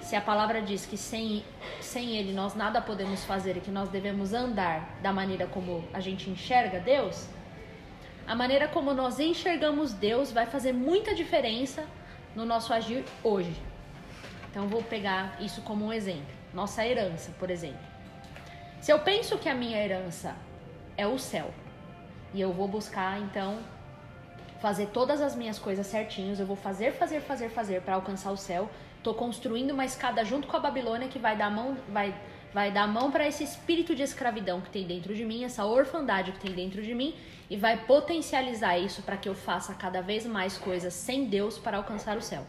Se 0.00 0.16
a 0.16 0.20
palavra 0.20 0.60
diz 0.60 0.84
que 0.84 0.96
sem, 0.96 1.44
sem 1.80 2.16
Ele 2.16 2.32
nós 2.32 2.56
nada 2.56 2.82
podemos 2.82 3.24
fazer 3.24 3.56
e 3.56 3.60
que 3.60 3.70
nós 3.70 3.88
devemos 3.88 4.32
andar 4.34 4.98
da 5.00 5.12
maneira 5.12 5.46
como 5.46 5.84
a 5.94 6.00
gente 6.00 6.28
enxerga 6.28 6.80
Deus, 6.80 7.28
a 8.26 8.34
maneira 8.34 8.66
como 8.66 8.92
nós 8.92 9.20
enxergamos 9.20 9.92
Deus 9.92 10.32
vai 10.32 10.44
fazer 10.44 10.72
muita 10.72 11.14
diferença 11.14 11.84
no 12.34 12.44
nosso 12.44 12.74
agir 12.74 13.04
hoje. 13.22 13.54
Então, 14.50 14.66
vou 14.66 14.82
pegar 14.82 15.40
isso 15.40 15.62
como 15.62 15.84
um 15.84 15.92
exemplo. 15.92 16.34
Nossa 16.52 16.84
herança, 16.84 17.30
por 17.38 17.48
exemplo. 17.48 17.86
Se 18.80 18.92
eu 18.92 18.98
penso 18.98 19.38
que 19.38 19.48
a 19.48 19.54
minha 19.54 19.78
herança 19.78 20.34
é 20.96 21.06
o 21.06 21.16
céu 21.16 21.54
e 22.34 22.40
eu 22.40 22.52
vou 22.52 22.68
buscar 22.68 23.20
então 23.20 23.58
fazer 24.60 24.86
todas 24.86 25.20
as 25.20 25.34
minhas 25.34 25.58
coisas 25.58 25.86
certinhos, 25.86 26.38
eu 26.38 26.46
vou 26.46 26.56
fazer, 26.56 26.92
fazer, 26.92 27.20
fazer, 27.20 27.48
fazer 27.48 27.82
para 27.82 27.94
alcançar 27.94 28.30
o 28.30 28.36
céu. 28.36 28.70
Tô 29.02 29.12
construindo 29.12 29.72
uma 29.72 29.84
escada 29.84 30.24
junto 30.24 30.46
com 30.46 30.56
a 30.56 30.60
Babilônia 30.60 31.08
que 31.08 31.18
vai 31.18 31.36
dar 31.36 31.50
mão, 31.50 31.76
vai, 31.88 32.14
vai 32.54 32.70
dar 32.70 32.86
mão 32.86 33.10
para 33.10 33.26
esse 33.26 33.42
espírito 33.42 33.92
de 33.92 34.02
escravidão 34.02 34.60
que 34.60 34.70
tem 34.70 34.86
dentro 34.86 35.14
de 35.14 35.24
mim, 35.24 35.42
essa 35.42 35.64
orfandade 35.64 36.30
que 36.30 36.38
tem 36.38 36.54
dentro 36.54 36.80
de 36.80 36.94
mim 36.94 37.16
e 37.50 37.56
vai 37.56 37.76
potencializar 37.76 38.78
isso 38.78 39.02
para 39.02 39.16
que 39.16 39.28
eu 39.28 39.34
faça 39.34 39.74
cada 39.74 40.00
vez 40.00 40.24
mais 40.24 40.56
coisas 40.56 40.94
sem 40.94 41.24
Deus 41.24 41.58
para 41.58 41.78
alcançar 41.78 42.16
o 42.16 42.22
céu. 42.22 42.46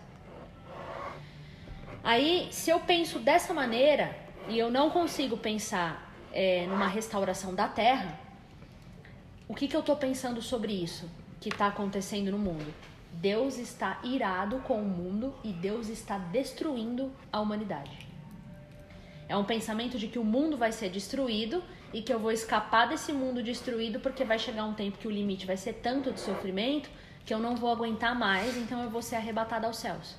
Aí, 2.03 2.47
se 2.51 2.69
eu 2.69 2.79
penso 2.79 3.17
dessa 3.17 3.53
maneira 3.53 4.15
e 4.47 4.59
eu 4.59 4.69
não 4.69 4.91
consigo 4.91 5.35
pensar 5.35 6.13
é, 6.31 6.67
numa 6.67 6.87
restauração 6.87 7.55
da 7.55 7.67
terra, 7.67 8.19
o 9.47 9.53
que, 9.53 9.67
que 9.67 9.75
eu 9.75 9.81
estou 9.81 9.95
pensando 9.95 10.41
sobre 10.41 10.73
isso 10.73 11.09
que 11.39 11.49
está 11.49 11.67
acontecendo 11.67 12.31
no 12.31 12.37
mundo? 12.37 12.73
Deus 13.11 13.57
está 13.57 13.99
irado 14.03 14.59
com 14.59 14.81
o 14.81 14.85
mundo 14.85 15.35
e 15.43 15.51
Deus 15.51 15.87
está 15.87 16.17
destruindo 16.17 17.11
a 17.31 17.39
humanidade. 17.39 18.07
É 19.29 19.37
um 19.37 19.43
pensamento 19.43 19.97
de 19.97 20.07
que 20.07 20.19
o 20.19 20.23
mundo 20.23 20.57
vai 20.57 20.71
ser 20.71 20.89
destruído 20.89 21.63
e 21.93 22.01
que 22.01 22.13
eu 22.13 22.19
vou 22.19 22.31
escapar 22.31 22.87
desse 22.87 23.13
mundo 23.13 23.43
destruído 23.43 23.99
porque 23.99 24.23
vai 24.23 24.39
chegar 24.39 24.65
um 24.65 24.73
tempo 24.73 24.97
que 24.97 25.07
o 25.07 25.11
limite 25.11 25.45
vai 25.45 25.57
ser 25.57 25.73
tanto 25.73 26.11
de 26.11 26.19
sofrimento 26.19 26.89
que 27.25 27.33
eu 27.33 27.39
não 27.39 27.55
vou 27.55 27.71
aguentar 27.71 28.17
mais, 28.17 28.57
então 28.57 28.83
eu 28.83 28.89
vou 28.89 29.01
ser 29.01 29.15
arrebatado 29.15 29.65
aos 29.65 29.77
céus. 29.77 30.15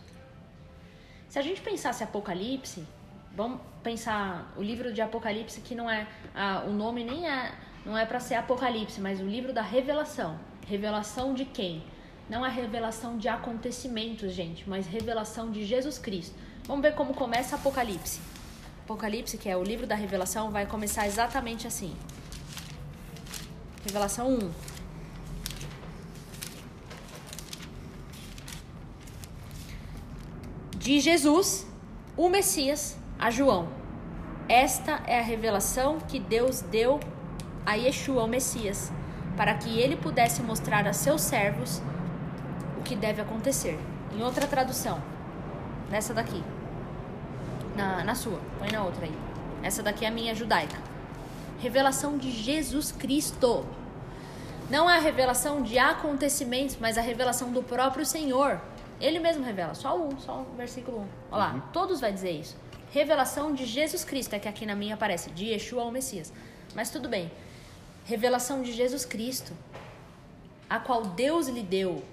Se 1.28 1.38
a 1.38 1.42
gente 1.42 1.60
pensasse 1.60 2.02
Apocalipse, 2.02 2.86
Vamos 3.36 3.60
pensar 3.82 4.52
o 4.56 4.62
livro 4.62 4.92
de 4.92 5.02
Apocalipse 5.02 5.60
que 5.60 5.74
não 5.74 5.90
é 5.90 6.06
ah, 6.34 6.64
o 6.68 6.72
nome 6.72 7.02
nem 7.02 7.28
é 7.28 7.52
não 7.84 7.96
é 7.96 8.06
para 8.06 8.18
ser 8.18 8.34
Apocalipse, 8.34 9.00
mas 9.00 9.20
o 9.20 9.24
livro 9.24 9.52
da 9.52 9.62
revelação. 9.62 10.38
Revelação 10.66 11.34
de 11.34 11.44
quem? 11.44 11.84
Não 12.28 12.44
é 12.44 12.48
revelação 12.48 13.18
de 13.18 13.28
acontecimentos, 13.28 14.32
gente, 14.32 14.68
mas 14.68 14.86
revelação 14.86 15.50
de 15.50 15.64
Jesus 15.64 15.98
Cristo. 15.98 16.34
Vamos 16.66 16.82
ver 16.82 16.94
como 16.94 17.12
começa 17.12 17.56
Apocalipse. 17.56 18.20
Apocalipse, 18.84 19.36
que 19.36 19.48
é 19.48 19.56
o 19.56 19.62
livro 19.62 19.86
da 19.86 19.94
revelação, 19.94 20.50
vai 20.50 20.66
começar 20.66 21.06
exatamente 21.06 21.66
assim. 21.66 21.94
Revelação 23.84 24.28
1. 24.28 24.50
De 30.78 31.00
Jesus, 31.00 31.66
o 32.16 32.30
Messias, 32.30 32.96
a 33.18 33.30
João. 33.30 33.68
Esta 34.48 35.02
é 35.06 35.18
a 35.18 35.22
revelação 35.22 35.98
que 35.98 36.18
Deus 36.18 36.60
deu 36.60 37.00
a 37.64 37.74
Yeshua, 37.74 38.24
o 38.24 38.28
Messias, 38.28 38.92
para 39.36 39.54
que 39.54 39.78
ele 39.78 39.96
pudesse 39.96 40.42
mostrar 40.42 40.86
a 40.86 40.92
seus 40.92 41.20
servos 41.20 41.82
o 42.78 42.82
que 42.82 42.94
deve 42.94 43.20
acontecer. 43.20 43.78
Em 44.12 44.22
outra 44.22 44.46
tradução, 44.46 45.02
nessa 45.90 46.14
daqui, 46.14 46.42
na, 47.76 48.04
na 48.04 48.14
sua, 48.14 48.40
põe 48.58 48.70
na 48.70 48.82
outra 48.82 49.04
aí. 49.04 49.18
Essa 49.62 49.82
daqui 49.82 50.04
é 50.04 50.08
a 50.08 50.10
minha 50.10 50.34
judaica. 50.34 50.76
Revelação 51.58 52.18
de 52.18 52.30
Jesus 52.30 52.92
Cristo. 52.92 53.64
Não 54.70 54.88
é 54.88 54.96
a 54.96 55.00
revelação 55.00 55.62
de 55.62 55.78
acontecimentos, 55.78 56.76
mas 56.80 56.96
a 56.96 57.00
revelação 57.00 57.50
do 57.50 57.62
próprio 57.62 58.04
Senhor. 58.04 58.60
Ele 59.00 59.18
mesmo 59.18 59.44
revela, 59.44 59.74
só 59.74 59.98
um, 59.98 60.18
só 60.18 60.40
o 60.42 60.56
versículo 60.56 61.00
1. 61.00 61.06
Olha 61.32 61.38
lá, 61.38 61.52
uhum. 61.54 61.62
todos 61.72 62.00
vai 62.00 62.12
dizer 62.12 62.30
isso 62.30 62.56
revelação 62.94 63.52
de 63.52 63.66
Jesus 63.66 64.04
Cristo, 64.04 64.34
é 64.34 64.38
que 64.38 64.48
aqui 64.48 64.64
na 64.64 64.76
minha 64.76 64.94
aparece, 64.94 65.28
de 65.30 65.46
Yeshua 65.46 65.82
ao 65.82 65.90
Messias. 65.90 66.32
Mas 66.76 66.90
tudo 66.90 67.08
bem. 67.08 67.28
Revelação 68.04 68.62
de 68.62 68.72
Jesus 68.72 69.04
Cristo, 69.04 69.52
a 70.68 70.78
qual 70.78 71.02
Deus 71.06 71.48
lhe 71.48 71.62
deu 71.62 72.04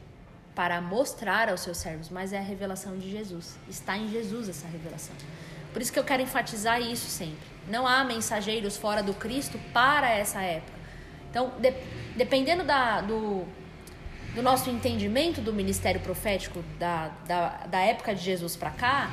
para 0.55 0.81
mostrar 0.81 1.49
aos 1.49 1.61
seus 1.61 1.77
servos, 1.77 2.09
mas 2.09 2.33
é 2.33 2.37
a 2.37 2.41
revelação 2.41 2.97
de 2.97 3.09
Jesus. 3.09 3.57
Está 3.69 3.97
em 3.97 4.09
Jesus 4.09 4.49
essa 4.49 4.67
revelação. 4.67 5.15
Por 5.73 5.81
isso 5.81 5.91
que 5.91 5.99
eu 5.99 6.03
quero 6.03 6.21
enfatizar 6.21 6.81
isso 6.81 7.07
sempre. 7.09 7.37
Não 7.67 7.87
há 7.87 8.03
mensageiros 8.03 8.77
fora 8.77 9.01
do 9.01 9.13
Cristo 9.13 9.59
para 9.73 10.09
essa 10.09 10.41
época. 10.41 10.79
Então, 11.29 11.51
de, 11.59 11.73
dependendo 12.15 12.63
da, 12.63 13.01
do, 13.01 13.45
do 14.35 14.41
nosso 14.41 14.69
entendimento 14.69 15.39
do 15.39 15.53
ministério 15.53 16.01
profético 16.01 16.61
da, 16.77 17.09
da, 17.25 17.49
da 17.67 17.79
época 17.79 18.13
de 18.13 18.21
Jesus 18.21 18.55
para 18.55 18.71
cá, 18.71 19.11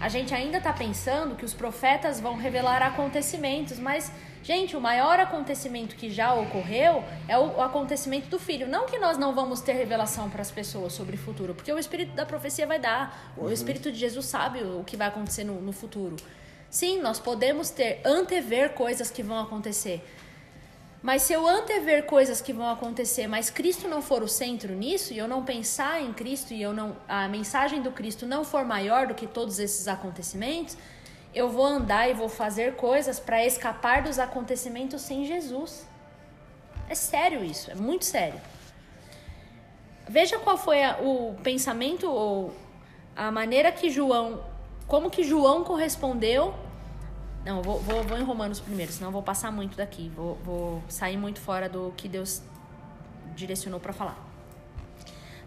a 0.00 0.08
gente 0.08 0.34
ainda 0.34 0.58
está 0.58 0.72
pensando 0.72 1.34
que 1.34 1.44
os 1.44 1.54
profetas 1.54 2.20
vão 2.20 2.36
revelar 2.36 2.82
acontecimentos, 2.82 3.78
mas, 3.78 4.12
gente, 4.42 4.76
o 4.76 4.80
maior 4.80 5.18
acontecimento 5.18 5.96
que 5.96 6.10
já 6.10 6.34
ocorreu 6.34 7.02
é 7.26 7.38
o, 7.38 7.60
acontecimento 7.62 8.28
do 8.28 8.38
filho. 8.38 8.68
Não 8.68 8.86
que 8.86 8.98
nós 8.98 9.16
não 9.16 9.34
vamos 9.34 9.60
ter 9.60 9.72
revelação 9.72 10.28
para 10.28 10.42
as 10.42 10.50
pessoas 10.50 10.92
sobre 10.92 11.16
o 11.16 11.18
futuro, 11.18 11.54
porque 11.54 11.72
o 11.72 11.78
espírito 11.78 12.14
da 12.14 12.26
profecia 12.26 12.66
vai 12.66 12.78
dar, 12.78 13.32
o 13.36 13.44
uhum. 13.44 13.52
espírito 13.52 13.90
de 13.90 13.98
Jesus 13.98 14.26
sabe 14.26 14.60
o 14.60 14.84
que 14.84 14.96
vai 14.96 15.08
acontecer 15.08 15.44
no, 15.44 15.60
no 15.60 15.72
futuro. 15.72 16.16
Sim, 16.68 17.00
nós 17.00 17.18
podemos 17.18 17.70
ter 17.70 18.00
antever 18.04 18.74
coisas 18.74 19.10
que 19.10 19.22
vão 19.22 19.40
acontecer. 19.40 20.04
Mas 21.06 21.22
se 21.22 21.32
eu 21.32 21.46
antever 21.46 22.04
coisas 22.04 22.40
que 22.40 22.52
vão 22.52 22.68
acontecer, 22.68 23.28
mas 23.28 23.48
Cristo 23.48 23.86
não 23.86 24.02
for 24.02 24.24
o 24.24 24.28
centro 24.28 24.74
nisso, 24.74 25.12
e 25.12 25.18
eu 25.18 25.28
não 25.28 25.44
pensar 25.44 26.02
em 26.02 26.12
Cristo 26.12 26.52
e 26.52 26.60
eu 26.60 26.72
não 26.74 26.96
a 27.06 27.28
mensagem 27.28 27.80
do 27.80 27.92
Cristo 27.92 28.26
não 28.26 28.42
for 28.42 28.64
maior 28.64 29.06
do 29.06 29.14
que 29.14 29.24
todos 29.24 29.60
esses 29.60 29.86
acontecimentos, 29.86 30.76
eu 31.32 31.48
vou 31.48 31.64
andar 31.64 32.10
e 32.10 32.12
vou 32.12 32.28
fazer 32.28 32.74
coisas 32.74 33.20
para 33.20 33.46
escapar 33.46 34.02
dos 34.02 34.18
acontecimentos 34.18 35.00
sem 35.00 35.24
Jesus. 35.24 35.86
É 36.88 36.94
sério 36.96 37.44
isso, 37.44 37.70
é 37.70 37.76
muito 37.76 38.04
sério. 38.04 38.40
Veja 40.08 40.40
qual 40.40 40.58
foi 40.58 40.82
a, 40.82 40.98
o 40.98 41.36
pensamento 41.40 42.10
ou 42.10 42.52
a 43.14 43.30
maneira 43.30 43.70
que 43.70 43.90
João, 43.90 44.42
como 44.88 45.08
que 45.08 45.22
João 45.22 45.62
correspondeu 45.62 46.52
não, 47.46 47.62
vou, 47.62 47.78
vou, 47.78 48.02
vou 48.02 48.18
em 48.18 48.24
Romanos 48.24 48.58
primeiro, 48.58 48.90
senão 48.90 49.12
vou 49.12 49.22
passar 49.22 49.52
muito 49.52 49.76
daqui. 49.76 50.10
Vou, 50.16 50.34
vou 50.44 50.82
sair 50.88 51.16
muito 51.16 51.40
fora 51.40 51.68
do 51.68 51.94
que 51.96 52.08
Deus 52.08 52.42
direcionou 53.36 53.78
para 53.78 53.92
falar. 53.92 54.18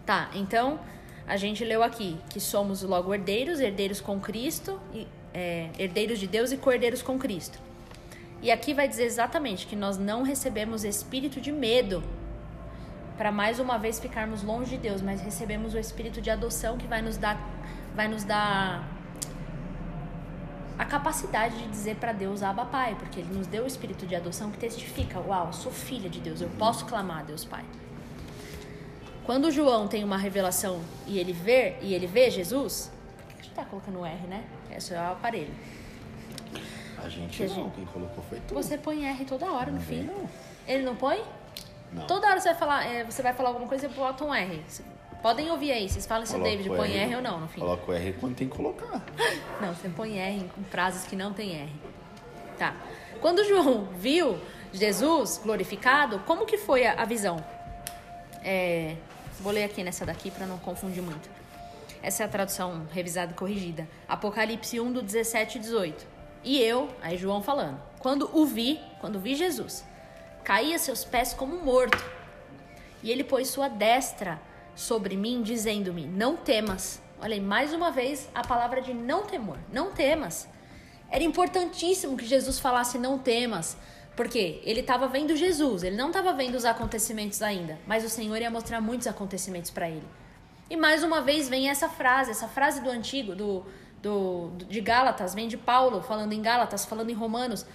Tá, 0.06 0.30
então, 0.34 0.80
a 1.26 1.36
gente 1.36 1.62
leu 1.62 1.82
aqui 1.82 2.18
que 2.30 2.40
somos 2.40 2.82
logo 2.82 3.12
herdeiros, 3.12 3.60
herdeiros 3.60 4.00
com 4.00 4.18
Cristo, 4.18 4.80
e, 4.94 5.06
é, 5.34 5.68
herdeiros 5.78 6.18
de 6.18 6.26
Deus 6.26 6.50
e 6.52 6.56
co-herdeiros 6.56 7.02
com 7.02 7.18
Cristo. 7.18 7.58
E 8.40 8.50
aqui 8.50 8.72
vai 8.72 8.88
dizer 8.88 9.04
exatamente 9.04 9.66
que 9.66 9.76
nós 9.76 9.98
não 9.98 10.22
recebemos 10.22 10.84
espírito 10.84 11.38
de 11.38 11.52
medo 11.52 12.02
para 13.18 13.30
mais 13.30 13.60
uma 13.60 13.78
vez 13.78 14.00
ficarmos 14.00 14.42
longe 14.42 14.70
de 14.70 14.78
Deus, 14.78 15.02
mas 15.02 15.20
recebemos 15.20 15.74
o 15.74 15.78
espírito 15.78 16.22
de 16.22 16.30
adoção 16.30 16.78
que 16.78 16.86
vai 16.86 17.02
nos 17.02 17.18
dar 17.18 17.38
vai 17.94 18.08
nos 18.08 18.24
dar 18.24 18.88
a 20.80 20.84
capacidade 20.86 21.58
de 21.58 21.68
dizer 21.68 21.96
para 21.96 22.12
Deus 22.12 22.42
Abba 22.42 22.64
Pai, 22.64 22.94
porque 22.98 23.20
ele 23.20 23.34
nos 23.34 23.46
deu 23.46 23.64
o 23.64 23.66
espírito 23.66 24.06
de 24.06 24.16
adoção 24.16 24.50
que 24.50 24.56
testifica, 24.58 25.20
uau, 25.20 25.52
sou 25.52 25.70
filha 25.70 26.08
de 26.08 26.20
Deus, 26.20 26.40
eu 26.40 26.48
posso 26.58 26.86
clamar 26.86 27.18
a 27.18 27.22
Deus 27.22 27.44
Pai. 27.44 27.64
Quando 29.24 29.50
João 29.50 29.86
tem 29.86 30.02
uma 30.02 30.16
revelação 30.16 30.80
e 31.06 31.18
ele 31.18 31.32
vê 31.32 31.76
e 31.82 31.92
ele 31.94 32.06
vê 32.06 32.30
Jesus, 32.30 32.90
por 33.18 33.26
que 33.26 33.40
a 33.40 33.42
gente 33.42 33.54
tá 33.54 33.64
colocando 33.64 34.04
R, 34.04 34.26
né? 34.26 34.44
Esse 34.74 34.94
é 34.94 34.98
o 34.98 35.12
aparelho. 35.12 35.52
A 37.02 37.08
gente 37.08 37.36
Que 37.36 37.46
não, 37.46 37.54
gente- 37.54 37.74
quem 37.74 37.84
colocou 37.86 38.24
foi 38.24 38.40
tu. 38.40 38.54
Você 38.54 38.76
põe 38.78 39.04
R 39.06 39.24
toda 39.24 39.50
hora 39.52 39.66
no 39.70 39.76
Não 39.78 39.82
fim. 39.82 40.02
não. 40.02 40.28
Ele 40.66 40.82
não 40.82 40.96
põe? 40.96 41.22
Não. 41.92 42.06
Toda 42.06 42.26
hora 42.26 42.40
você 42.40 42.48
vai 42.50 42.58
falar, 42.58 42.86
é, 42.86 43.04
você 43.04 43.22
vai 43.22 43.32
falar 43.34 43.50
alguma 43.50 43.66
coisa, 43.68 43.88
você 43.88 43.94
bota 43.94 44.24
um 44.24 44.34
R. 44.34 44.62
Podem 45.22 45.50
ouvir 45.50 45.72
aí, 45.72 45.88
vocês 45.88 46.06
falam 46.06 46.24
se 46.24 46.34
o 46.34 46.42
David 46.42 46.68
põe 46.70 46.96
R 46.96 47.16
ou 47.16 47.22
não 47.22 47.40
no 47.40 47.48
fim. 47.48 47.60
Coloca 47.60 47.90
o 47.90 47.94
R 47.94 48.12
quando 48.14 48.36
tem 48.36 48.48
que 48.48 48.56
colocar. 48.56 49.04
Não, 49.60 49.74
você 49.74 49.88
põe 49.90 50.18
R 50.18 50.50
em 50.58 50.64
frases 50.64 51.06
que 51.06 51.14
não 51.14 51.34
tem 51.34 51.54
R. 51.54 51.72
Tá. 52.58 52.74
Quando 53.20 53.44
João 53.44 53.84
viu 53.96 54.38
Jesus 54.72 55.38
glorificado, 55.42 56.20
como 56.20 56.46
que 56.46 56.56
foi 56.56 56.86
a, 56.86 57.02
a 57.02 57.04
visão? 57.04 57.44
É, 58.42 58.96
vou 59.40 59.52
ler 59.52 59.64
aqui 59.64 59.84
nessa 59.84 60.06
daqui 60.06 60.30
para 60.30 60.46
não 60.46 60.58
confundir 60.58 61.02
muito. 61.02 61.28
Essa 62.02 62.22
é 62.22 62.26
a 62.26 62.28
tradução 62.28 62.86
revisada 62.90 63.32
e 63.32 63.34
corrigida. 63.34 63.86
Apocalipse 64.08 64.80
1, 64.80 64.92
do 64.92 65.02
17 65.02 65.58
e 65.58 65.60
18. 65.60 66.06
E 66.42 66.62
eu, 66.62 66.88
aí 67.02 67.18
João 67.18 67.42
falando, 67.42 67.78
quando 67.98 68.30
o 68.32 68.46
vi, 68.46 68.80
quando 69.00 69.20
vi 69.20 69.34
Jesus, 69.34 69.84
caí 70.42 70.72
a 70.72 70.78
seus 70.78 71.04
pés 71.04 71.34
como 71.34 71.62
morto. 71.62 72.02
E 73.02 73.10
ele 73.10 73.22
pôs 73.22 73.48
sua 73.48 73.68
destra 73.68 74.40
sobre 74.80 75.16
mim, 75.16 75.42
dizendo-me: 75.42 76.06
Não 76.06 76.36
temas. 76.36 77.00
Olha 77.20 77.34
aí, 77.34 77.40
mais 77.40 77.72
uma 77.72 77.90
vez 77.90 78.28
a 78.34 78.42
palavra 78.42 78.80
de 78.80 78.94
não 78.94 79.24
temor. 79.24 79.58
Não 79.72 79.92
temas. 79.92 80.48
Era 81.10 81.22
importantíssimo 81.22 82.16
que 82.16 82.24
Jesus 82.24 82.58
falasse 82.58 82.98
não 82.98 83.18
temas, 83.18 83.76
porque 84.16 84.60
ele 84.64 84.80
estava 84.80 85.06
vendo 85.08 85.36
Jesus, 85.36 85.82
ele 85.82 85.96
não 85.96 86.08
estava 86.08 86.32
vendo 86.32 86.54
os 86.54 86.64
acontecimentos 86.64 87.42
ainda, 87.42 87.78
mas 87.86 88.04
o 88.04 88.08
Senhor 88.08 88.40
ia 88.40 88.50
mostrar 88.50 88.80
muitos 88.80 89.06
acontecimentos 89.06 89.70
para 89.70 89.88
ele. 89.88 90.06
E 90.68 90.76
mais 90.76 91.02
uma 91.02 91.20
vez 91.20 91.48
vem 91.48 91.68
essa 91.68 91.88
frase, 91.88 92.30
essa 92.30 92.46
frase 92.46 92.80
do 92.80 92.88
antigo, 92.88 93.34
do, 93.34 93.66
do, 94.00 94.52
de 94.68 94.80
Gálatas, 94.80 95.34
vem 95.34 95.48
de 95.48 95.56
Paulo 95.56 96.00
falando 96.00 96.32
em 96.32 96.40
Gálatas, 96.40 96.84
falando 96.84 97.10
em 97.10 97.14
Romanos. 97.14 97.66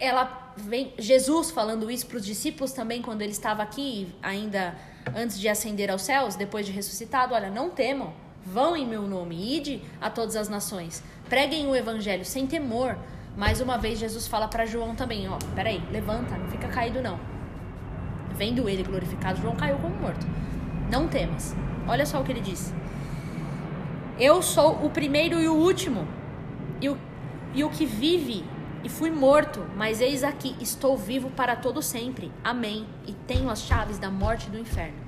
Ela 0.00 0.52
vem 0.56 0.94
Jesus 0.98 1.50
falando 1.50 1.90
isso 1.90 2.06
para 2.06 2.16
os 2.16 2.24
discípulos 2.24 2.72
também 2.72 3.02
quando 3.02 3.22
ele 3.22 3.32
estava 3.32 3.62
aqui, 3.62 4.08
ainda 4.22 4.74
antes 5.14 5.38
de 5.38 5.48
ascender 5.48 5.90
aos 5.90 6.02
céus, 6.02 6.36
depois 6.36 6.64
de 6.64 6.72
ressuscitado. 6.72 7.34
Olha, 7.34 7.50
não 7.50 7.68
temam, 7.68 8.12
vão 8.44 8.74
em 8.76 8.86
meu 8.86 9.02
nome, 9.02 9.56
ide 9.56 9.82
a 10.00 10.08
todas 10.08 10.36
as 10.36 10.48
nações, 10.48 11.02
preguem 11.28 11.66
o 11.68 11.76
evangelho 11.76 12.24
sem 12.24 12.46
temor. 12.46 12.96
Mais 13.36 13.60
uma 13.60 13.76
vez 13.76 13.98
Jesus 13.98 14.26
fala 14.26 14.48
para 14.48 14.66
João 14.66 14.94
também, 14.94 15.28
ó, 15.28 15.38
peraí, 15.54 15.80
levanta, 15.92 16.36
não 16.36 16.48
fica 16.48 16.66
caído 16.68 17.00
não. 17.02 17.20
Vendo 18.34 18.68
ele 18.68 18.82
glorificado, 18.82 19.40
João 19.40 19.54
caiu 19.54 19.76
como 19.76 19.94
morto. 19.96 20.26
Não 20.90 21.06
temas. 21.06 21.54
Olha 21.86 22.06
só 22.06 22.20
o 22.20 22.24
que 22.24 22.32
ele 22.32 22.40
disse. 22.40 22.72
Eu 24.18 24.42
sou 24.42 24.84
o 24.84 24.90
primeiro 24.90 25.40
e 25.40 25.48
o 25.48 25.54
último, 25.54 26.06
e 26.80 26.88
o, 26.88 26.98
e 27.54 27.64
o 27.64 27.70
que 27.70 27.86
vive, 27.86 28.44
e 28.82 28.88
fui 28.88 29.10
morto, 29.10 29.64
mas 29.76 30.00
eis 30.00 30.22
aqui, 30.24 30.56
estou 30.60 30.96
vivo 30.96 31.30
para 31.30 31.54
todo 31.56 31.82
sempre. 31.82 32.32
Amém. 32.42 32.86
E 33.06 33.12
tenho 33.12 33.50
as 33.50 33.62
chaves 33.62 33.98
da 33.98 34.10
morte 34.10 34.46
e 34.48 34.50
do 34.50 34.58
inferno. 34.58 34.98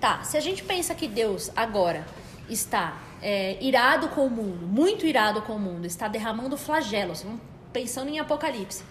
Tá, 0.00 0.22
se 0.22 0.36
a 0.36 0.40
gente 0.40 0.62
pensa 0.64 0.94
que 0.94 1.06
Deus 1.06 1.50
agora 1.54 2.06
está 2.48 2.96
é, 3.20 3.62
irado 3.62 4.08
com 4.08 4.26
o 4.26 4.30
mundo, 4.30 4.66
muito 4.66 5.04
irado 5.04 5.42
com 5.42 5.54
o 5.56 5.58
mundo, 5.58 5.86
está 5.86 6.08
derramando 6.08 6.56
flagelos, 6.56 7.24
pensando 7.72 8.08
em 8.08 8.18
Apocalipse. 8.18 8.82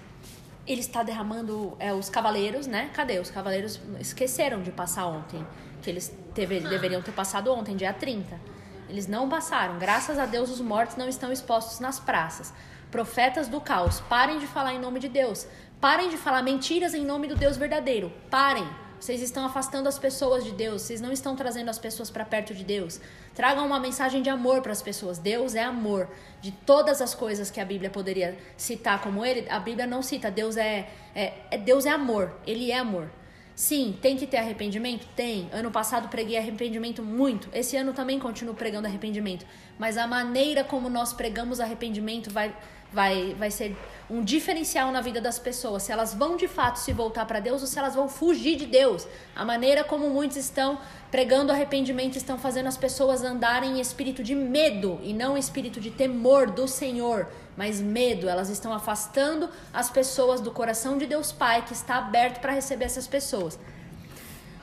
Ele 0.68 0.82
está 0.82 1.02
derramando 1.02 1.76
é, 1.80 1.92
os 1.92 2.10
cavaleiros, 2.10 2.68
né? 2.68 2.92
Cadê? 2.94 3.18
Os 3.20 3.32
cavaleiros 3.32 3.80
esqueceram 4.00 4.62
de 4.62 4.72
passar 4.72 5.08
ontem. 5.08 5.46
Que 5.82 5.90
eles 5.90 6.14
teve- 6.36 6.60
deveriam 6.60 7.02
ter 7.02 7.12
passado 7.12 7.52
ontem, 7.52 7.76
dia 7.76 7.92
30. 7.92 8.40
Eles 8.88 9.08
não 9.08 9.28
passaram. 9.28 9.80
Graças 9.80 10.20
a 10.20 10.28
Deus, 10.28 10.52
os 10.52 10.62
mortos 10.62 10.96
não 10.96 11.10
estão 11.10 11.32
expostos 11.32 11.80
nas 11.80 12.00
praças. 12.00 12.54
Profetas 12.92 13.48
do 13.48 13.62
caos, 13.62 14.02
parem 14.02 14.40
de 14.40 14.48
falar 14.48 14.74
em 14.74 14.80
nome 14.80 15.00
de 15.00 15.08
Deus. 15.08 15.48
Parem 15.80 16.10
de 16.10 16.18
falar 16.18 16.42
mentiras 16.42 16.94
em 16.94 17.06
nome 17.06 17.28
do 17.28 17.36
Deus 17.36 17.56
verdadeiro. 17.56 18.12
Parem. 18.30 18.68
Vocês 19.00 19.22
estão 19.22 19.46
afastando 19.46 19.88
as 19.88 19.98
pessoas 19.98 20.44
de 20.44 20.52
Deus. 20.52 20.82
Vocês 20.82 21.00
não 21.00 21.12
estão 21.12 21.36
trazendo 21.36 21.70
as 21.70 21.80
pessoas 21.80 22.10
para 22.10 22.26
perto 22.26 22.54
de 22.54 22.66
Deus. 22.66 23.00
Tragam 23.34 23.66
uma 23.66 23.80
mensagem 23.80 24.22
de 24.22 24.30
amor 24.30 24.62
para 24.62 24.74
as 24.74 24.82
pessoas. 24.82 25.18
Deus 25.18 25.56
é 25.56 25.64
amor. 25.64 26.10
De 26.42 26.52
todas 26.52 27.02
as 27.02 27.16
coisas 27.16 27.50
que 27.50 27.62
a 27.62 27.66
Bíblia 27.66 27.90
poderia 27.90 28.38
citar 28.58 29.02
como 29.02 29.24
ele, 29.24 29.48
a 29.50 29.60
Bíblia 29.60 29.88
não 29.88 30.02
cita. 30.02 30.30
Deus 30.30 30.58
é, 30.58 30.90
é, 31.16 31.34
é- 31.50 31.58
Deus 31.58 31.86
é 31.86 31.92
amor. 31.92 32.34
Ele 32.46 32.72
é 32.72 32.78
amor. 32.78 33.10
Sim, 33.56 33.98
tem 34.02 34.16
que 34.16 34.26
ter 34.26 34.38
arrependimento? 34.38 35.06
Tem. 35.16 35.50
Ano 35.52 35.70
passado 35.70 36.08
preguei 36.08 36.38
arrependimento 36.38 37.04
muito. 37.04 37.50
Esse 37.54 37.76
ano 37.78 37.94
também 37.94 38.18
continuo 38.18 38.56
pregando 38.56 38.88
arrependimento. 38.88 39.46
Mas 39.78 39.98
a 39.98 40.08
maneira 40.08 40.64
como 40.64 40.90
nós 40.90 41.14
pregamos 41.14 41.60
arrependimento 41.60 42.32
vai, 42.32 42.56
vai, 42.92 43.36
vai 43.38 43.52
ser 43.52 43.76
um 44.10 44.24
diferencial 44.24 44.92
na 44.92 45.02
vida 45.02 45.22
das 45.22 45.38
pessoas. 45.38 45.84
Se 45.84 45.92
elas 45.92 46.14
vão 46.14 46.36
de 46.36 46.48
fato 46.48 46.78
se 46.78 46.92
voltar 46.92 47.26
para 47.26 47.40
Deus 47.40 47.62
ou 47.62 47.68
se 47.68 47.78
elas 47.78 47.94
vão 47.94 48.10
fugir 48.10 48.56
de 48.58 48.66
Deus. 48.66 49.08
A 49.36 49.46
maneira 49.46 49.84
como 49.84 50.10
muitos 50.10 50.38
estão 50.38 50.80
pregando 51.12 51.52
arrependimento 51.52 52.16
estão 52.16 52.38
fazendo 52.38 52.68
as 52.68 52.78
pessoas 52.78 53.24
andarem 53.24 53.78
em 53.78 53.80
espírito 53.80 54.24
de 54.24 54.34
medo 54.34 55.00
e 55.04 55.14
não 55.14 55.38
espírito 55.38 55.80
de 55.80 55.92
temor 55.92 56.50
do 56.50 56.68
Senhor, 56.68 57.28
mas 57.56 57.80
medo. 57.80 58.28
Elas 58.28 58.50
estão 58.50 58.74
afastando 58.74 59.50
as 59.72 59.90
pessoas 59.90 60.42
do 60.42 60.52
coração 60.52 60.98
de 60.98 61.06
Deus 61.06 61.32
Pai 61.32 61.64
que 61.64 61.74
está 61.74 61.98
aberto 61.98 62.40
para 62.40 62.54
receber 62.54 62.86
essas 62.86 63.08
pessoas. 63.08 63.60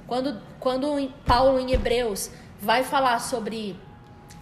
Quando, 0.09 0.41
quando 0.59 1.11
Paulo 1.25 1.59
em 1.59 1.73
Hebreus 1.73 2.31
vai 2.61 2.83
falar 2.83 3.21
sobre 3.21 3.79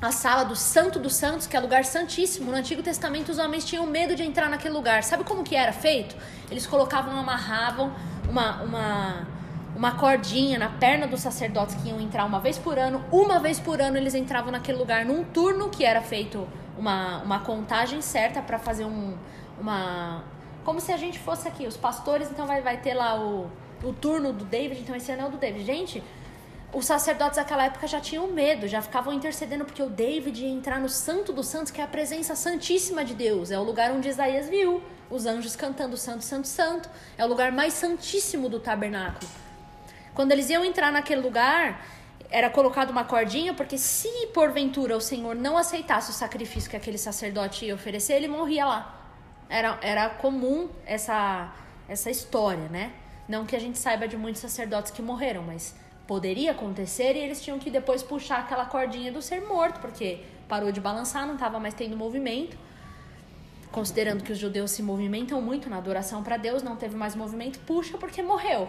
a 0.05 0.13
sala 0.13 0.45
do 0.45 0.55
Santo 0.55 0.99
dos 0.99 1.15
Santos, 1.15 1.47
que 1.47 1.57
é 1.57 1.61
lugar 1.61 1.85
santíssimo, 1.85 2.51
no 2.51 2.57
Antigo 2.57 2.83
Testamento 2.83 3.31
os 3.31 3.39
homens 3.39 3.65
tinham 3.65 3.87
medo 3.87 4.15
de 4.15 4.23
entrar 4.23 4.51
naquele 4.51 4.75
lugar. 4.75 5.03
Sabe 5.03 5.25
como 5.25 5.43
que 5.43 5.57
era 5.57 5.73
feito? 5.73 6.15
Eles 6.51 6.67
colocavam, 6.67 7.19
amarravam 7.19 7.93
uma, 8.29 8.63
uma, 8.63 9.27
uma 9.75 9.93
cordinha 9.93 10.59
na 10.59 10.69
perna 10.69 11.07
dos 11.07 11.21
sacerdotes 11.21 11.75
que 11.77 11.89
iam 11.89 12.01
entrar 12.01 12.25
uma 12.27 12.39
vez 12.39 12.59
por 12.59 12.79
ano. 12.79 13.03
Uma 13.11 13.39
vez 13.41 13.59
por 13.59 13.81
ano 13.81 13.97
eles 13.97 14.15
entravam 14.15 14.53
naquele 14.53 14.77
lugar 14.77 15.07
num 15.07 15.25
turno 15.25 15.71
que 15.71 15.85
era 15.85 16.03
feito 16.03 16.47
uma, 16.77 17.23
uma 17.23 17.41
contagem 17.41 18.03
certa 18.03 18.43
para 18.43 18.59
fazer 18.59 18.85
um, 18.85 19.17
uma... 19.59 20.23
Como 20.65 20.81
se 20.81 20.93
a 20.93 20.97
gente 20.97 21.19
fosse 21.19 21.49
aqui, 21.49 21.67
os 21.67 21.77
pastores, 21.77 22.31
então 22.31 22.47
vai, 22.47 22.61
vai 22.61 22.77
ter 22.77 22.95
lá 22.95 23.19
o, 23.19 23.51
o 23.83 23.93
turno 23.93 24.33
do 24.33 24.45
David, 24.45 24.81
então 24.81 24.95
esse 24.95 25.11
ano 25.13 25.23
é 25.23 25.27
o 25.27 25.31
do 25.31 25.37
David. 25.39 25.65
Gente, 25.65 26.03
os 26.75 26.87
sacerdotes 26.87 27.37
daquela 27.37 27.65
época 27.65 27.87
já 27.87 28.01
tinham 28.01 28.27
medo, 28.27 28.67
já 28.67 28.83
ficavam 28.83 29.13
intercedendo 29.13 29.65
porque 29.65 29.83
o 29.83 29.89
David 29.89 30.43
ia 30.43 30.51
entrar 30.51 30.81
no 30.81 30.89
Santo 30.89 31.33
dos 31.33 31.47
Santos, 31.47 31.71
que 31.71 31.81
é 31.81 31.85
a 31.85 31.87
presença 31.87 32.35
santíssima 32.35 33.05
de 33.05 33.15
Deus. 33.15 33.53
É 33.53 33.59
o 33.59 33.63
lugar 33.63 33.93
onde 33.93 34.09
Isaías 34.09 34.49
viu 34.49 34.83
os 35.09 35.25
anjos 35.25 35.55
cantando 35.55 35.97
Santo, 35.97 36.25
Santo, 36.25 36.49
Santo. 36.49 36.91
É 37.17 37.25
o 37.25 37.29
lugar 37.29 37.53
mais 37.53 37.75
santíssimo 37.75 38.49
do 38.49 38.59
tabernáculo. 38.59 39.31
Quando 40.15 40.33
eles 40.33 40.51
iam 40.51 40.65
entrar 40.65 40.91
naquele 40.91 41.21
lugar, 41.21 41.87
era 42.29 42.51
colocado 42.51 42.91
uma 42.91 43.05
cordinha, 43.05 43.55
porque 43.55 43.79
se 43.79 44.09
porventura 44.35 44.97
o 44.97 45.01
Senhor 45.01 45.37
não 45.37 45.57
aceitasse 45.57 46.11
o 46.11 46.15
sacrifício 46.15 46.69
que 46.69 46.77
aquele 46.77 46.99
sacerdote 46.99 47.67
ia 47.67 47.75
oferecer, 47.75 48.15
ele 48.15 48.29
morria 48.29 48.67
lá. 48.67 49.01
Era, 49.49 49.79
era 49.81 50.09
comum 50.09 50.69
essa, 50.85 51.53
essa 51.89 52.11
história, 52.11 52.69
né? 52.69 52.93
Não 53.29 53.47
que 53.47 53.55
a 53.55 53.61
gente 53.61 53.79
saiba 53.79 54.09
de 54.09 54.17
muitos 54.17 54.43
sacerdotes 54.43 54.91
que 54.91 55.01
morreram, 55.01 55.43
mas 55.43 55.75
poderia 56.07 56.53
acontecer 56.53 57.17
e 57.17 57.19
eles 57.19 57.43
tinham 57.43 57.59
que 57.59 57.71
depois 57.71 58.03
puxar 58.03 58.41
aquela 58.41 58.67
cordinha 58.67 59.11
do 59.11 59.23
ser 59.23 59.41
morto, 59.41 59.81
porque 59.81 60.21
parou 60.49 60.71
de 60.71 60.81
balançar, 60.81 61.27
não 61.27 61.35
estava 61.35 61.59
mais 61.59 61.75
tendo 61.75 61.97
movimento. 61.97 62.57
Considerando 63.73 64.23
que 64.23 64.33
os 64.33 64.39
judeus 64.39 64.71
se 64.71 64.83
movimentam 64.83 65.41
muito 65.41 65.69
na 65.69 65.79
adoração 65.79 66.23
para 66.23 66.37
Deus, 66.37 66.63
não 66.63 66.77
teve 66.77 66.95
mais 66.95 67.17
movimento, 67.17 67.59
puxa 67.61 67.99
porque 67.99 68.23
morreu. 68.23 68.69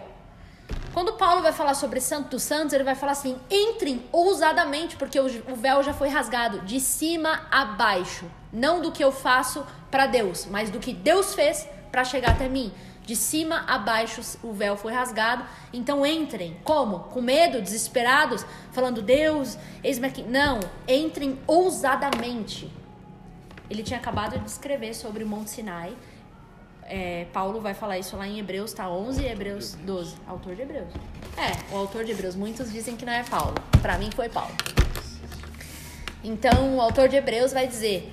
Quando 0.92 1.12
Paulo 1.12 1.42
vai 1.42 1.52
falar 1.52 1.74
sobre 1.74 2.00
Santo 2.00 2.30
dos 2.30 2.42
Santos, 2.42 2.72
ele 2.72 2.82
vai 2.82 2.94
falar 2.94 3.12
assim: 3.12 3.36
entrem 3.50 4.02
ousadamente, 4.10 4.96
porque 4.96 5.20
o 5.20 5.54
véu 5.54 5.82
já 5.82 5.92
foi 5.92 6.08
rasgado 6.08 6.60
de 6.62 6.80
cima 6.80 7.46
a 7.50 7.64
baixo. 7.66 8.24
Não 8.52 8.80
do 8.80 8.90
que 8.90 9.04
eu 9.04 9.12
faço 9.12 9.64
para 9.90 10.06
Deus, 10.06 10.46
mas 10.46 10.70
do 10.70 10.78
que 10.78 10.92
Deus 10.92 11.34
fez 11.34 11.68
para 11.92 12.02
chegar 12.02 12.32
até 12.32 12.48
mim. 12.48 12.72
De 13.06 13.14
cima 13.14 13.64
a 13.68 13.78
baixo 13.78 14.20
o 14.42 14.52
véu 14.52 14.76
foi 14.76 14.92
rasgado. 14.92 15.44
Então 15.72 16.04
entrem. 16.04 16.56
Como? 16.64 16.98
Com 16.98 17.22
medo, 17.22 17.62
desesperados, 17.62 18.44
falando: 18.72 19.00
Deus, 19.00 19.56
eis-me 19.82 20.08
aqui. 20.08 20.22
Não, 20.22 20.58
entrem 20.88 21.38
ousadamente. 21.46 22.70
Ele 23.70 23.84
tinha 23.84 23.98
acabado 23.98 24.38
de 24.40 24.50
escrever 24.50 24.92
sobre 24.92 25.22
o 25.22 25.26
Monte 25.26 25.50
Sinai. 25.50 25.96
É, 26.82 27.26
Paulo 27.32 27.60
vai 27.60 27.74
falar 27.74 27.98
isso 27.98 28.16
lá 28.16 28.26
em 28.26 28.38
Hebreus, 28.40 28.72
tá? 28.72 28.88
11 28.88 29.22
e 29.22 29.26
Hebreus 29.26 29.74
12. 29.74 30.16
Autor 30.26 30.56
de 30.56 30.62
Hebreus. 30.62 30.92
É, 31.36 31.72
o 31.74 31.78
autor 31.78 32.04
de 32.04 32.10
Hebreus. 32.10 32.34
Muitos 32.34 32.72
dizem 32.72 32.96
que 32.96 33.04
não 33.04 33.12
é 33.12 33.22
Paulo. 33.22 33.54
Para 33.80 33.98
mim 33.98 34.10
foi 34.10 34.28
Paulo. 34.28 34.54
Então, 36.24 36.76
o 36.76 36.80
autor 36.80 37.08
de 37.08 37.14
Hebreus 37.14 37.52
vai 37.52 37.68
dizer: 37.68 38.12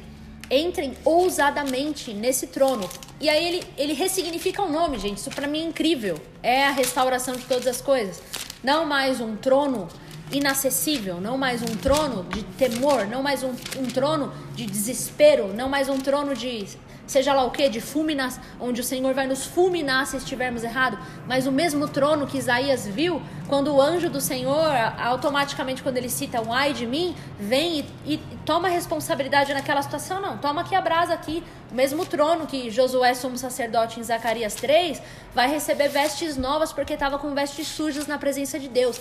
entrem 0.58 0.93
ousadamente 1.04 2.14
nesse 2.14 2.47
trono. 2.47 2.89
E 3.20 3.30
aí 3.30 3.47
ele, 3.47 3.64
ele 3.78 3.93
ressignifica 3.93 4.62
o 4.62 4.70
nome, 4.70 4.99
gente. 4.99 5.18
Isso 5.18 5.30
para 5.30 5.47
mim 5.47 5.62
é 5.62 5.66
incrível. 5.66 6.18
É 6.41 6.66
a 6.66 6.72
restauração 6.72 7.36
de 7.36 7.43
todas 7.45 7.68
as 7.68 7.82
coisas. 7.82 8.22
Não 8.64 8.86
mais 8.86 9.20
um 9.20 9.36
trono 9.36 9.88
inacessível, 10.32 11.22
não 11.22 11.38
mais 11.38 11.62
um 11.62 11.76
trono 11.78 12.24
de 12.24 12.43
temor, 12.43 13.06
não 13.06 13.22
mais 13.22 13.43
um, 13.43 13.51
um 13.78 13.86
trono 13.86 14.34
de 14.56 14.66
desespero, 14.66 15.54
não 15.54 15.70
mais 15.70 15.89
um 15.89 15.97
trono 15.97 16.36
de 16.36 16.66
seja 17.06 17.34
lá 17.34 17.43
o 17.43 17.51
que, 17.51 17.68
de 17.70 17.82
fulminar, 17.82 18.34
onde 18.60 18.82
o 18.82 18.84
Senhor 18.84 19.14
vai 19.14 19.28
nos 19.28 19.45
fulminar 19.45 20.08
se 20.08 20.18
estivermos 20.18 20.64
errados, 20.64 20.99
mas 21.28 21.45
o 21.45 21.51
mesmo 21.51 21.88
trono 21.88 22.26
que 22.26 22.38
Isaías 22.38 22.88
viu, 22.88 23.22
quando 23.47 23.74
o 23.74 23.82
anjo 23.82 24.10
do 24.10 24.22
Senhor, 24.22 24.72
automaticamente 24.99 25.84
quando 25.84 25.97
ele 25.97 26.10
cita 26.10 26.41
um 26.41 26.54
ai 26.54 26.74
de 26.74 26.86
mim, 26.86 27.16
vem 27.39 27.86
e, 28.06 28.14
e 28.14 28.18
toma 28.45 28.68
responsabilidade 28.68 29.54
naquela 29.54 29.82
situação, 29.82 30.22
não, 30.22 30.38
toma 30.38 30.62
aqui 30.62 30.76
a 30.76 30.82
brasa 30.82 31.14
aqui, 31.14 31.43
o 31.72 31.76
mesmo 31.76 32.06
trono 32.06 32.47
que 32.47 32.70
Josué, 32.70 33.14
sumo 33.14 33.38
sacerdote 33.38 33.99
em 33.99 34.04
Zacarias 34.04 34.56
3, 34.56 35.01
vai 35.34 35.49
receber 35.49 35.89
vestes 35.89 36.38
novas 36.38 36.72
porque 36.72 36.93
estava 36.93 37.20
com 37.20 37.34
vestes 37.34 37.68
sujas 37.68 38.08
na 38.08 38.18
presença 38.18 38.60
de 38.60 38.68
Deus. 38.70 38.99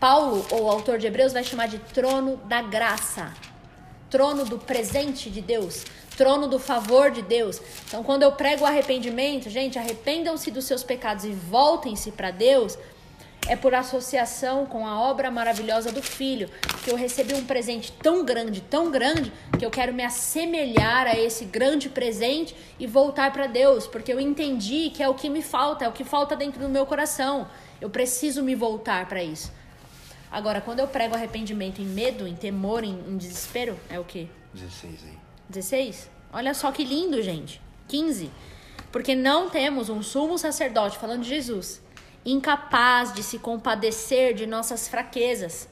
Paulo, 0.00 0.44
o 0.50 0.68
autor 0.68 0.98
de 0.98 1.06
Hebreus, 1.06 1.32
vai 1.32 1.44
chamar 1.44 1.66
de 1.66 1.78
trono 1.78 2.36
da 2.44 2.60
graça, 2.62 3.32
trono 4.10 4.44
do 4.44 4.58
presente 4.58 5.30
de 5.30 5.40
Deus, 5.40 5.84
trono 6.16 6.46
do 6.46 6.58
favor 6.58 7.10
de 7.10 7.22
Deus. 7.22 7.60
Então, 7.86 8.02
quando 8.02 8.22
eu 8.22 8.32
prego 8.32 8.64
arrependimento, 8.64 9.50
gente, 9.50 9.78
arrependam-se 9.78 10.50
dos 10.50 10.64
seus 10.64 10.82
pecados 10.82 11.24
e 11.24 11.30
voltem-se 11.30 12.12
para 12.12 12.30
Deus. 12.30 12.78
É 13.46 13.54
por 13.54 13.74
associação 13.74 14.64
com 14.64 14.86
a 14.86 14.98
obra 14.98 15.30
maravilhosa 15.30 15.92
do 15.92 16.02
Filho 16.02 16.48
que 16.82 16.90
eu 16.90 16.96
recebi 16.96 17.34
um 17.34 17.44
presente 17.44 17.92
tão 17.92 18.24
grande, 18.24 18.60
tão 18.62 18.90
grande, 18.90 19.30
que 19.58 19.64
eu 19.64 19.70
quero 19.70 19.92
me 19.92 20.02
assemelhar 20.02 21.06
a 21.06 21.18
esse 21.18 21.44
grande 21.44 21.88
presente 21.88 22.56
e 22.78 22.86
voltar 22.86 23.32
para 23.32 23.46
Deus, 23.46 23.86
porque 23.86 24.12
eu 24.12 24.20
entendi 24.20 24.90
que 24.90 25.02
é 25.02 25.08
o 25.08 25.14
que 25.14 25.28
me 25.28 25.42
falta, 25.42 25.84
é 25.84 25.88
o 25.88 25.92
que 25.92 26.04
falta 26.04 26.34
dentro 26.34 26.60
do 26.60 26.68
meu 26.68 26.86
coração. 26.86 27.46
Eu 27.80 27.90
preciso 27.90 28.42
me 28.42 28.54
voltar 28.54 29.06
para 29.08 29.22
isso. 29.22 29.52
Agora, 30.30 30.60
quando 30.60 30.80
eu 30.80 30.88
prego 30.88 31.14
arrependimento 31.14 31.80
em 31.80 31.86
medo, 31.86 32.26
em 32.26 32.34
temor, 32.34 32.82
em, 32.82 32.98
em 33.08 33.16
desespero, 33.16 33.78
é 33.88 34.00
o 34.00 34.04
quê? 34.04 34.26
16 34.52 35.04
aí. 35.04 35.23
16? 35.54 36.10
Olha 36.32 36.52
só 36.52 36.72
que 36.72 36.84
lindo, 36.84 37.22
gente. 37.22 37.62
15. 37.88 38.30
Porque 38.90 39.14
não 39.14 39.48
temos 39.48 39.88
um 39.88 40.02
sumo 40.02 40.36
sacerdote, 40.36 40.98
falando 40.98 41.22
de 41.22 41.28
Jesus, 41.28 41.80
incapaz 42.24 43.12
de 43.12 43.22
se 43.22 43.38
compadecer 43.38 44.34
de 44.34 44.46
nossas 44.46 44.88
fraquezas. 44.88 45.68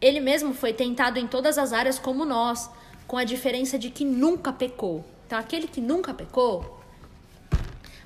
Ele 0.00 0.20
mesmo 0.20 0.54
foi 0.54 0.72
tentado 0.72 1.18
em 1.18 1.26
todas 1.26 1.58
as 1.58 1.72
áreas 1.72 1.98
como 1.98 2.24
nós, 2.24 2.70
com 3.06 3.16
a 3.16 3.24
diferença 3.24 3.78
de 3.78 3.90
que 3.90 4.04
nunca 4.04 4.52
pecou. 4.52 5.04
Então, 5.26 5.38
aquele 5.38 5.68
que 5.68 5.80
nunca 5.80 6.14
pecou, 6.14 6.80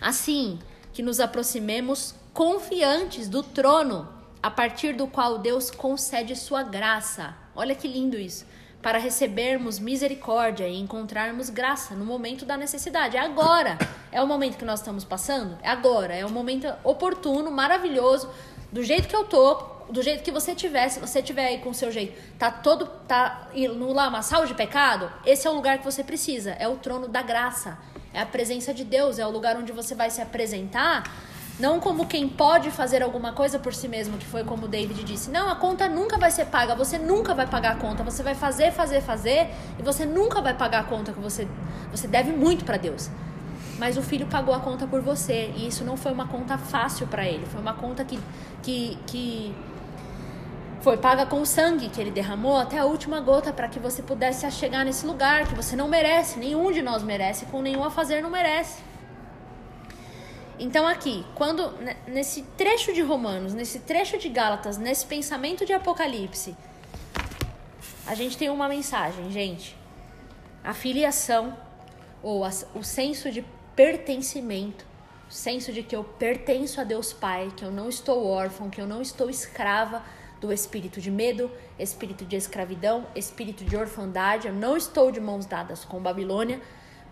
assim 0.00 0.58
que 0.92 1.02
nos 1.02 1.18
aproximemos 1.18 2.14
confiantes 2.32 3.28
do 3.28 3.42
trono, 3.42 4.08
a 4.42 4.50
partir 4.50 4.94
do 4.94 5.06
qual 5.06 5.38
Deus 5.38 5.70
concede 5.70 6.36
sua 6.36 6.62
graça. 6.62 7.34
Olha 7.56 7.74
que 7.74 7.88
lindo 7.88 8.16
isso 8.18 8.44
para 8.84 8.98
recebermos 8.98 9.78
misericórdia 9.78 10.68
e 10.68 10.78
encontrarmos 10.78 11.48
graça 11.48 11.94
no 11.94 12.04
momento 12.04 12.44
da 12.44 12.54
necessidade. 12.54 13.16
É 13.16 13.20
agora. 13.20 13.78
É 14.12 14.22
o 14.22 14.26
momento 14.26 14.58
que 14.58 14.64
nós 14.64 14.80
estamos 14.80 15.04
passando? 15.04 15.56
É 15.62 15.70
agora. 15.70 16.14
É 16.14 16.22
o 16.26 16.28
momento 16.28 16.70
oportuno, 16.84 17.50
maravilhoso, 17.50 18.28
do 18.70 18.82
jeito 18.84 19.08
que 19.08 19.16
eu 19.16 19.24
tô, 19.24 19.54
do 19.88 20.02
jeito 20.02 20.22
que 20.22 20.30
você 20.30 20.54
tiver, 20.54 20.90
se 20.90 21.00
você 21.00 21.22
tiver 21.22 21.46
aí 21.46 21.58
com 21.60 21.70
o 21.70 21.74
seu 21.74 21.90
jeito, 21.90 22.20
tá 22.38 22.50
todo 22.50 22.86
tá 23.08 23.48
no 23.54 23.90
lamaçal 23.90 24.44
de 24.44 24.52
pecado, 24.52 25.10
esse 25.24 25.46
é 25.46 25.50
o 25.50 25.54
lugar 25.54 25.78
que 25.78 25.84
você 25.84 26.04
precisa, 26.04 26.50
é 26.50 26.68
o 26.68 26.76
trono 26.76 27.08
da 27.08 27.22
graça. 27.22 27.78
É 28.12 28.20
a 28.20 28.26
presença 28.26 28.74
de 28.74 28.84
Deus, 28.84 29.18
é 29.18 29.26
o 29.26 29.30
lugar 29.30 29.56
onde 29.56 29.72
você 29.72 29.94
vai 29.94 30.10
se 30.10 30.20
apresentar 30.20 31.10
não 31.58 31.78
como 31.78 32.06
quem 32.06 32.28
pode 32.28 32.70
fazer 32.70 33.02
alguma 33.02 33.32
coisa 33.32 33.58
por 33.58 33.72
si 33.72 33.86
mesmo, 33.86 34.18
que 34.18 34.26
foi 34.26 34.42
como 34.42 34.64
o 34.64 34.68
David 34.68 35.04
disse. 35.04 35.30
Não, 35.30 35.48
a 35.48 35.54
conta 35.54 35.88
nunca 35.88 36.18
vai 36.18 36.30
ser 36.30 36.46
paga, 36.46 36.74
você 36.74 36.98
nunca 36.98 37.32
vai 37.32 37.46
pagar 37.46 37.72
a 37.72 37.76
conta. 37.76 38.02
Você 38.02 38.22
vai 38.22 38.34
fazer, 38.34 38.72
fazer, 38.72 39.00
fazer 39.00 39.50
e 39.78 39.82
você 39.82 40.04
nunca 40.04 40.40
vai 40.40 40.54
pagar 40.54 40.80
a 40.80 40.84
conta 40.84 41.12
que 41.12 41.20
você 41.20 41.46
você 41.92 42.08
deve 42.08 42.32
muito 42.32 42.64
para 42.64 42.76
Deus. 42.76 43.08
Mas 43.78 43.96
o 43.96 44.02
filho 44.02 44.26
pagou 44.26 44.54
a 44.54 44.60
conta 44.60 44.86
por 44.86 45.00
você 45.00 45.52
e 45.56 45.68
isso 45.68 45.84
não 45.84 45.96
foi 45.96 46.12
uma 46.12 46.26
conta 46.26 46.58
fácil 46.58 47.06
para 47.06 47.24
ele, 47.26 47.46
foi 47.46 47.60
uma 47.60 47.74
conta 47.74 48.04
que 48.04 48.18
que 48.62 48.98
que 49.06 49.54
foi 50.80 50.96
paga 50.96 51.24
com 51.24 51.40
o 51.40 51.46
sangue 51.46 51.88
que 51.88 52.00
ele 52.00 52.10
derramou 52.10 52.58
até 52.58 52.78
a 52.78 52.84
última 52.84 53.20
gota 53.20 53.52
para 53.52 53.68
que 53.68 53.78
você 53.78 54.02
pudesse 54.02 54.48
chegar 54.50 54.84
nesse 54.84 55.06
lugar 55.06 55.46
que 55.46 55.54
você 55.54 55.76
não 55.76 55.88
merece, 55.88 56.38
nenhum 56.38 56.70
de 56.72 56.82
nós 56.82 57.02
merece, 57.02 57.46
com 57.46 57.62
nenhum 57.62 57.84
a 57.84 57.90
fazer 57.90 58.20
não 58.20 58.30
merece. 58.30 58.93
Então 60.58 60.86
aqui, 60.86 61.24
quando 61.34 61.72
nesse 62.06 62.42
trecho 62.56 62.92
de 62.92 63.02
Romanos, 63.02 63.54
nesse 63.54 63.80
trecho 63.80 64.18
de 64.18 64.28
Gálatas, 64.28 64.78
nesse 64.78 65.04
pensamento 65.04 65.66
de 65.66 65.72
Apocalipse, 65.72 66.56
a 68.06 68.14
gente 68.14 68.36
tem 68.36 68.50
uma 68.50 68.68
mensagem, 68.68 69.30
gente. 69.32 69.76
A 70.62 70.72
filiação 70.72 71.56
ou 72.22 72.44
o 72.74 72.82
senso 72.84 73.30
de 73.30 73.44
pertencimento, 73.74 74.86
o 75.28 75.32
senso 75.32 75.72
de 75.72 75.82
que 75.82 75.96
eu 75.96 76.04
pertenço 76.04 76.80
a 76.80 76.84
Deus 76.84 77.12
Pai, 77.12 77.52
que 77.56 77.64
eu 77.64 77.70
não 77.70 77.88
estou 77.88 78.26
órfão, 78.26 78.70
que 78.70 78.80
eu 78.80 78.86
não 78.86 79.02
estou 79.02 79.28
escrava 79.28 80.02
do 80.40 80.52
espírito 80.52 81.00
de 81.00 81.10
medo, 81.10 81.50
espírito 81.78 82.24
de 82.24 82.36
escravidão, 82.36 83.06
espírito 83.16 83.64
de 83.64 83.76
orfandade, 83.76 84.46
eu 84.46 84.54
não 84.54 84.76
estou 84.76 85.10
de 85.10 85.20
mãos 85.20 85.46
dadas 85.46 85.84
com 85.84 86.00
Babilônia, 86.00 86.60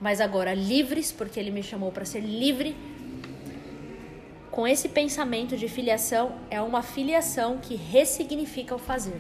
mas 0.01 0.21
agora 0.21 0.55
livres, 0.55 1.11
porque 1.11 1.41
ele 1.41 1.51
me 1.51 1.63
chamou 1.63 1.91
para 1.91 2.05
ser 2.05 2.21
livre 2.21 2.77
com 4.53 4.69
esse 4.69 4.91
pensamento 4.91 5.57
de 5.57 5.67
filiação, 5.67 6.39
é 6.51 6.61
uma 6.61 6.83
filiação 6.83 7.57
que 7.57 7.75
ressignifica 7.75 8.75
o 8.75 8.79
fazer. 8.79 9.19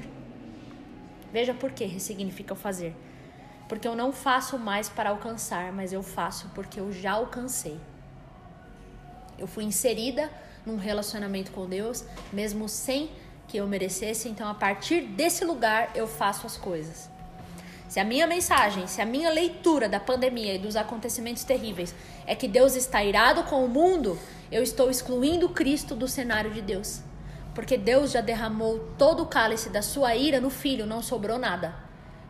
Veja 1.32 1.54
por 1.54 1.72
que 1.72 1.86
ressignifica 1.86 2.52
o 2.52 2.56
fazer. 2.56 2.94
Porque 3.66 3.88
eu 3.88 3.96
não 3.96 4.12
faço 4.12 4.58
mais 4.58 4.90
para 4.90 5.08
alcançar, 5.08 5.72
mas 5.72 5.90
eu 5.90 6.02
faço 6.02 6.50
porque 6.54 6.78
eu 6.78 6.92
já 6.92 7.12
alcancei. 7.12 7.80
Eu 9.38 9.46
fui 9.46 9.64
inserida 9.64 10.30
num 10.66 10.76
relacionamento 10.76 11.50
com 11.50 11.66
Deus, 11.66 12.04
mesmo 12.30 12.68
sem 12.68 13.10
que 13.48 13.56
eu 13.56 13.66
merecesse, 13.66 14.28
então 14.28 14.46
a 14.46 14.54
partir 14.54 15.00
desse 15.00 15.46
lugar 15.46 15.92
eu 15.94 16.06
faço 16.06 16.46
as 16.46 16.58
coisas. 16.58 17.10
Se 17.88 17.98
a 17.98 18.04
minha 18.04 18.26
mensagem, 18.26 18.86
se 18.86 19.00
a 19.00 19.06
minha 19.06 19.30
leitura 19.30 19.88
da 19.88 19.98
pandemia 19.98 20.54
e 20.54 20.58
dos 20.58 20.76
acontecimentos 20.76 21.42
terríveis 21.42 21.94
é 22.26 22.34
que 22.34 22.46
Deus 22.46 22.76
está 22.76 23.02
irado 23.02 23.44
com 23.44 23.64
o 23.64 23.68
mundo, 23.68 24.18
eu 24.52 24.62
estou 24.62 24.90
excluindo 24.90 25.48
Cristo 25.48 25.94
do 25.94 26.06
cenário 26.06 26.50
de 26.50 26.60
Deus. 26.60 27.00
Porque 27.54 27.78
Deus 27.78 28.12
já 28.12 28.20
derramou 28.20 28.78
todo 28.98 29.22
o 29.22 29.26
cálice 29.26 29.70
da 29.70 29.80
sua 29.80 30.14
ira 30.14 30.40
no 30.40 30.50
filho, 30.50 30.86
não 30.86 31.00
sobrou 31.00 31.38
nada. 31.38 31.74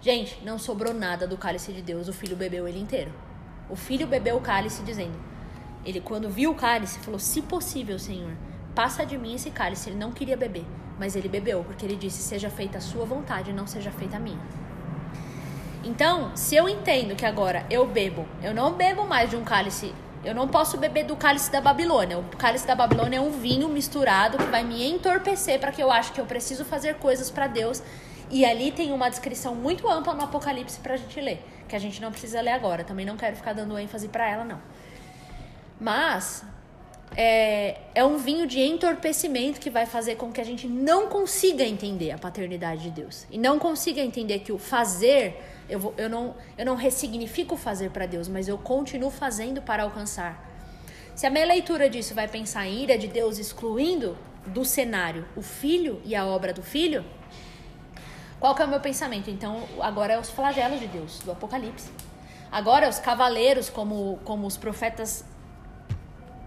Gente, 0.00 0.38
não 0.44 0.56
sobrou 0.56 0.94
nada 0.94 1.26
do 1.26 1.36
cálice 1.36 1.72
de 1.72 1.82
Deus, 1.82 2.06
o 2.06 2.12
filho 2.12 2.36
bebeu 2.36 2.66
ele 2.68 2.80
inteiro. 2.80 3.12
O 3.68 3.74
filho 3.74 4.06
bebeu 4.06 4.36
o 4.36 4.40
cálice 4.40 4.82
dizendo: 4.82 5.18
Ele, 5.84 6.00
quando 6.00 6.30
viu 6.30 6.52
o 6.52 6.54
cálice, 6.54 7.00
falou: 7.00 7.18
Se 7.18 7.42
possível, 7.42 7.98
Senhor, 7.98 8.32
passa 8.74 9.04
de 9.04 9.18
mim 9.18 9.34
esse 9.34 9.50
cálice. 9.50 9.90
Ele 9.90 9.98
não 9.98 10.12
queria 10.12 10.36
beber, 10.36 10.64
mas 10.98 11.16
ele 11.16 11.28
bebeu, 11.28 11.64
porque 11.64 11.84
ele 11.84 11.96
disse: 11.96 12.22
Seja 12.22 12.50
feita 12.50 12.78
a 12.78 12.80
sua 12.80 13.04
vontade, 13.04 13.52
não 13.52 13.66
seja 13.66 13.90
feita 13.90 14.16
a 14.16 14.20
minha. 14.20 14.40
Então, 15.84 16.30
se 16.36 16.54
eu 16.54 16.68
entendo 16.68 17.16
que 17.16 17.26
agora 17.26 17.66
eu 17.68 17.86
bebo, 17.86 18.26
eu 18.42 18.54
não 18.54 18.74
bebo 18.74 19.04
mais 19.06 19.30
de 19.30 19.36
um 19.36 19.44
cálice 19.44 19.92
eu 20.24 20.34
não 20.34 20.46
posso 20.46 20.78
beber 20.78 21.04
do 21.04 21.16
cálice 21.16 21.50
da 21.50 21.60
Babilônia. 21.60 22.18
O 22.18 22.24
cálice 22.36 22.66
da 22.66 22.74
Babilônia 22.74 23.18
é 23.18 23.20
um 23.20 23.30
vinho 23.30 23.68
misturado 23.68 24.38
que 24.38 24.44
vai 24.44 24.62
me 24.62 24.88
entorpecer 24.88 25.58
para 25.58 25.72
que 25.72 25.82
eu 25.82 25.90
acho 25.90 26.12
que 26.12 26.20
eu 26.20 26.26
preciso 26.26 26.64
fazer 26.64 26.94
coisas 26.96 27.30
para 27.30 27.48
Deus. 27.48 27.82
E 28.30 28.44
ali 28.44 28.70
tem 28.70 28.92
uma 28.92 29.08
descrição 29.08 29.54
muito 29.54 29.88
ampla 29.88 30.14
no 30.14 30.22
Apocalipse 30.22 30.78
para 30.80 30.94
a 30.94 30.96
gente 30.96 31.20
ler, 31.20 31.44
que 31.68 31.74
a 31.74 31.78
gente 31.78 32.00
não 32.00 32.10
precisa 32.10 32.40
ler 32.40 32.52
agora. 32.52 32.84
Também 32.84 33.04
não 33.04 33.16
quero 33.16 33.34
ficar 33.34 33.52
dando 33.52 33.76
ênfase 33.78 34.08
para 34.08 34.28
ela, 34.28 34.44
não. 34.44 34.60
Mas 35.80 36.44
é, 37.16 37.78
é 37.94 38.04
um 38.04 38.16
vinho 38.16 38.46
de 38.46 38.60
entorpecimento 38.60 39.60
que 39.60 39.70
vai 39.70 39.86
fazer 39.86 40.16
com 40.16 40.32
que 40.32 40.40
a 40.40 40.44
gente 40.44 40.66
não 40.66 41.08
consiga 41.08 41.64
entender 41.64 42.10
a 42.10 42.18
paternidade 42.18 42.82
de 42.82 42.90
Deus. 42.90 43.26
E 43.30 43.38
não 43.38 43.58
consiga 43.58 44.00
entender 44.00 44.40
que 44.40 44.52
o 44.52 44.58
fazer 44.58 45.36
eu, 45.68 45.78
vou, 45.78 45.94
eu, 45.96 46.08
não, 46.08 46.34
eu 46.58 46.66
não 46.66 46.74
ressignifico 46.74 47.56
fazer 47.56 47.90
para 47.90 48.06
Deus, 48.06 48.28
mas 48.28 48.48
eu 48.48 48.58
continuo 48.58 49.10
fazendo 49.10 49.62
para 49.62 49.84
alcançar. 49.84 50.50
Se 51.14 51.26
a 51.26 51.30
minha 51.30 51.46
leitura 51.46 51.88
disso 51.88 52.14
vai 52.14 52.28
pensar 52.28 52.66
em 52.66 52.82
ira 52.82 52.98
de 52.98 53.06
Deus 53.06 53.38
excluindo 53.38 54.16
do 54.46 54.64
cenário 54.64 55.26
o 55.36 55.42
filho 55.42 56.00
e 56.04 56.14
a 56.14 56.26
obra 56.26 56.52
do 56.52 56.62
filho, 56.62 57.04
qual 58.40 58.54
que 58.54 58.62
é 58.62 58.64
o 58.64 58.68
meu 58.68 58.80
pensamento? 58.80 59.30
Então, 59.30 59.62
agora 59.80 60.14
é 60.14 60.18
os 60.18 60.28
flagelos 60.28 60.80
de 60.80 60.88
Deus, 60.88 61.20
do 61.20 61.30
Apocalipse. 61.30 61.90
Agora, 62.50 62.88
os 62.88 62.98
cavaleiros, 62.98 63.70
como, 63.70 64.18
como 64.24 64.46
os 64.46 64.56
profetas 64.56 65.24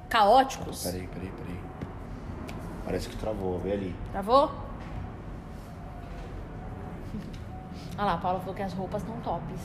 caóticos. 0.09 0.83
Peraí, 0.83 1.07
peraí, 1.07 1.31
peraí. 1.31 1.59
Parece 2.83 3.09
que 3.09 3.17
travou, 3.17 3.59
vê 3.59 3.73
ali. 3.73 3.95
Travou? 4.11 4.51
Olha 7.97 8.05
lá, 8.05 8.13
a 8.13 8.17
Paula 8.17 8.39
falou 8.39 8.53
que 8.53 8.61
as 8.61 8.73
roupas 8.73 9.01
estão 9.01 9.19
tops. 9.21 9.61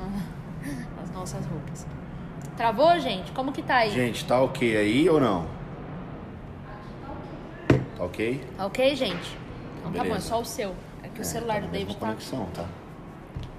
As 1.02 1.10
nossas 1.10 1.44
roupas. 1.46 1.86
Travou, 2.56 2.98
gente? 3.00 3.32
Como 3.32 3.52
que 3.52 3.62
tá 3.62 3.76
aí? 3.76 3.90
Gente, 3.90 4.24
tá 4.24 4.40
ok 4.40 4.76
aí 4.76 5.08
ou 5.08 5.18
não? 5.18 5.46
Tá 7.96 8.04
ok? 8.04 8.46
Tá 8.56 8.66
ok, 8.66 8.94
gente? 8.94 9.38
Então 9.78 9.92
tá 9.92 9.98
bom, 9.98 10.04
é 10.04 10.08
Beleza. 10.08 10.28
só 10.28 10.40
o 10.40 10.44
seu. 10.44 10.74
É 11.02 11.08
que 11.08 11.20
o 11.20 11.24
celular 11.24 11.60
tá 11.60 11.66
do 11.66 11.72
David 11.72 11.94
tá, 11.94 12.06
conexão, 12.06 12.46
tá? 12.54 12.66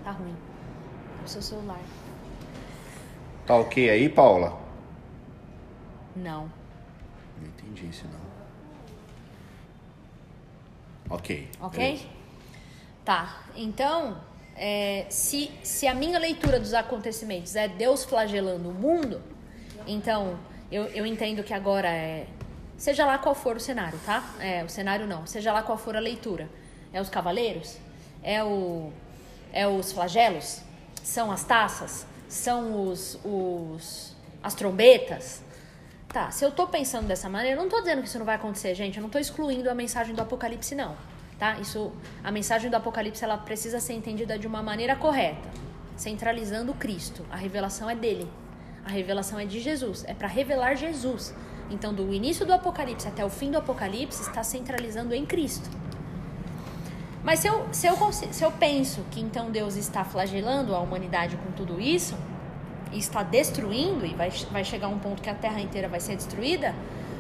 tá 0.04 0.12
ruim. 0.12 0.36
É 1.22 1.26
o 1.26 1.28
seu 1.28 1.42
celular. 1.42 1.80
Tá 3.46 3.56
ok 3.56 3.90
aí, 3.90 4.08
Paula? 4.08 4.58
Não. 6.16 6.52
Não 7.40 7.48
entendi 7.48 7.88
isso 7.88 8.06
não. 8.08 8.32
Ok. 11.16 11.50
Ok? 11.60 11.80
beleza. 11.80 12.06
Tá. 13.04 13.44
Então, 13.56 14.22
é, 14.56 15.06
se, 15.10 15.52
se 15.64 15.88
a 15.88 15.94
minha 15.94 16.20
leitura 16.20 16.60
dos 16.60 16.74
acontecimentos 16.74 17.56
é 17.56 17.68
Deus 17.68 18.04
flagelando 18.04 18.70
o 18.70 18.74
mundo, 18.74 19.22
então 19.88 20.38
eu, 20.72 20.86
eu 20.86 21.06
entendo 21.06 21.44
que 21.44 21.54
agora 21.54 21.90
é. 21.90 22.28
Seja 22.78 23.06
lá 23.06 23.18
qual 23.18 23.36
for 23.36 23.58
o 23.58 23.60
cenário, 23.60 24.00
tá? 24.06 24.24
É, 24.40 24.64
o 24.64 24.70
cenário 24.70 25.06
não. 25.06 25.28
Seja 25.28 25.54
lá 25.54 25.62
qual 25.62 25.78
for 25.78 25.96
a 25.96 26.00
leitura. 26.00 26.50
É 26.94 27.00
os 27.00 27.10
cavaleiros? 27.10 27.78
É, 28.24 28.44
o, 28.44 28.92
é 29.54 29.68
os 29.68 29.92
flagelos? 29.92 30.62
São 31.04 31.32
as 31.32 31.44
taças? 31.44 32.06
São 32.28 32.88
os, 32.88 33.20
os 33.24 34.16
as 34.42 34.56
trombetas? 34.56 35.44
Tá, 36.12 36.30
se 36.30 36.44
eu 36.44 36.52
tô 36.52 36.68
pensando 36.68 37.08
dessa 37.08 37.30
maneira, 37.30 37.58
eu 37.58 37.62
não 37.62 37.70
tô 37.70 37.80
dizendo 37.80 38.02
que 38.02 38.08
isso 38.10 38.20
não 38.20 38.26
vai 38.26 38.36
acontecer, 38.36 38.76
gente. 38.76 38.98
Eu 38.98 39.02
não 39.02 39.10
tô 39.10 39.18
excluindo 39.18 39.70
a 39.70 39.74
mensagem 39.74 40.14
do 40.14 40.22
Apocalipse, 40.22 40.76
não. 40.76 40.96
Tá? 41.40 41.58
Isso, 41.60 41.92
a 42.22 42.30
mensagem 42.32 42.70
do 42.70 42.76
Apocalipse 42.76 43.24
ela 43.24 43.38
precisa 43.38 43.80
ser 43.80 43.94
entendida 43.94 44.38
de 44.38 44.46
uma 44.46 44.62
maneira 44.62 44.96
correta, 44.96 45.50
centralizando 45.96 46.74
Cristo. 46.74 47.26
A 47.32 47.38
revelação 47.38 47.90
é 47.90 47.96
dele. 47.96 48.30
A 48.86 48.90
revelação 48.90 49.40
é 49.40 49.46
de 49.46 49.62
Jesus. 49.62 50.04
É 50.06 50.14
para 50.14 50.28
revelar 50.28 50.76
Jesus. 50.76 51.34
Então, 51.70 51.94
do 51.94 52.14
início 52.14 52.46
do 52.46 52.54
Apocalipse 52.54 53.08
até 53.08 53.24
o 53.24 53.30
fim 53.30 53.50
do 53.50 53.58
Apocalipse, 53.58 54.22
está 54.22 54.44
centralizando 54.44 55.16
em 55.16 55.26
Cristo. 55.26 55.70
Mas 57.24 57.40
se 57.40 57.48
eu, 57.48 57.68
se 57.72 57.88
eu, 57.88 57.96
se 58.12 58.44
eu 58.44 58.52
penso 58.52 59.02
que 59.12 59.22
então 59.22 59.50
Deus 59.50 59.78
está 59.78 60.04
flagelando 60.04 60.76
a 60.76 60.80
humanidade 60.80 61.38
com 61.38 61.52
tudo 61.52 61.80
isso, 61.80 62.18
e 62.92 63.00
está 63.00 63.24
destruindo, 63.24 64.06
e 64.06 64.14
vai, 64.14 64.30
vai 64.52 64.64
chegar 64.64 64.88
um 64.88 65.00
ponto 65.00 65.22
que 65.22 65.30
a 65.30 65.36
terra 65.36 65.60
inteira 65.62 65.88
vai 65.88 66.00
ser 66.00 66.16
destruída, 66.16 66.74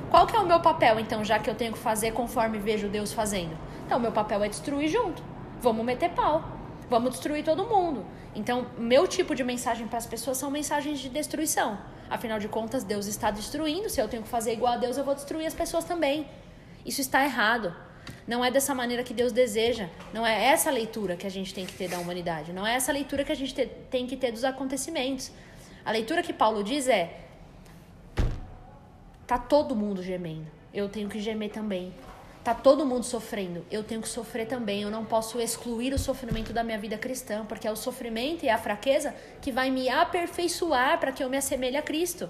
qual 0.09 0.27
que 0.27 0.35
é 0.35 0.39
o 0.39 0.45
meu 0.45 0.59
papel, 0.59 0.99
então, 0.99 1.23
já 1.23 1.39
que 1.39 1.49
eu 1.49 1.55
tenho 1.55 1.71
que 1.71 1.79
fazer 1.79 2.11
conforme 2.11 2.57
vejo 2.59 2.89
Deus 2.89 3.13
fazendo? 3.13 3.57
Então, 3.85 3.99
meu 3.99 4.11
papel 4.11 4.43
é 4.43 4.49
destruir 4.49 4.89
junto. 4.89 5.23
Vamos 5.61 5.85
meter 5.85 6.09
pau. 6.09 6.43
Vamos 6.89 7.11
destruir 7.11 7.45
todo 7.45 7.63
mundo. 7.65 8.05
Então, 8.35 8.67
meu 8.77 9.07
tipo 9.07 9.33
de 9.33 9.43
mensagem 9.43 9.87
para 9.87 9.97
as 9.97 10.05
pessoas 10.05 10.37
são 10.37 10.51
mensagens 10.51 10.99
de 10.99 11.07
destruição. 11.07 11.77
Afinal 12.09 12.39
de 12.39 12.49
contas, 12.49 12.83
Deus 12.83 13.05
está 13.05 13.31
destruindo. 13.31 13.89
Se 13.89 14.01
eu 14.01 14.07
tenho 14.09 14.23
que 14.23 14.27
fazer 14.27 14.51
igual 14.51 14.73
a 14.73 14.77
Deus, 14.77 14.97
eu 14.97 15.05
vou 15.05 15.15
destruir 15.15 15.45
as 15.45 15.53
pessoas 15.53 15.85
também. 15.85 16.27
Isso 16.85 16.99
está 16.99 17.23
errado. 17.23 17.73
Não 18.27 18.43
é 18.43 18.51
dessa 18.51 18.75
maneira 18.75 19.03
que 19.03 19.13
Deus 19.13 19.31
deseja. 19.31 19.87
Não 20.13 20.27
é 20.27 20.47
essa 20.47 20.69
leitura 20.69 21.15
que 21.15 21.25
a 21.25 21.31
gente 21.31 21.53
tem 21.53 21.65
que 21.65 21.73
ter 21.73 21.87
da 21.87 21.97
humanidade. 21.99 22.51
Não 22.51 22.67
é 22.67 22.73
essa 22.75 22.91
leitura 22.91 23.23
que 23.23 23.31
a 23.31 23.35
gente 23.35 23.53
te- 23.53 23.67
tem 23.89 24.05
que 24.05 24.17
ter 24.17 24.33
dos 24.33 24.43
acontecimentos. 24.43 25.31
A 25.83 25.91
leitura 25.91 26.21
que 26.21 26.33
Paulo 26.33 26.63
diz 26.63 26.87
é: 26.87 27.21
tá 29.25 29.37
todo 29.37 29.75
mundo 29.75 30.03
gemendo. 30.03 30.47
Eu 30.73 30.87
tenho 30.87 31.09
que 31.09 31.19
gemer 31.19 31.51
também. 31.51 31.93
Tá 32.43 32.55
todo 32.55 32.85
mundo 32.85 33.03
sofrendo. 33.03 33.63
Eu 33.69 33.83
tenho 33.83 34.01
que 34.01 34.09
sofrer 34.09 34.47
também. 34.47 34.81
Eu 34.81 34.89
não 34.89 35.05
posso 35.05 35.39
excluir 35.39 35.93
o 35.93 35.99
sofrimento 35.99 36.51
da 36.51 36.63
minha 36.63 36.77
vida 36.77 36.97
cristã, 36.97 37.45
porque 37.45 37.67
é 37.67 37.71
o 37.71 37.75
sofrimento 37.75 38.43
e 38.43 38.49
a 38.49 38.57
fraqueza 38.57 39.13
que 39.41 39.51
vai 39.51 39.69
me 39.69 39.89
aperfeiçoar 39.89 40.99
para 40.99 41.11
que 41.11 41.23
eu 41.23 41.29
me 41.29 41.37
assemelhe 41.37 41.77
a 41.77 41.81
Cristo. 41.81 42.29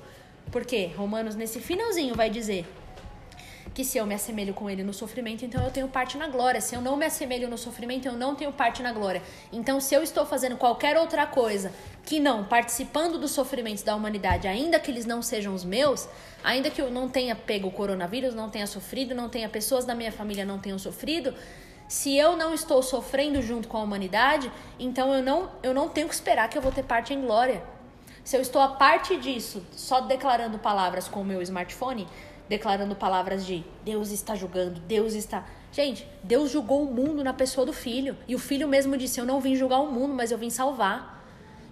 Porque 0.52 0.88
Romanos 0.88 1.36
nesse 1.36 1.62
finalzinho 1.62 2.14
vai 2.14 2.30
dizer 2.30 2.66
que 3.74 3.86
se 3.86 3.98
eu 3.98 4.06
me 4.06 4.14
assemelho 4.14 4.54
com 4.54 4.70
ele 4.70 4.84
no 4.84 4.94
sofrimento, 4.94 5.46
então 5.46 5.64
eu 5.64 5.72
tenho 5.72 5.88
parte 5.88 6.18
na 6.18 6.28
glória. 6.28 6.60
Se 6.60 6.76
eu 6.76 6.82
não 6.82 6.98
me 6.98 7.06
assemelho 7.06 7.50
no 7.50 7.58
sofrimento, 7.58 8.08
eu 8.08 8.14
não 8.14 8.36
tenho 8.36 8.52
parte 8.52 8.84
na 8.84 8.92
glória. 8.92 9.22
Então, 9.52 9.80
se 9.80 9.96
eu 9.96 10.04
estou 10.04 10.26
fazendo 10.26 10.58
qualquer 10.58 10.98
outra 10.98 11.26
coisa 11.26 11.72
que 12.04 12.20
não 12.20 12.44
participando 12.44 13.18
dos 13.18 13.32
sofrimentos 13.32 13.84
da 13.84 13.96
humanidade, 13.96 14.48
ainda 14.48 14.80
que 14.80 14.92
eles 14.92 15.06
não 15.06 15.22
sejam 15.22 15.54
os 15.54 15.64
meus, 15.64 16.08
ainda 16.44 16.70
que 16.70 16.82
eu 16.82 16.92
não 16.92 17.08
tenha 17.08 17.36
pego 17.36 17.68
o 17.68 17.72
coronavírus, 17.72 18.36
não 18.36 18.50
tenha 18.50 18.68
sofrido, 18.68 19.16
não 19.16 19.30
tenha 19.30 19.48
pessoas 19.48 19.86
da 19.86 19.96
minha 19.96 20.12
família 20.12 20.44
não 20.44 20.60
tenham 20.60 20.80
sofrido, 20.80 21.34
se 21.92 22.16
eu 22.16 22.38
não 22.38 22.54
estou 22.54 22.82
sofrendo 22.82 23.42
junto 23.42 23.68
com 23.68 23.76
a 23.76 23.84
humanidade, 23.84 24.50
então 24.80 25.14
eu 25.14 25.22
não, 25.22 25.52
eu 25.62 25.74
não 25.74 25.90
tenho 25.90 26.08
que 26.08 26.14
esperar 26.14 26.50
que 26.50 26.58
eu 26.58 26.62
vou 26.62 26.72
ter 26.72 26.84
parte 26.84 27.14
em 27.14 27.20
glória. 27.20 27.62
Se 28.24 28.38
eu 28.38 28.42
estou 28.42 28.62
a 28.62 28.70
parte 28.70 29.18
disso, 29.18 29.62
só 29.74 30.00
declarando 30.00 30.58
palavras 30.58 31.10
com 31.10 31.20
o 31.20 31.26
meu 31.26 31.42
smartphone, 31.42 32.08
declarando 32.52 32.94
palavras 32.98 33.46
de 33.46 33.64
Deus 33.82 34.12
está 34.12 34.36
julgando, 34.36 34.82
Deus 34.82 35.14
está. 35.14 35.46
Gente, 35.72 36.06
Deus 36.22 36.52
julgou 36.52 36.84
o 36.84 36.94
mundo 36.94 37.24
na 37.24 37.32
pessoa 37.32 37.66
do 37.66 37.72
filho. 37.72 38.18
E 38.28 38.36
o 38.36 38.40
filho 38.40 38.68
mesmo 38.68 38.98
disse: 38.98 39.22
Eu 39.22 39.26
não 39.26 39.40
vim 39.40 39.56
julgar 39.56 39.80
o 39.80 39.90
mundo, 39.90 40.14
mas 40.14 40.32
eu 40.32 40.38
vim 40.38 40.50
salvar. 40.50 41.24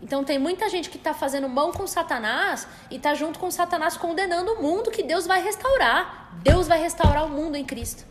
Então 0.02 0.24
tem 0.24 0.40
muita 0.40 0.70
gente 0.70 0.90
que 0.90 0.96
está 0.96 1.14
fazendo 1.14 1.50
mão 1.50 1.74
com 1.74 1.86
Satanás 1.86 2.66
e 2.90 2.96
está 2.96 3.14
junto 3.14 3.38
com 3.40 3.52
Satanás 3.52 3.98
condenando 3.98 4.54
o 4.54 4.62
mundo 4.62 4.90
que 4.90 5.04
Deus 5.04 5.28
vai 5.28 5.44
restaurar. 5.44 6.40
Deus 6.42 6.66
vai 6.66 6.80
restaurar 6.82 7.26
o 7.26 7.30
mundo 7.30 7.58
em 7.58 7.66
Cristo. 7.66 8.06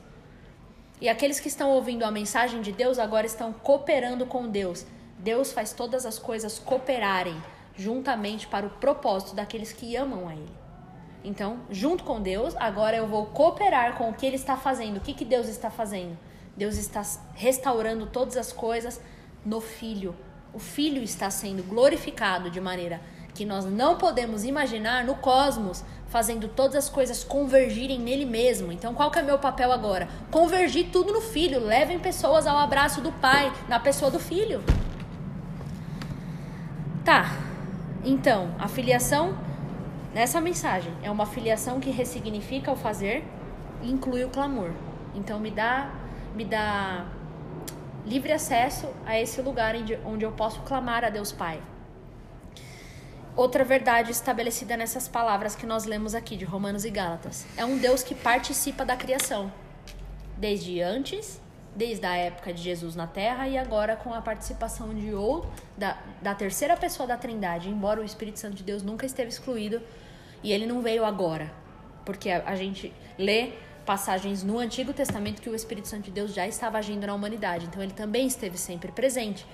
E 1.00 1.08
aqueles 1.08 1.40
que 1.40 1.48
estão 1.48 1.70
ouvindo 1.70 2.04
a 2.04 2.10
mensagem 2.10 2.60
de 2.60 2.70
Deus 2.70 2.98
agora 2.98 3.24
estão 3.24 3.50
cooperando 3.50 4.26
com 4.26 4.46
Deus. 4.46 4.84
Deus 5.18 5.52
faz 5.52 5.72
todas 5.72 6.04
as 6.04 6.18
coisas 6.18 6.58
cooperarem 6.58 7.42
juntamente 7.74 8.46
para 8.46 8.66
o 8.66 8.70
propósito 8.70 9.34
daqueles 9.34 9.72
que 9.72 9.96
amam 9.96 10.28
a 10.28 10.34
Ele. 10.34 10.57
Então, 11.24 11.58
junto 11.70 12.04
com 12.04 12.20
Deus, 12.20 12.54
agora 12.56 12.96
eu 12.96 13.06
vou 13.06 13.26
cooperar 13.26 13.96
com 13.96 14.10
o 14.10 14.14
que 14.14 14.24
Ele 14.24 14.36
está 14.36 14.56
fazendo. 14.56 14.98
O 14.98 15.00
que, 15.00 15.12
que 15.12 15.24
Deus 15.24 15.48
está 15.48 15.70
fazendo? 15.70 16.16
Deus 16.56 16.76
está 16.76 17.02
restaurando 17.34 18.06
todas 18.06 18.36
as 18.36 18.52
coisas 18.52 19.00
no 19.44 19.60
Filho. 19.60 20.14
O 20.52 20.58
Filho 20.58 21.02
está 21.02 21.30
sendo 21.30 21.62
glorificado 21.62 22.50
de 22.50 22.60
maneira 22.60 23.00
que 23.34 23.44
nós 23.44 23.64
não 23.64 23.96
podemos 23.96 24.44
imaginar 24.44 25.04
no 25.04 25.14
cosmos, 25.14 25.84
fazendo 26.08 26.48
todas 26.48 26.74
as 26.74 26.88
coisas 26.88 27.22
convergirem 27.22 27.98
nele 27.98 28.24
mesmo. 28.24 28.72
Então, 28.72 28.94
qual 28.94 29.10
que 29.10 29.18
é 29.18 29.22
meu 29.22 29.38
papel 29.38 29.70
agora? 29.70 30.08
Convergir 30.30 30.90
tudo 30.90 31.12
no 31.12 31.20
Filho. 31.20 31.60
Levem 31.60 32.00
pessoas 32.00 32.46
ao 32.46 32.58
abraço 32.58 33.00
do 33.00 33.12
Pai, 33.12 33.52
na 33.68 33.78
pessoa 33.78 34.10
do 34.10 34.18
Filho. 34.18 34.60
Tá. 37.04 37.30
Então, 38.04 38.54
a 38.58 38.66
filiação 38.66 39.38
nessa 40.14 40.40
mensagem 40.40 40.92
é 41.02 41.10
uma 41.10 41.26
filiação 41.26 41.80
que 41.80 41.90
ressignifica 41.90 42.70
o 42.72 42.76
fazer 42.76 43.24
e 43.82 43.90
inclui 43.90 44.24
o 44.24 44.30
clamor. 44.30 44.70
Então, 45.14 45.38
me 45.38 45.50
dá, 45.50 45.90
me 46.34 46.44
dá 46.44 47.06
livre 48.06 48.32
acesso 48.32 48.88
a 49.06 49.18
esse 49.18 49.40
lugar 49.42 49.74
onde- 50.04 50.24
eu 50.24 50.32
posso 50.32 50.60
clamar 50.62 51.04
a 51.04 51.10
Deus 51.10 51.32
Pai. 51.32 51.60
Outra 53.36 53.62
verdade 53.64 54.10
estabelecida 54.10 54.76
nessas 54.76 55.06
palavras 55.06 55.54
que 55.54 55.64
nós 55.64 55.84
lemos 55.84 56.14
aqui 56.14 56.36
de 56.36 56.44
Romanos 56.44 56.84
e 56.84 56.90
Gálatas 56.90 57.46
é 57.56 57.64
um 57.64 57.78
Deus 57.78 58.02
que 58.02 58.14
participa 58.14 58.84
da 58.84 58.96
criação, 58.96 59.52
desde 60.36 60.80
antes, 60.80 61.40
desde 61.78 62.04
a 62.04 62.16
época 62.16 62.52
de 62.52 62.60
Jesus 62.60 62.96
na 62.96 63.06
Terra 63.06 63.46
e 63.48 63.56
agora 63.56 63.94
com 63.94 64.12
a 64.12 64.20
participação 64.20 64.92
de 64.92 65.14
ou 65.14 65.46
da, 65.76 65.96
da 66.20 66.34
terceira 66.34 66.76
pessoa 66.76 67.06
da 67.06 67.16
Trindade, 67.16 67.70
embora 67.70 68.00
o 68.00 68.04
Espírito 68.04 68.40
Santo 68.40 68.56
de 68.56 68.64
Deus 68.64 68.82
nunca 68.82 69.06
esteve 69.06 69.28
excluído 69.28 69.80
e 70.42 70.52
ele 70.52 70.66
não 70.66 70.82
veio 70.82 71.04
agora, 71.04 71.52
porque 72.04 72.30
a, 72.30 72.42
a 72.46 72.56
gente 72.56 72.92
lê 73.16 73.52
passagens 73.86 74.42
no 74.42 74.58
Antigo 74.58 74.92
Testamento 74.92 75.40
que 75.40 75.48
o 75.48 75.54
Espírito 75.54 75.86
Santo 75.86 76.06
de 76.06 76.10
Deus 76.10 76.34
já 76.34 76.48
estava 76.48 76.78
agindo 76.78 77.06
na 77.06 77.14
humanidade, 77.14 77.66
então 77.66 77.80
ele 77.80 77.92
também 77.92 78.26
esteve 78.26 78.58
sempre 78.58 78.90
presente. 78.90 79.46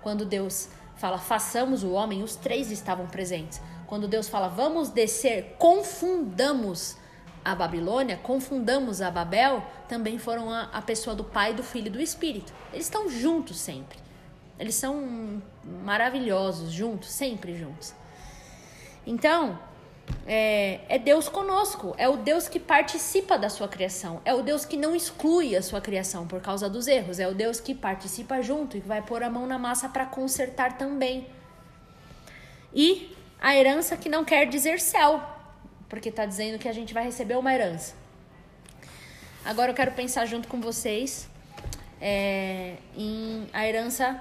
Quando 0.00 0.24
Deus 0.24 0.68
fala 0.94 1.18
façamos 1.18 1.82
o 1.82 1.90
homem, 1.90 2.22
os 2.22 2.36
três 2.36 2.70
estavam 2.70 3.08
presentes. 3.08 3.60
Quando 3.88 4.06
Deus 4.06 4.28
fala 4.28 4.46
vamos 4.46 4.88
descer, 4.88 5.56
confundamos 5.58 6.96
a 7.44 7.54
Babilônia, 7.54 8.16
confundamos 8.16 9.02
a 9.02 9.10
Babel, 9.10 9.64
também 9.88 10.18
foram 10.18 10.50
a, 10.50 10.64
a 10.72 10.82
pessoa 10.82 11.14
do 11.16 11.24
Pai, 11.24 11.52
do 11.54 11.62
Filho 11.62 11.88
e 11.88 11.90
do 11.90 12.00
Espírito. 12.00 12.52
Eles 12.72 12.86
estão 12.86 13.08
juntos 13.08 13.58
sempre. 13.58 13.98
Eles 14.58 14.74
são 14.74 15.42
maravilhosos, 15.82 16.70
juntos, 16.70 17.10
sempre 17.10 17.56
juntos. 17.56 17.94
Então, 19.06 19.58
é, 20.26 20.80
é, 20.88 20.98
Deus 20.98 21.28
conosco, 21.28 21.94
é 21.98 22.08
o 22.08 22.16
Deus 22.16 22.48
que 22.48 22.60
participa 22.60 23.36
da 23.36 23.48
sua 23.48 23.66
criação, 23.66 24.20
é 24.24 24.32
o 24.32 24.42
Deus 24.42 24.64
que 24.64 24.76
não 24.76 24.94
exclui 24.94 25.56
a 25.56 25.62
sua 25.62 25.80
criação 25.80 26.26
por 26.26 26.40
causa 26.40 26.68
dos 26.68 26.86
erros, 26.86 27.18
é 27.18 27.26
o 27.26 27.34
Deus 27.34 27.60
que 27.60 27.74
participa 27.74 28.40
junto 28.40 28.76
e 28.76 28.80
vai 28.80 29.02
pôr 29.02 29.22
a 29.22 29.30
mão 29.30 29.46
na 29.46 29.58
massa 29.58 29.88
para 29.88 30.06
consertar 30.06 30.78
também. 30.78 31.26
E 32.72 33.16
a 33.40 33.56
herança 33.56 33.96
que 33.96 34.08
não 34.08 34.24
quer 34.24 34.46
dizer 34.46 34.78
céu, 34.78 35.20
porque 35.92 36.08
está 36.08 36.24
dizendo 36.24 36.58
que 36.58 36.66
a 36.66 36.72
gente 36.72 36.94
vai 36.94 37.04
receber 37.04 37.36
uma 37.36 37.52
herança. 37.52 37.94
Agora 39.44 39.72
eu 39.72 39.74
quero 39.74 39.92
pensar 39.92 40.24
junto 40.24 40.48
com 40.48 40.58
vocês 40.58 41.28
é, 42.00 42.76
em 42.96 43.46
a 43.52 43.68
herança 43.68 44.18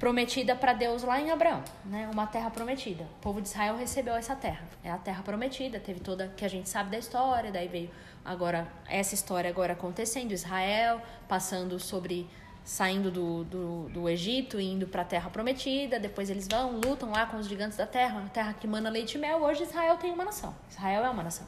prometida 0.00 0.56
para 0.56 0.72
Deus 0.72 1.04
lá 1.04 1.20
em 1.20 1.30
Abraão, 1.30 1.62
né? 1.84 2.10
Uma 2.12 2.26
terra 2.26 2.50
prometida. 2.50 3.04
O 3.04 3.22
povo 3.22 3.40
de 3.40 3.46
Israel 3.46 3.76
recebeu 3.76 4.16
essa 4.16 4.34
terra. 4.34 4.64
É 4.82 4.90
a 4.90 4.98
terra 4.98 5.22
prometida, 5.22 5.78
teve 5.78 6.00
toda 6.00 6.26
que 6.36 6.44
a 6.44 6.48
gente 6.48 6.68
sabe 6.68 6.90
da 6.90 6.98
história, 6.98 7.52
daí 7.52 7.68
veio 7.68 7.90
agora 8.24 8.66
essa 8.88 9.14
história 9.14 9.48
agora 9.48 9.74
acontecendo, 9.74 10.32
Israel 10.32 11.00
passando 11.28 11.78
sobre 11.78 12.28
saindo 12.64 13.10
do, 13.10 13.44
do, 13.44 13.88
do 13.88 14.08
Egito 14.08 14.60
e 14.60 14.72
indo 14.72 14.86
para 14.86 15.02
a 15.02 15.04
terra 15.04 15.28
prometida, 15.30 15.98
depois 15.98 16.30
eles 16.30 16.46
vão, 16.48 16.80
lutam 16.84 17.10
lá 17.10 17.26
com 17.26 17.36
os 17.36 17.48
gigantes 17.48 17.76
da 17.76 17.86
terra, 17.86 18.24
a 18.26 18.28
terra 18.28 18.52
que 18.54 18.66
mana 18.66 18.88
leite 18.88 19.16
e 19.16 19.18
mel. 19.18 19.42
Hoje 19.42 19.64
Israel 19.64 19.96
tem 19.96 20.12
uma 20.12 20.24
nação. 20.24 20.54
Israel 20.70 21.04
é 21.04 21.10
uma 21.10 21.22
nação. 21.22 21.46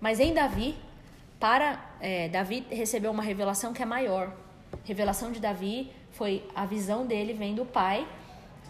Mas 0.00 0.20
em 0.20 0.32
Davi, 0.32 0.76
para 1.38 1.80
é, 2.00 2.28
Davi 2.28 2.66
recebeu 2.70 3.10
uma 3.10 3.22
revelação 3.22 3.72
que 3.72 3.82
é 3.82 3.86
maior. 3.86 4.34
Revelação 4.84 5.32
de 5.32 5.40
Davi 5.40 5.90
foi 6.10 6.46
a 6.54 6.66
visão 6.66 7.06
dele 7.06 7.32
vendo 7.32 7.62
o 7.62 7.66
pai 7.66 8.06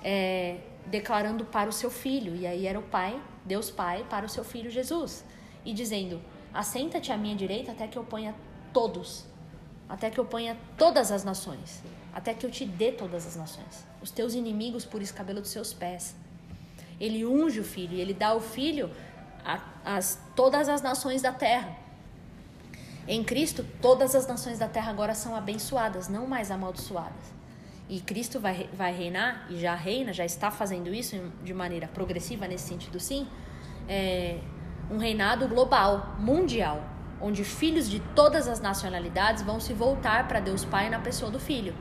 é, 0.02 0.58
declarando 0.86 1.44
para 1.44 1.68
o 1.68 1.72
seu 1.72 1.90
filho. 1.90 2.34
E 2.36 2.46
aí 2.46 2.66
era 2.66 2.78
o 2.78 2.82
pai, 2.82 3.20
Deus 3.44 3.70
Pai, 3.70 4.04
para 4.08 4.26
o 4.26 4.28
seu 4.28 4.44
filho 4.44 4.70
Jesus. 4.70 5.24
E 5.64 5.72
dizendo: 5.72 6.20
Assenta-te 6.52 7.12
à 7.12 7.16
minha 7.16 7.36
direita 7.36 7.72
até 7.72 7.86
que 7.86 7.96
eu 7.96 8.04
ponha 8.04 8.34
todos, 8.72 9.26
até 9.90 10.08
que 10.08 10.18
eu 10.18 10.24
ponha 10.24 10.56
todas 10.78 11.10
as 11.10 11.24
nações, 11.24 11.82
até 12.14 12.32
que 12.32 12.46
eu 12.46 12.50
te 12.50 12.64
dê 12.64 12.92
todas 12.92 13.26
as 13.26 13.34
nações, 13.34 13.84
os 14.00 14.12
teus 14.12 14.34
inimigos 14.34 14.84
por 14.84 15.02
escabelo 15.02 15.40
dos 15.40 15.50
seus 15.50 15.72
pés. 15.72 16.14
Ele 17.00 17.26
unge 17.26 17.58
o 17.58 17.64
filho, 17.64 17.98
ele 17.98 18.14
dá 18.14 18.32
o 18.32 18.40
filho 18.40 18.88
a, 19.44 19.60
as, 19.84 20.20
todas 20.36 20.68
as 20.68 20.80
nações 20.80 21.22
da 21.22 21.32
terra. 21.32 21.76
Em 23.08 23.24
Cristo, 23.24 23.66
todas 23.82 24.14
as 24.14 24.26
nações 24.28 24.60
da 24.60 24.68
terra 24.68 24.90
agora 24.90 25.14
são 25.14 25.34
abençoadas, 25.34 26.08
não 26.08 26.26
mais 26.26 26.52
amaldiçoadas. 26.52 27.40
E 27.88 28.00
Cristo 28.00 28.38
vai, 28.38 28.68
vai 28.72 28.94
reinar, 28.94 29.46
e 29.50 29.58
já 29.58 29.74
reina, 29.74 30.12
já 30.12 30.24
está 30.24 30.52
fazendo 30.52 30.94
isso 30.94 31.16
de 31.42 31.52
maneira 31.52 31.88
progressiva 31.88 32.46
nesse 32.46 32.68
sentido, 32.68 33.00
sim. 33.00 33.26
É 33.88 34.38
um 34.88 34.98
reinado 34.98 35.48
global, 35.48 36.14
mundial, 36.18 36.84
onde 37.20 37.44
filhos 37.44 37.88
de 37.88 38.00
todas 38.14 38.48
as 38.48 38.60
nacionalidades 38.60 39.42
vão 39.42 39.60
se 39.60 39.72
voltar 39.72 40.26
para 40.26 40.40
Deus 40.40 40.64
Pai 40.64 40.88
na 40.88 40.98
pessoa 40.98 41.30
do 41.30 41.38
Filho. 41.38 41.74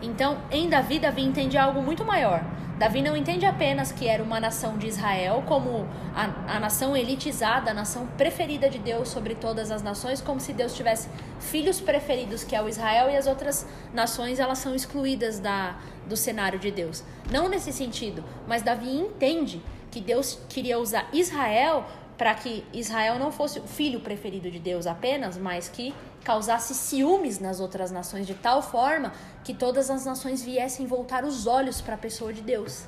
Então, 0.00 0.38
em 0.50 0.68
Davi, 0.68 0.98
Davi 0.98 1.22
entende 1.22 1.58
algo 1.58 1.82
muito 1.82 2.04
maior. 2.04 2.44
Davi 2.78 3.02
não 3.02 3.16
entende 3.16 3.44
apenas 3.44 3.90
que 3.90 4.06
era 4.06 4.22
uma 4.22 4.38
nação 4.38 4.78
de 4.78 4.86
Israel 4.86 5.42
como 5.44 5.84
a, 6.14 6.54
a 6.56 6.60
nação 6.60 6.96
elitizada, 6.96 7.72
a 7.72 7.74
nação 7.74 8.06
preferida 8.16 8.70
de 8.70 8.78
Deus 8.78 9.08
sobre 9.08 9.34
todas 9.34 9.72
as 9.72 9.82
nações, 9.82 10.20
como 10.20 10.38
se 10.38 10.52
Deus 10.52 10.74
tivesse 10.74 11.08
filhos 11.40 11.80
preferidos, 11.80 12.44
que 12.44 12.54
é 12.54 12.62
o 12.62 12.68
Israel, 12.68 13.10
e 13.10 13.16
as 13.16 13.26
outras 13.26 13.66
nações 13.92 14.38
elas 14.38 14.58
são 14.58 14.76
excluídas 14.76 15.40
da, 15.40 15.76
do 16.06 16.16
cenário 16.16 16.60
de 16.60 16.70
Deus. 16.70 17.02
Não 17.32 17.48
nesse 17.48 17.72
sentido, 17.72 18.24
mas 18.46 18.62
Davi 18.62 18.96
entende 18.96 19.60
que 19.90 20.00
Deus 20.00 20.38
queria 20.48 20.78
usar 20.78 21.08
Israel 21.12 21.84
para 22.18 22.34
que 22.34 22.64
Israel 22.72 23.16
não 23.16 23.30
fosse 23.30 23.60
o 23.60 23.66
filho 23.66 24.00
preferido 24.00 24.50
de 24.50 24.58
Deus 24.58 24.88
apenas, 24.88 25.38
mas 25.38 25.68
que 25.68 25.94
causasse 26.24 26.74
ciúmes 26.74 27.38
nas 27.38 27.60
outras 27.60 27.92
nações 27.92 28.26
de 28.26 28.34
tal 28.34 28.60
forma 28.60 29.12
que 29.44 29.54
todas 29.54 29.88
as 29.88 30.04
nações 30.04 30.42
viessem 30.42 30.84
voltar 30.84 31.24
os 31.24 31.46
olhos 31.46 31.80
para 31.80 31.94
a 31.94 31.98
pessoa 31.98 32.32
de 32.32 32.42
Deus. 32.42 32.86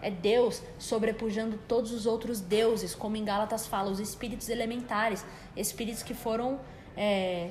É 0.00 0.10
Deus 0.10 0.62
sobrepujando 0.78 1.58
todos 1.68 1.92
os 1.92 2.06
outros 2.06 2.40
deuses, 2.40 2.94
como 2.94 3.14
em 3.16 3.24
Gálatas 3.24 3.66
fala, 3.66 3.90
os 3.90 4.00
espíritos 4.00 4.48
elementares, 4.48 5.24
espíritos 5.54 6.02
que 6.02 6.14
foram 6.14 6.58
é, 6.96 7.50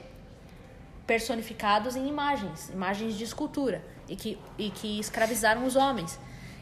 personificados 1.05 1.95
em 1.95 2.07
imagens, 2.07 2.69
imagens 2.69 3.13
de 3.15 3.23
escultura, 3.23 3.83
e 4.07 4.15
que, 4.15 4.39
e 4.57 4.71
que 4.71 4.99
escravizaram 4.99 5.63
os 5.65 5.75
homens. 5.75 6.19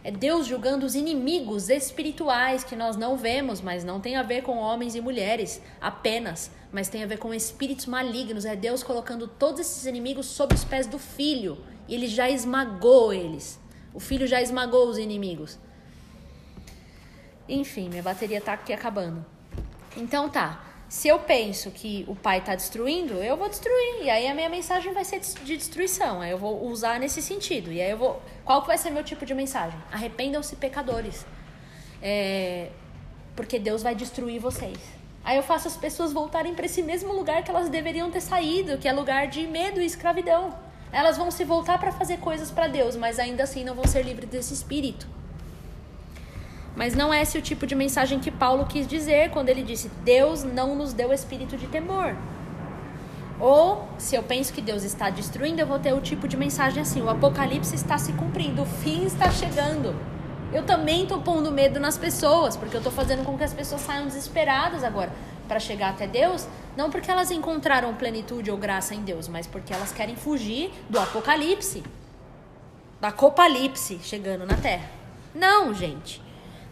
É 0.08 0.12
Deus 0.12 0.48
julgando 0.48 0.86
os 0.86 0.96
inimigos 0.96 1.68
espirituais 1.68 2.64
que 2.64 2.78
nós 2.78 2.96
não 2.96 3.18
vemos, 3.18 3.60
mas 3.60 3.84
não 3.84 4.00
tem 4.00 4.16
a 4.16 4.24
ver 4.24 4.42
com 4.42 4.56
homens 4.56 4.96
e 4.96 5.02
mulheres 5.02 5.62
apenas, 5.82 6.50
mas 6.72 6.88
tem 6.88 7.04
a 7.04 7.06
ver 7.06 7.18
com 7.18 7.34
espíritos 7.34 7.86
malignos. 7.88 8.46
É 8.46 8.56
Deus 8.56 8.82
colocando 8.82 9.28
todos 9.28 9.60
esses 9.60 9.86
inimigos 9.86 10.26
sob 10.28 10.56
os 10.56 10.64
pés 10.64 10.88
do 10.88 10.98
filho. 10.98 11.58
E 11.90 11.94
ele 11.94 12.08
já 12.08 12.30
esmagou 12.30 13.12
eles. 13.12 13.60
O 13.94 14.00
filho 14.00 14.26
já 14.26 14.42
esmagou 14.42 14.88
os 14.88 14.98
inimigos. 14.98 15.60
Enfim, 17.50 17.90
minha 17.90 18.02
bateria 18.02 18.40
tá 18.40 18.54
aqui 18.54 18.72
acabando. 18.72 19.26
Então 19.98 20.30
tá. 20.30 20.67
Se 20.90 21.10
eu 21.10 21.20
penso 21.20 21.70
que 21.70 22.06
o 22.08 22.16
pai 22.16 22.38
está 22.38 22.56
destruindo, 22.56 23.16
eu 23.16 23.36
vou 23.36 23.50
destruir. 23.50 24.04
E 24.04 24.10
aí 24.10 24.28
a 24.28 24.34
minha 24.34 24.50
mensagem 24.50 24.94
vai 24.94 25.04
ser 25.04 25.20
de 25.20 25.58
destruição. 25.58 26.22
Aí 26.22 26.32
eu 26.32 26.38
vou 26.38 26.66
usar 26.66 27.00
nesse 27.00 27.22
sentido. 27.22 27.72
E 27.72 27.82
aí 27.82 27.92
eu 27.92 27.98
vou. 27.98 28.22
Qual 28.46 28.64
vai 28.66 28.78
ser 28.78 28.90
meu 28.90 29.04
tipo 29.04 29.26
de 29.26 29.34
mensagem? 29.34 29.78
Arrependam-se, 29.92 30.56
pecadores. 30.56 31.26
É... 32.02 32.70
Porque 33.36 33.60
Deus 33.60 33.84
vai 33.84 33.94
destruir 33.96 34.40
vocês. 34.40 34.78
Aí 35.26 35.36
eu 35.36 35.44
faço 35.44 35.68
as 35.68 35.76
pessoas 35.76 36.14
voltarem 36.14 36.56
para 36.56 36.66
esse 36.66 36.82
mesmo 36.82 37.12
lugar 37.12 37.44
que 37.44 37.52
elas 37.52 37.68
deveriam 37.68 38.10
ter 38.10 38.22
saído, 38.22 38.78
que 38.78 38.88
é 38.88 38.94
lugar 38.94 39.28
de 39.28 39.46
medo 39.46 39.82
e 39.82 39.86
escravidão. 39.86 40.58
Elas 40.90 41.18
vão 41.18 41.30
se 41.30 41.44
voltar 41.44 41.78
para 41.78 41.92
fazer 41.92 42.18
coisas 42.20 42.50
para 42.50 42.70
Deus, 42.70 42.96
mas 42.96 43.20
ainda 43.20 43.44
assim 43.44 43.66
não 43.66 43.76
vão 43.76 43.86
ser 43.86 44.04
livres 44.04 44.30
desse 44.30 44.54
espírito. 44.54 45.06
Mas 46.78 46.94
não 46.94 47.12
é 47.12 47.24
esse 47.24 47.36
o 47.40 47.42
tipo 47.42 47.66
de 47.66 47.74
mensagem 47.74 48.20
que 48.20 48.30
Paulo 48.30 48.68
quis 48.68 48.86
dizer 48.86 49.32
quando 49.32 49.50
ele 49.50 49.64
disse: 49.64 49.90
Deus 50.06 50.44
não 50.44 50.76
nos 50.76 50.94
deu 50.94 51.12
espírito 51.12 51.58
de 51.58 51.66
temor. 51.66 52.16
Ou, 53.40 53.88
se 53.98 54.16
eu 54.16 54.22
penso 54.22 54.54
que 54.54 54.62
Deus 54.62 54.84
está 54.84 55.10
destruindo, 55.10 55.60
eu 55.60 55.66
vou 55.66 55.80
ter 55.80 55.92
o 55.94 56.00
tipo 56.00 56.28
de 56.28 56.38
mensagem 56.38 56.84
assim: 56.84 57.02
o 57.02 57.10
apocalipse 57.10 57.74
está 57.74 57.98
se 57.98 58.14
cumprindo, 58.14 58.62
o 58.62 58.66
fim 58.66 59.06
está 59.06 59.32
chegando. 59.32 59.96
Eu 60.54 60.64
também 60.66 61.02
estou 61.02 61.20
pondo 61.20 61.52
medo 61.52 61.80
nas 61.80 61.98
pessoas, 61.98 62.56
porque 62.56 62.76
eu 62.76 62.80
estou 62.80 62.94
fazendo 62.94 63.26
com 63.26 63.36
que 63.36 63.44
as 63.44 63.56
pessoas 63.56 63.82
saiam 63.82 64.06
desesperadas 64.06 64.84
agora 64.84 65.12
para 65.48 65.60
chegar 65.60 65.90
até 65.90 66.06
Deus, 66.06 66.48
não 66.76 66.92
porque 66.92 67.10
elas 67.10 67.32
encontraram 67.32 67.96
plenitude 67.96 68.52
ou 68.52 68.58
graça 68.58 68.94
em 68.94 69.02
Deus, 69.02 69.28
mas 69.28 69.48
porque 69.48 69.74
elas 69.74 69.92
querem 69.92 70.16
fugir 70.16 70.72
do 70.88 71.00
apocalipse, 71.00 71.84
da 73.02 73.12
copalipse 73.12 74.00
chegando 74.04 74.46
na 74.46 74.56
terra. 74.58 74.90
Não, 75.34 75.74
gente 75.74 76.27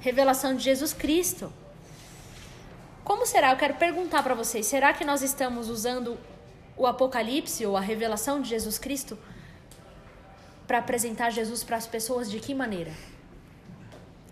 revelação 0.05 0.55
de 0.55 0.61
Jesus 0.61 0.93
Cristo. 0.93 1.51
Como 3.03 3.25
será? 3.25 3.51
Eu 3.51 3.57
quero 3.57 3.73
perguntar 3.73 4.21
para 4.21 4.35
vocês: 4.35 4.67
será 4.67 4.93
que 4.93 5.03
nós 5.03 5.23
estamos 5.23 5.67
usando 5.67 6.15
o 6.77 6.85
Apocalipse 6.85 7.65
ou 7.65 7.75
a 7.75 7.81
revelação 7.81 8.39
de 8.39 8.49
Jesus 8.49 8.77
Cristo 8.77 9.17
para 10.67 10.77
apresentar 10.77 11.31
Jesus 11.31 11.63
para 11.63 11.77
as 11.77 11.87
pessoas 11.87 12.29
de 12.29 12.39
que 12.39 12.53
maneira? 12.53 12.91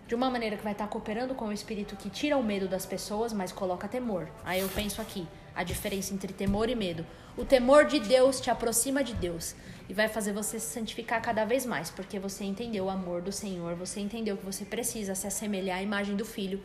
De 0.06 0.14
uma 0.14 0.30
maneira 0.30 0.56
que 0.56 0.62
vai 0.62 0.74
estar 0.74 0.86
cooperando 0.86 1.34
com 1.34 1.46
o 1.46 1.52
Espírito 1.52 1.96
que 1.96 2.08
tira 2.08 2.36
o 2.36 2.42
medo 2.42 2.68
das 2.68 2.86
pessoas, 2.86 3.32
mas 3.32 3.50
coloca 3.50 3.88
temor. 3.88 4.28
Aí 4.44 4.60
eu 4.60 4.68
penso 4.68 5.02
aqui 5.02 5.26
a 5.56 5.64
diferença 5.64 6.14
entre 6.14 6.32
temor 6.32 6.68
e 6.68 6.76
medo. 6.76 7.04
O 7.36 7.44
temor 7.44 7.86
de 7.86 7.98
Deus 7.98 8.40
te 8.40 8.48
aproxima 8.48 9.02
de 9.02 9.14
Deus 9.14 9.56
e 9.88 9.94
vai 9.94 10.08
fazer 10.08 10.32
você 10.32 10.58
se 10.58 10.66
santificar 10.66 11.20
cada 11.20 11.44
vez 11.44 11.66
mais, 11.66 11.90
porque 11.90 12.18
você 12.18 12.44
entendeu 12.44 12.86
o 12.86 12.90
amor 12.90 13.20
do 13.20 13.30
Senhor, 13.30 13.74
você 13.74 14.00
entendeu 14.00 14.36
que 14.36 14.44
você 14.44 14.64
precisa 14.64 15.14
se 15.14 15.26
assemelhar 15.26 15.78
à 15.78 15.82
imagem 15.82 16.16
do 16.16 16.24
Filho, 16.24 16.62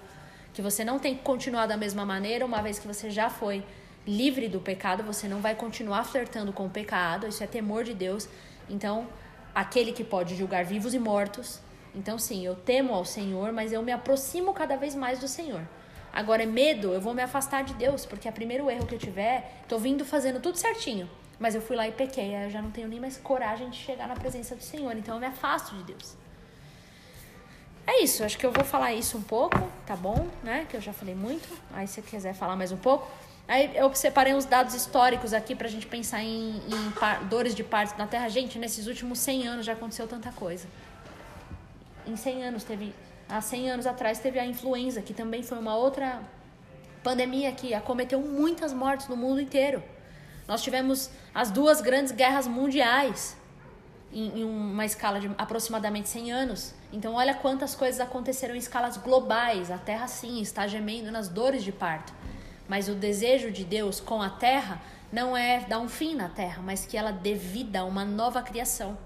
que 0.53 0.61
você 0.61 0.83
não 0.83 0.99
tem 0.99 1.15
que 1.15 1.23
continuar 1.23 1.67
da 1.67 1.77
mesma 1.77 2.05
maneira, 2.05 2.45
uma 2.45 2.61
vez 2.61 2.79
que 2.79 2.87
você 2.87 3.09
já 3.09 3.29
foi 3.29 3.63
livre 4.07 4.47
do 4.47 4.59
pecado, 4.59 5.03
você 5.03 5.27
não 5.27 5.39
vai 5.39 5.53
continuar 5.53 6.03
flertando 6.03 6.51
com 6.51 6.65
o 6.65 6.69
pecado, 6.69 7.27
isso 7.27 7.43
é 7.43 7.47
temor 7.47 7.83
de 7.83 7.93
Deus. 7.93 8.27
Então, 8.69 9.07
aquele 9.53 9.91
que 9.91 10.03
pode 10.03 10.35
julgar 10.35 10.65
vivos 10.65 10.93
e 10.93 10.99
mortos. 10.99 11.59
Então, 11.93 12.17
sim, 12.17 12.45
eu 12.45 12.55
temo 12.55 12.93
ao 12.93 13.05
Senhor, 13.05 13.51
mas 13.51 13.71
eu 13.71 13.81
me 13.83 13.91
aproximo 13.91 14.53
cada 14.53 14.75
vez 14.75 14.95
mais 14.95 15.19
do 15.19 15.27
Senhor. 15.27 15.61
Agora, 16.11 16.43
é 16.43 16.45
medo, 16.45 16.91
eu 16.91 17.01
vou 17.01 17.13
me 17.13 17.21
afastar 17.21 17.63
de 17.63 17.73
Deus, 17.73 18.05
porque 18.05 18.27
é 18.27 18.31
o 18.31 18.33
primeiro 18.33 18.69
erro 18.69 18.85
que 18.85 18.95
eu 18.95 18.99
tiver, 18.99 19.63
tô 19.67 19.77
vindo 19.77 20.03
fazendo 20.03 20.39
tudo 20.39 20.57
certinho. 20.57 21.09
Mas 21.39 21.55
eu 21.55 21.61
fui 21.61 21.75
lá 21.75 21.87
e 21.87 21.91
pequei, 21.91 22.35
aí 22.35 22.43
eu 22.45 22.49
já 22.49 22.61
não 22.61 22.69
tenho 22.69 22.87
nem 22.87 22.99
mais 22.99 23.17
coragem 23.17 23.69
de 23.69 23.77
chegar 23.77 24.07
na 24.07 24.15
presença 24.15 24.55
do 24.55 24.61
Senhor, 24.61 24.95
então 24.97 25.15
eu 25.15 25.21
me 25.21 25.27
afasto 25.27 25.75
de 25.75 25.83
Deus. 25.83 26.17
É 27.87 28.03
isso, 28.03 28.23
acho 28.23 28.37
que 28.37 28.45
eu 28.45 28.51
vou 28.51 28.63
falar 28.63 28.93
isso 28.93 29.17
um 29.17 29.21
pouco, 29.21 29.57
tá 29.85 29.95
bom? 29.95 30.27
Né? 30.43 30.67
Que 30.69 30.77
eu 30.77 30.81
já 30.81 30.93
falei 30.93 31.15
muito. 31.15 31.47
Aí 31.73 31.87
se 31.87 32.01
quiser 32.03 32.35
falar 32.35 32.55
mais 32.55 32.71
um 32.71 32.77
pouco. 32.77 33.09
Aí 33.47 33.75
eu 33.75 33.91
separei 33.95 34.35
uns 34.35 34.45
dados 34.45 34.75
históricos 34.75 35.33
aqui 35.33 35.55
pra 35.55 35.67
gente 35.67 35.87
pensar 35.87 36.21
em, 36.21 36.57
em 36.57 36.91
par, 36.91 37.23
dores 37.23 37.55
de 37.55 37.63
partos 37.63 37.97
na 37.97 38.05
Terra. 38.05 38.29
Gente, 38.29 38.59
nesses 38.59 38.85
últimos 38.85 39.17
100 39.17 39.47
anos 39.47 39.65
já 39.65 39.73
aconteceu 39.73 40.07
tanta 40.07 40.31
coisa. 40.31 40.67
Em 42.05 42.15
100 42.15 42.43
anos 42.43 42.63
teve 42.63 42.93
há 43.27 43.41
100 43.41 43.71
anos 43.71 43.87
atrás 43.87 44.19
teve 44.19 44.37
a 44.37 44.45
influenza, 44.45 45.01
que 45.01 45.13
também 45.13 45.41
foi 45.41 45.57
uma 45.57 45.75
outra 45.75 46.21
pandemia 47.01 47.51
que 47.53 47.73
acometeu 47.73 48.19
muitas 48.21 48.71
mortes 48.71 49.07
no 49.07 49.17
mundo 49.17 49.41
inteiro. 49.41 49.81
Nós 50.47 50.61
tivemos 50.61 51.09
as 51.33 51.51
duas 51.51 51.81
grandes 51.81 52.11
guerras 52.11 52.47
mundiais 52.47 53.37
em, 54.11 54.39
em 54.39 54.43
uma 54.43 54.85
escala 54.85 55.19
de 55.19 55.29
aproximadamente 55.37 56.09
100 56.09 56.31
anos. 56.31 56.73
Então, 56.91 57.13
olha 57.13 57.33
quantas 57.33 57.75
coisas 57.75 57.99
aconteceram 57.99 58.55
em 58.55 58.57
escalas 58.57 58.97
globais. 58.97 59.71
A 59.71 59.77
Terra, 59.77 60.07
sim, 60.07 60.41
está 60.41 60.67
gemendo 60.67 61.11
nas 61.11 61.27
dores 61.27 61.63
de 61.63 61.71
parto. 61.71 62.13
Mas 62.67 62.87
o 62.87 62.93
desejo 62.93 63.51
de 63.51 63.63
Deus 63.63 63.99
com 63.99 64.21
a 64.21 64.29
Terra 64.29 64.81
não 65.11 65.35
é 65.35 65.61
dar 65.61 65.79
um 65.79 65.89
fim 65.89 66.15
na 66.15 66.29
Terra, 66.29 66.61
mas 66.63 66.85
que 66.85 66.97
ela 66.97 67.11
dê 67.11 67.33
vida 67.33 67.79
a 67.79 67.83
uma 67.83 68.05
nova 68.05 68.41
criação. 68.41 68.97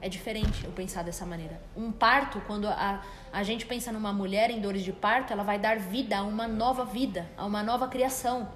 É 0.00 0.08
diferente 0.08 0.64
eu 0.64 0.70
pensar 0.70 1.02
dessa 1.02 1.26
maneira. 1.26 1.60
Um 1.76 1.90
parto, 1.90 2.40
quando 2.46 2.68
a, 2.68 3.02
a 3.32 3.42
gente 3.42 3.66
pensa 3.66 3.90
numa 3.90 4.12
mulher 4.12 4.48
em 4.50 4.60
dores 4.60 4.82
de 4.82 4.92
parto, 4.92 5.32
ela 5.32 5.42
vai 5.42 5.58
dar 5.58 5.78
vida 5.78 6.18
a 6.18 6.22
uma 6.22 6.46
nova 6.46 6.84
vida, 6.84 7.28
a 7.36 7.44
uma 7.44 7.62
nova 7.62 7.88
criação. 7.88 8.48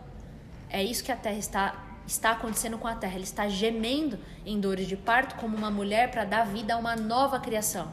É 0.70 0.82
isso 0.82 1.02
que 1.02 1.10
a 1.10 1.16
Terra 1.16 1.38
está 1.38 1.91
está 2.06 2.32
acontecendo 2.32 2.78
com 2.78 2.88
a 2.88 2.94
terra. 2.94 3.14
Ele 3.14 3.24
está 3.24 3.48
gemendo 3.48 4.18
em 4.44 4.60
dores 4.60 4.86
de 4.86 4.96
parto 4.96 5.36
como 5.36 5.56
uma 5.56 5.70
mulher 5.70 6.10
para 6.10 6.24
dar 6.24 6.44
vida 6.44 6.74
a 6.74 6.76
uma 6.76 6.96
nova 6.96 7.38
criação. 7.38 7.88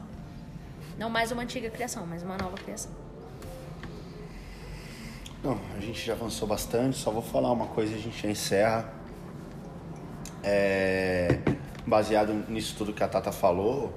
Não 0.97 1.09
mais 1.09 1.31
uma 1.31 1.43
antiga 1.43 1.69
criação, 1.69 2.05
mas 2.05 2.23
uma 2.23 2.37
nova 2.37 2.57
criação. 2.57 2.91
Não, 5.41 5.57
a 5.77 5.79
gente 5.79 6.05
já 6.05 6.13
avançou 6.13 6.47
bastante, 6.47 6.97
só 6.97 7.11
vou 7.11 7.21
falar 7.21 7.51
uma 7.51 7.67
coisa 7.67 7.93
e 7.93 7.95
a 7.95 8.01
gente 8.01 8.21
já 8.21 8.29
encerra. 8.29 8.93
É, 10.43 11.39
baseado 11.85 12.33
nisso 12.49 12.75
tudo 12.77 12.93
que 12.93 13.03
a 13.03 13.07
Tata 13.07 13.31
falou, 13.31 13.93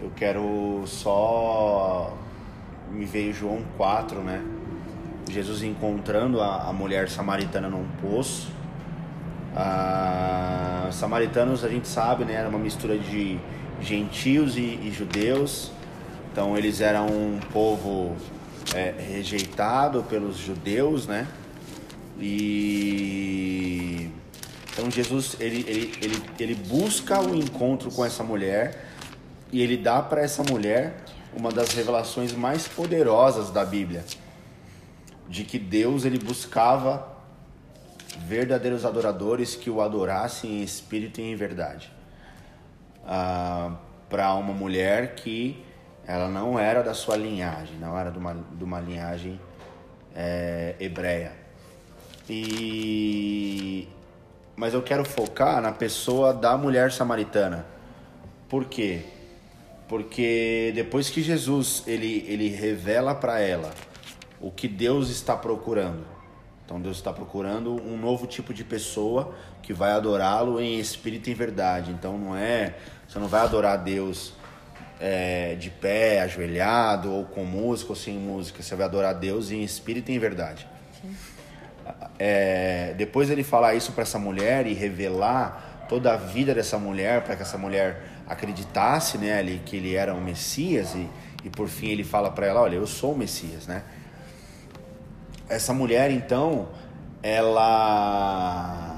eu 0.00 0.10
quero 0.16 0.82
só. 0.86 2.16
Me 2.90 3.04
veio 3.04 3.32
João 3.32 3.62
4, 3.76 4.20
né? 4.20 4.42
Jesus 5.30 5.62
encontrando 5.62 6.40
a, 6.40 6.68
a 6.68 6.72
mulher 6.72 7.08
samaritana 7.08 7.68
num 7.68 7.86
poço 8.00 8.59
ah, 9.56 10.88
samaritanos 10.92 11.64
a 11.64 11.68
gente 11.68 11.88
sabe, 11.88 12.24
né, 12.24 12.34
era 12.34 12.48
uma 12.48 12.58
mistura 12.58 12.96
de 12.98 13.38
gentios 13.80 14.56
e, 14.56 14.60
e 14.60 14.92
judeus. 14.96 15.72
Então 16.32 16.56
eles 16.56 16.80
eram 16.80 17.06
um 17.06 17.40
povo 17.52 18.16
é, 18.74 18.94
rejeitado 18.98 20.02
pelos 20.04 20.36
judeus, 20.36 21.06
né? 21.06 21.26
E 22.18 24.10
então 24.72 24.90
Jesus 24.90 25.36
ele, 25.40 25.64
ele, 25.66 25.92
ele, 26.00 26.22
ele 26.38 26.54
busca 26.54 27.20
o 27.20 27.34
encontro 27.34 27.90
com 27.90 28.04
essa 28.04 28.22
mulher 28.22 28.86
e 29.52 29.60
ele 29.60 29.76
dá 29.76 30.00
para 30.00 30.22
essa 30.22 30.42
mulher 30.44 31.04
uma 31.34 31.50
das 31.50 31.74
revelações 31.74 32.32
mais 32.32 32.68
poderosas 32.68 33.50
da 33.50 33.64
Bíblia, 33.64 34.04
de 35.28 35.44
que 35.44 35.58
Deus 35.58 36.04
ele 36.04 36.18
buscava 36.18 37.09
verdadeiros 38.18 38.84
adoradores 38.84 39.54
que 39.54 39.70
o 39.70 39.80
adorassem 39.80 40.60
em 40.60 40.62
espírito 40.62 41.20
e 41.20 41.24
em 41.24 41.36
verdade. 41.36 41.90
Ah, 43.04 43.76
para 44.08 44.34
uma 44.34 44.52
mulher 44.52 45.14
que 45.14 45.64
ela 46.06 46.28
não 46.28 46.58
era 46.58 46.82
da 46.82 46.94
sua 46.94 47.16
linhagem, 47.16 47.76
não 47.78 47.98
era 47.98 48.10
de 48.10 48.18
uma, 48.18 48.34
de 48.34 48.64
uma 48.64 48.80
linhagem 48.80 49.40
é, 50.14 50.74
hebreia. 50.80 51.32
E 52.28 53.88
mas 54.56 54.74
eu 54.74 54.82
quero 54.82 55.06
focar 55.06 55.62
na 55.62 55.72
pessoa 55.72 56.34
da 56.34 56.54
mulher 56.54 56.92
samaritana. 56.92 57.64
Por 58.46 58.66
quê? 58.66 59.04
Porque 59.88 60.70
depois 60.74 61.08
que 61.08 61.22
Jesus 61.22 61.82
ele, 61.86 62.26
ele 62.28 62.48
revela 62.48 63.14
para 63.14 63.40
ela 63.40 63.70
o 64.38 64.50
que 64.50 64.68
Deus 64.68 65.08
está 65.08 65.34
procurando, 65.34 66.04
então 66.70 66.80
Deus 66.80 66.98
está 66.98 67.12
procurando 67.12 67.82
um 67.82 67.96
novo 67.98 68.28
tipo 68.28 68.54
de 68.54 68.62
pessoa 68.62 69.34
que 69.60 69.72
vai 69.72 69.90
adorá-lo 69.90 70.60
em 70.60 70.78
espírito 70.78 71.28
e 71.28 71.32
em 71.32 71.34
verdade. 71.34 71.90
Então 71.90 72.16
não 72.16 72.36
é, 72.36 72.76
você 73.08 73.18
não 73.18 73.26
vai 73.26 73.40
adorar 73.40 73.76
Deus 73.76 74.34
é, 75.00 75.56
de 75.56 75.68
pé, 75.68 76.20
ajoelhado, 76.20 77.10
ou 77.12 77.24
com 77.24 77.44
música 77.44 77.90
ou 77.90 77.96
sem 77.96 78.16
música. 78.16 78.62
Você 78.62 78.76
vai 78.76 78.86
adorar 78.86 79.14
Deus 79.14 79.50
em 79.50 79.64
espírito 79.64 80.12
e 80.12 80.14
em 80.14 80.20
verdade. 80.20 80.64
É, 82.16 82.94
depois 82.96 83.30
ele 83.30 83.42
falar 83.42 83.74
isso 83.74 83.90
para 83.90 84.02
essa 84.02 84.20
mulher 84.20 84.64
e 84.68 84.72
revelar 84.72 85.86
toda 85.88 86.12
a 86.12 86.16
vida 86.16 86.54
dessa 86.54 86.78
mulher 86.78 87.24
para 87.24 87.34
que 87.34 87.42
essa 87.42 87.58
mulher 87.58 88.00
acreditasse 88.28 89.18
nele 89.18 89.54
né, 89.54 89.60
que 89.66 89.74
ele 89.74 89.96
era 89.96 90.14
o 90.14 90.20
Messias 90.20 90.94
e, 90.94 91.08
e 91.42 91.50
por 91.50 91.66
fim 91.66 91.88
ele 91.88 92.04
fala 92.04 92.30
para 92.30 92.46
ela, 92.46 92.60
olha, 92.60 92.76
eu 92.76 92.86
sou 92.86 93.14
o 93.14 93.18
Messias, 93.18 93.66
né? 93.66 93.82
Essa 95.50 95.74
mulher 95.74 96.10
então, 96.10 96.68
ela 97.22 98.96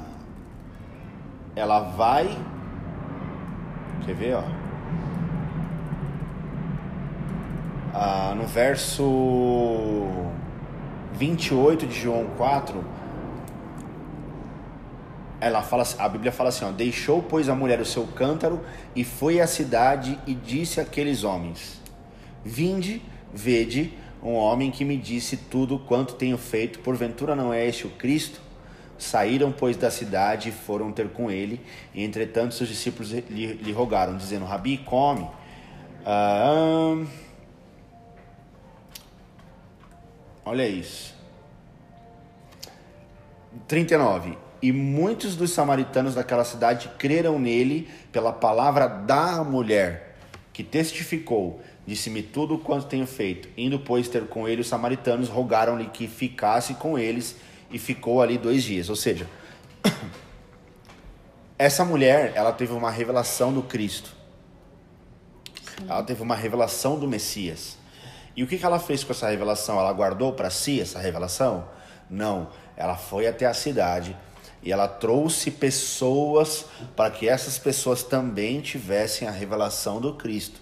ela 1.56 1.80
vai 1.80 2.38
Quer 4.04 4.14
ver, 4.14 4.34
ó? 4.34 4.42
Ah, 7.94 8.34
no 8.36 8.46
verso 8.46 10.08
28 11.14 11.86
de 11.86 12.00
João 12.00 12.26
4, 12.36 12.84
ela 15.40 15.62
fala, 15.62 15.84
a 15.98 16.08
Bíblia 16.08 16.32
fala 16.32 16.48
assim: 16.48 16.64
ó, 16.64 16.72
deixou 16.72 17.22
pois 17.22 17.48
a 17.48 17.54
mulher 17.54 17.80
o 17.80 17.84
seu 17.84 18.06
cântaro 18.08 18.60
e 18.96 19.04
foi 19.04 19.40
à 19.40 19.46
cidade 19.46 20.18
e 20.26 20.34
disse 20.34 20.80
àqueles 20.80 21.22
homens: 21.22 21.80
Vinde, 22.44 23.00
vede, 23.32 23.96
um 24.22 24.34
homem 24.34 24.70
que 24.70 24.84
me 24.84 24.96
disse 24.96 25.36
tudo 25.36 25.78
quanto 25.78 26.14
tenho 26.14 26.38
feito, 26.38 26.78
porventura 26.78 27.34
não 27.34 27.52
é 27.52 27.66
este 27.66 27.86
o 27.86 27.90
Cristo? 27.90 28.40
Saíram, 28.96 29.50
pois, 29.50 29.76
da 29.76 29.90
cidade 29.90 30.50
e 30.50 30.52
foram 30.52 30.92
ter 30.92 31.08
com 31.08 31.28
ele, 31.28 31.60
e 31.92 32.04
entretanto 32.04 32.54
seus 32.54 32.68
discípulos 32.68 33.10
lhe, 33.10 33.54
lhe 33.54 33.72
rogaram, 33.72 34.16
dizendo: 34.16 34.44
Rabi, 34.44 34.78
come. 34.78 35.26
Ah, 36.06 37.04
olha 40.44 40.68
isso. 40.68 41.16
39. 43.66 44.38
E 44.62 44.70
muitos 44.70 45.34
dos 45.34 45.50
samaritanos 45.50 46.14
daquela 46.14 46.44
cidade 46.44 46.88
creram 46.96 47.38
nele 47.38 47.90
pela 48.12 48.32
palavra 48.32 48.86
da 48.86 49.42
mulher, 49.42 50.16
que 50.52 50.62
testificou 50.62 51.60
Disse-me 51.86 52.22
tudo 52.22 52.58
quanto 52.58 52.86
tenho 52.86 53.06
feito. 53.06 53.48
Indo, 53.56 53.78
pois, 53.78 54.08
ter 54.08 54.26
com 54.26 54.48
ele 54.48 54.60
os 54.60 54.68
samaritanos, 54.68 55.28
rogaram-lhe 55.28 55.86
que 55.86 56.06
ficasse 56.06 56.74
com 56.74 56.98
eles 56.98 57.36
e 57.70 57.78
ficou 57.78 58.22
ali 58.22 58.38
dois 58.38 58.62
dias. 58.62 58.88
Ou 58.88 58.96
seja, 58.96 59.28
essa 61.58 61.84
mulher, 61.84 62.32
ela 62.36 62.52
teve 62.52 62.72
uma 62.72 62.90
revelação 62.90 63.52
do 63.52 63.62
Cristo. 63.62 64.14
Sim. 65.76 65.86
Ela 65.88 66.02
teve 66.02 66.22
uma 66.22 66.36
revelação 66.36 66.98
do 66.98 67.08
Messias. 67.08 67.76
E 68.36 68.42
o 68.42 68.46
que, 68.46 68.56
que 68.56 68.64
ela 68.64 68.78
fez 68.78 69.02
com 69.02 69.12
essa 69.12 69.28
revelação? 69.28 69.78
Ela 69.78 69.92
guardou 69.92 70.32
para 70.32 70.50
si 70.50 70.80
essa 70.80 71.00
revelação? 71.00 71.68
Não. 72.08 72.48
Ela 72.76 72.96
foi 72.96 73.26
até 73.26 73.44
a 73.44 73.52
cidade 73.52 74.16
e 74.62 74.70
ela 74.70 74.86
trouxe 74.86 75.50
pessoas 75.50 76.64
para 76.94 77.10
que 77.10 77.28
essas 77.28 77.58
pessoas 77.58 78.02
também 78.02 78.60
tivessem 78.60 79.26
a 79.26 79.30
revelação 79.30 80.00
do 80.00 80.14
Cristo. 80.14 80.61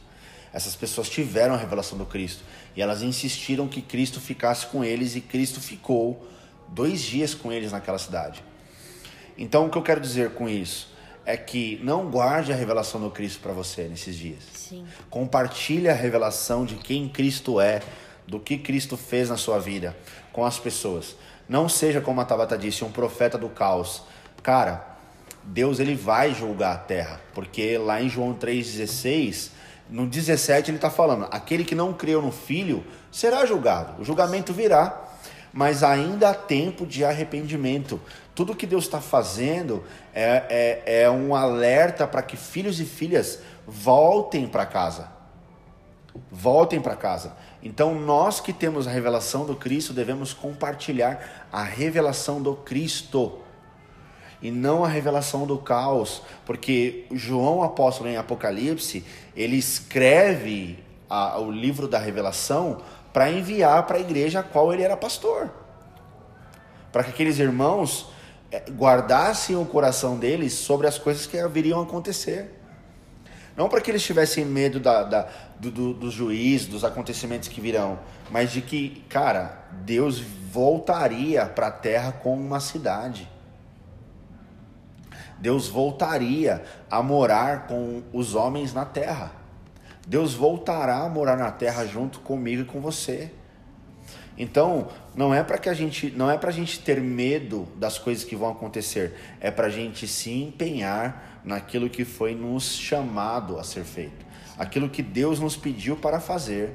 Essas 0.52 0.74
pessoas 0.74 1.08
tiveram 1.08 1.54
a 1.54 1.56
revelação 1.56 1.96
do 1.96 2.04
Cristo 2.04 2.42
e 2.74 2.82
elas 2.82 3.02
insistiram 3.02 3.68
que 3.68 3.80
Cristo 3.80 4.20
ficasse 4.20 4.66
com 4.66 4.84
eles 4.84 5.14
e 5.14 5.20
Cristo 5.20 5.60
ficou 5.60 6.26
dois 6.68 7.00
dias 7.00 7.34
com 7.34 7.52
eles 7.52 7.72
naquela 7.72 7.98
cidade. 7.98 8.42
Então, 9.38 9.66
o 9.66 9.70
que 9.70 9.78
eu 9.78 9.82
quero 9.82 10.00
dizer 10.00 10.30
com 10.30 10.48
isso 10.48 10.90
é 11.24 11.36
que 11.36 11.80
não 11.82 12.10
guarde 12.10 12.52
a 12.52 12.56
revelação 12.56 13.00
do 13.00 13.10
Cristo 13.10 13.40
para 13.40 13.52
você 13.52 13.84
nesses 13.84 14.16
dias. 14.16 14.42
Sim. 14.54 14.84
Compartilhe 15.08 15.88
a 15.88 15.94
revelação 15.94 16.64
de 16.64 16.74
quem 16.76 17.08
Cristo 17.08 17.60
é, 17.60 17.80
do 18.26 18.40
que 18.40 18.58
Cristo 18.58 18.96
fez 18.96 19.28
na 19.28 19.36
sua 19.36 19.58
vida 19.58 19.96
com 20.32 20.44
as 20.44 20.58
pessoas. 20.58 21.16
Não 21.48 21.68
seja 21.68 22.00
como 22.00 22.20
a 22.20 22.24
Tabata 22.24 22.56
disse, 22.56 22.84
um 22.84 22.90
profeta 22.90 23.36
do 23.36 23.48
caos. 23.48 24.02
Cara, 24.42 24.98
Deus 25.42 25.80
ele 25.80 25.94
vai 25.94 26.34
julgar 26.34 26.74
a 26.74 26.78
terra, 26.78 27.20
porque 27.34 27.78
lá 27.78 28.00
em 28.00 28.08
João 28.08 28.34
3,16 28.34 29.50
no 29.90 30.06
17 30.06 30.70
ele 30.70 30.78
está 30.78 30.88
falando: 30.88 31.26
aquele 31.30 31.64
que 31.64 31.74
não 31.74 31.92
creu 31.92 32.22
no 32.22 32.30
filho 32.30 32.84
será 33.10 33.44
julgado. 33.44 34.00
O 34.00 34.04
julgamento 34.04 34.52
virá, 34.52 35.08
mas 35.52 35.82
ainda 35.82 36.30
há 36.30 36.34
tempo 36.34 36.86
de 36.86 37.04
arrependimento. 37.04 38.00
Tudo 38.34 38.54
que 38.54 38.66
Deus 38.66 38.84
está 38.84 39.00
fazendo 39.00 39.84
é, 40.14 40.82
é, 40.86 41.02
é 41.02 41.10
um 41.10 41.34
alerta 41.34 42.06
para 42.06 42.22
que 42.22 42.36
filhos 42.36 42.80
e 42.80 42.84
filhas 42.84 43.40
voltem 43.66 44.46
para 44.46 44.64
casa. 44.64 45.08
Voltem 46.30 46.80
para 46.80 46.96
casa. 46.96 47.36
Então, 47.62 47.94
nós 47.94 48.40
que 48.40 48.52
temos 48.52 48.86
a 48.86 48.90
revelação 48.90 49.44
do 49.44 49.54
Cristo 49.54 49.92
devemos 49.92 50.32
compartilhar 50.32 51.48
a 51.52 51.62
revelação 51.62 52.40
do 52.40 52.54
Cristo 52.54 53.39
e 54.42 54.50
não 54.50 54.84
a 54.84 54.88
revelação 54.88 55.46
do 55.46 55.58
caos, 55.58 56.22
porque 56.46 57.04
João 57.12 57.62
apóstolo 57.62 58.08
em 58.08 58.16
Apocalipse, 58.16 59.04
ele 59.36 59.56
escreve 59.56 60.82
a, 61.08 61.38
o 61.38 61.50
livro 61.50 61.86
da 61.86 61.98
revelação 61.98 62.78
para 63.12 63.30
enviar 63.30 63.86
para 63.86 63.98
a 63.98 64.00
igreja 64.00 64.40
a 64.40 64.42
qual 64.42 64.72
ele 64.72 64.82
era 64.82 64.96
pastor. 64.96 65.50
Para 66.92 67.04
que 67.04 67.10
aqueles 67.10 67.38
irmãos 67.38 68.10
eh, 68.50 68.64
guardassem 68.70 69.56
o 69.56 69.64
coração 69.64 70.18
deles 70.18 70.52
sobre 70.52 70.86
as 70.86 70.98
coisas 70.98 71.26
que 71.26 71.38
haveriam 71.38 71.80
acontecer. 71.80 72.60
Não 73.56 73.68
para 73.68 73.80
que 73.80 73.90
eles 73.90 74.02
tivessem 74.02 74.44
medo 74.44 74.80
da, 74.80 75.02
da 75.02 75.28
do, 75.58 75.70
do, 75.70 75.92
do 75.92 76.10
juiz, 76.10 76.66
dos 76.66 76.84
acontecimentos 76.84 77.48
que 77.48 77.60
virão, 77.60 77.98
mas 78.30 78.50
de 78.50 78.62
que, 78.62 79.04
cara, 79.08 79.68
Deus 79.84 80.18
voltaria 80.18 81.44
para 81.44 81.66
a 81.66 81.70
terra 81.70 82.12
com 82.12 82.34
uma 82.34 82.60
cidade. 82.60 83.28
Deus 85.40 85.68
voltaria 85.68 86.62
a 86.90 87.02
morar 87.02 87.66
com 87.66 88.02
os 88.12 88.34
homens 88.34 88.74
na 88.74 88.84
terra. 88.84 89.32
Deus 90.06 90.34
voltará 90.34 90.98
a 90.98 91.08
morar 91.08 91.36
na 91.36 91.50
terra 91.50 91.86
junto 91.86 92.20
comigo 92.20 92.62
e 92.62 92.64
com 92.64 92.80
você. 92.80 93.30
Então, 94.36 94.88
não 95.14 95.34
é 95.34 95.42
para 95.42 95.58
que 95.58 95.68
a 95.68 95.74
gente, 95.74 96.10
não 96.10 96.30
é 96.30 96.38
para 96.38 96.48
a 96.48 96.52
gente 96.52 96.80
ter 96.80 97.00
medo 97.00 97.68
das 97.76 97.98
coisas 97.98 98.24
que 98.24 98.34
vão 98.34 98.50
acontecer, 98.50 99.14
é 99.38 99.50
para 99.50 99.66
a 99.66 99.70
gente 99.70 100.08
se 100.08 100.32
empenhar 100.32 101.40
naquilo 101.44 101.90
que 101.90 102.04
foi 102.04 102.34
nos 102.34 102.74
chamado 102.74 103.58
a 103.58 103.64
ser 103.64 103.84
feito, 103.84 104.24
aquilo 104.58 104.88
que 104.88 105.02
Deus 105.02 105.38
nos 105.40 105.56
pediu 105.56 105.94
para 105.94 106.20
fazer, 106.20 106.74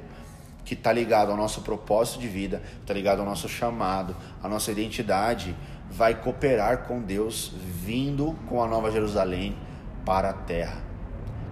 que 0.64 0.74
está 0.74 0.92
ligado 0.92 1.30
ao 1.30 1.36
nosso 1.36 1.62
propósito 1.62 2.20
de 2.20 2.28
vida, 2.28 2.62
está 2.80 2.94
ligado 2.94 3.20
ao 3.20 3.24
nosso 3.24 3.48
chamado, 3.48 4.16
à 4.42 4.48
nossa 4.48 4.70
identidade 4.70 5.54
vai 5.96 6.14
cooperar 6.14 6.84
com 6.84 7.00
Deus, 7.00 7.52
vindo 7.56 8.36
com 8.48 8.62
a 8.62 8.68
Nova 8.68 8.90
Jerusalém 8.90 9.56
para 10.04 10.30
a 10.30 10.32
terra. 10.34 10.82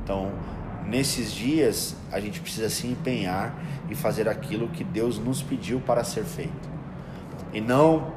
Então, 0.03 0.31
nesses 0.87 1.33
dias, 1.33 1.97
a 2.13 2.21
gente 2.21 2.41
precisa 2.41 2.69
se 2.69 2.87
empenhar 2.87 3.55
e 3.89 3.95
fazer 3.95 4.29
aquilo 4.29 4.69
que 4.69 4.85
Deus 4.85 5.19
nos 5.19 5.43
pediu 5.43 5.81
para 5.81 6.05
ser 6.05 6.25
feito. 6.25 6.69
E 7.53 7.61
não 7.61 8.13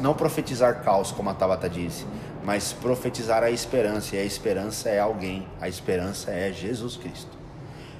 não 0.00 0.12
profetizar 0.12 0.82
caos, 0.82 1.12
como 1.12 1.30
a 1.30 1.34
Tabata 1.34 1.68
disse, 1.68 2.04
mas 2.44 2.72
profetizar 2.72 3.44
a 3.44 3.50
esperança, 3.50 4.16
e 4.16 4.18
a 4.18 4.24
esperança 4.24 4.88
é 4.88 4.98
alguém, 4.98 5.46
a 5.60 5.68
esperança 5.68 6.32
é 6.32 6.52
Jesus 6.52 6.96
Cristo. 6.96 7.30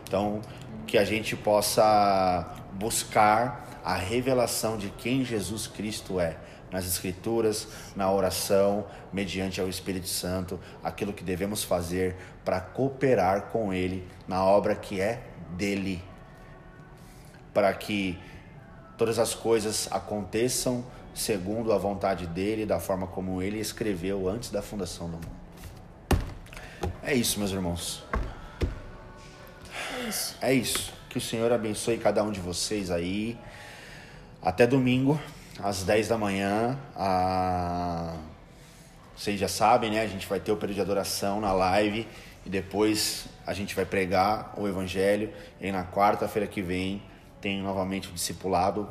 Então, 0.03 0.41
que 0.89 0.99
a 0.99 1.05
gente 1.05 1.37
possa 1.37 2.57
buscar 2.73 3.81
a 3.85 3.95
revelação 3.95 4.77
de 4.77 4.89
quem 4.91 5.25
Jesus 5.25 5.69
Cristo 5.69 6.19
é 6.19 6.37
nas 6.71 6.87
Escrituras, 6.87 7.69
na 7.97 8.11
oração, 8.11 8.87
mediante 9.13 9.61
ao 9.61 9.69
Espírito 9.69 10.09
Santo, 10.09 10.61
aquilo 10.83 11.13
que 11.13 11.25
devemos 11.25 11.65
fazer 11.65 12.17
para 12.45 12.61
cooperar 12.61 13.47
com 13.47 13.73
Ele 13.73 14.07
na 14.27 14.45
obra 14.45 14.75
que 14.75 15.01
é 15.01 15.23
dele, 15.57 16.03
para 17.55 17.73
que 17.73 18.19
todas 18.97 19.19
as 19.19 19.35
coisas 19.35 19.89
aconteçam 19.91 20.85
segundo 21.15 21.73
a 21.73 21.79
vontade 21.79 22.27
dele, 22.27 22.65
da 22.65 22.79
forma 22.79 23.07
como 23.07 23.43
ele 23.43 23.59
escreveu 23.59 24.29
antes 24.29 24.51
da 24.51 24.63
fundação 24.63 25.09
do 25.09 25.15
mundo. 25.15 25.39
É 27.03 27.15
isso, 27.15 27.39
meus 27.39 27.51
irmãos. 27.51 28.05
É 29.97 30.09
isso. 30.09 30.37
É 30.41 30.53
isso. 30.53 30.93
Que 31.09 31.19
o 31.19 31.21
Senhor 31.21 31.51
abençoe 31.53 31.99
cada 31.99 32.23
um 32.23 32.31
de 32.31 32.39
vocês 32.39 32.91
aí. 32.91 33.37
Até 34.41 34.67
domingo 34.67 35.21
às 35.63 35.83
10 35.83 36.09
da 36.09 36.19
manhã. 36.19 36.79
A... 36.95 38.17
Vocês 39.17 39.39
já 39.39 39.49
sabem, 39.49 39.91
né? 39.91 40.03
A 40.03 40.07
gente 40.07 40.27
vai 40.27 40.39
ter 40.39 40.53
o 40.53 40.57
período 40.57 40.77
de 40.77 40.81
adoração 40.83 41.41
na 41.41 41.53
live 41.53 42.07
e 42.47 42.49
depois 42.49 43.27
a 43.47 43.53
gente 43.53 43.75
vai 43.75 43.85
pregar 43.85 44.55
o 44.57 44.69
Evangelho. 44.69 45.33
E 45.61 45.73
na 45.73 45.85
quarta-feira 45.85 46.47
que 46.47 46.63
vem 46.63 47.03
tem 47.41 47.61
novamente 47.63 48.09
o 48.09 48.13
discipulado 48.13 48.89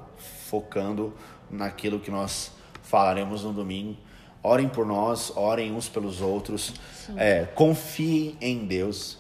focando 0.49 1.14
naquilo 1.49 1.99
que 1.99 2.11
nós 2.11 2.52
falaremos 2.84 3.44
no 3.44 3.53
domingo. 3.53 3.98
Orem 4.44 4.69
por 4.69 4.85
nós, 4.85 5.35
orem 5.35 5.73
uns 5.73 5.89
pelos 5.89 6.22
outros, 6.22 6.73
é, 7.18 7.45
confiem 7.56 8.38
em 8.39 8.65
Deus. 8.65 9.18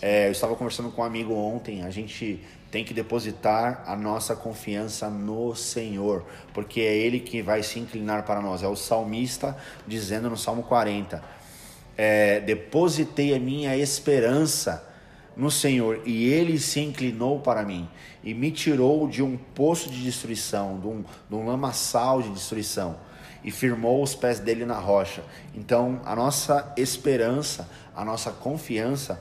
É, 0.00 0.28
eu 0.28 0.32
estava 0.32 0.54
conversando 0.56 0.90
com 0.90 1.02
um 1.02 1.04
amigo 1.04 1.34
ontem, 1.34 1.82
a 1.82 1.90
gente 1.90 2.42
tem 2.72 2.84
que 2.84 2.94
depositar 2.94 3.84
a 3.86 3.94
nossa 3.94 4.34
confiança 4.34 5.10
no 5.10 5.54
Senhor, 5.54 6.24
porque 6.54 6.80
é 6.80 6.96
Ele 6.96 7.20
que 7.20 7.42
vai 7.42 7.62
se 7.62 7.78
inclinar 7.78 8.24
para 8.24 8.40
nós. 8.40 8.62
É 8.62 8.66
o 8.66 8.74
salmista 8.74 9.54
dizendo 9.86 10.30
no 10.30 10.38
Salmo 10.38 10.62
40: 10.62 11.22
é, 11.98 12.40
Depositei 12.40 13.34
a 13.34 13.38
minha 13.38 13.76
esperança 13.76 14.88
no 15.36 15.50
Senhor, 15.50 16.00
e 16.06 16.24
Ele 16.24 16.58
se 16.58 16.80
inclinou 16.80 17.40
para 17.40 17.62
mim 17.62 17.86
e 18.24 18.32
me 18.32 18.50
tirou 18.50 19.06
de 19.06 19.22
um 19.22 19.36
poço 19.36 19.90
de 19.90 20.02
destruição, 20.02 20.80
de 20.80 20.86
um, 20.86 21.04
de 21.28 21.34
um 21.34 21.44
lamaçal 21.46 22.22
de 22.22 22.30
destruição, 22.30 22.96
e 23.44 23.50
firmou 23.50 24.02
os 24.02 24.14
pés 24.14 24.40
dele 24.40 24.64
na 24.64 24.78
rocha. 24.78 25.22
Então, 25.54 26.00
a 26.06 26.16
nossa 26.16 26.72
esperança, 26.76 27.68
a 27.94 28.02
nossa 28.02 28.30
confiança 28.30 29.20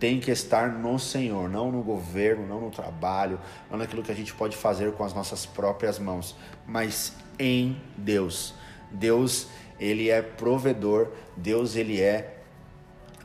tem 0.00 0.18
que 0.18 0.30
estar 0.30 0.70
no 0.70 0.98
Senhor, 0.98 1.48
não 1.48 1.70
no 1.70 1.82
governo, 1.82 2.46
não 2.46 2.58
no 2.58 2.70
trabalho, 2.70 3.38
não 3.70 3.76
naquilo 3.76 4.02
que 4.02 4.10
a 4.10 4.14
gente 4.14 4.32
pode 4.32 4.56
fazer 4.56 4.92
com 4.92 5.04
as 5.04 5.12
nossas 5.12 5.44
próprias 5.44 5.98
mãos, 5.98 6.34
mas 6.66 7.14
em 7.38 7.80
Deus. 7.98 8.54
Deus, 8.90 9.46
ele 9.78 10.08
é 10.08 10.22
provedor, 10.22 11.08
Deus 11.36 11.76
ele 11.76 12.00
é 12.00 12.38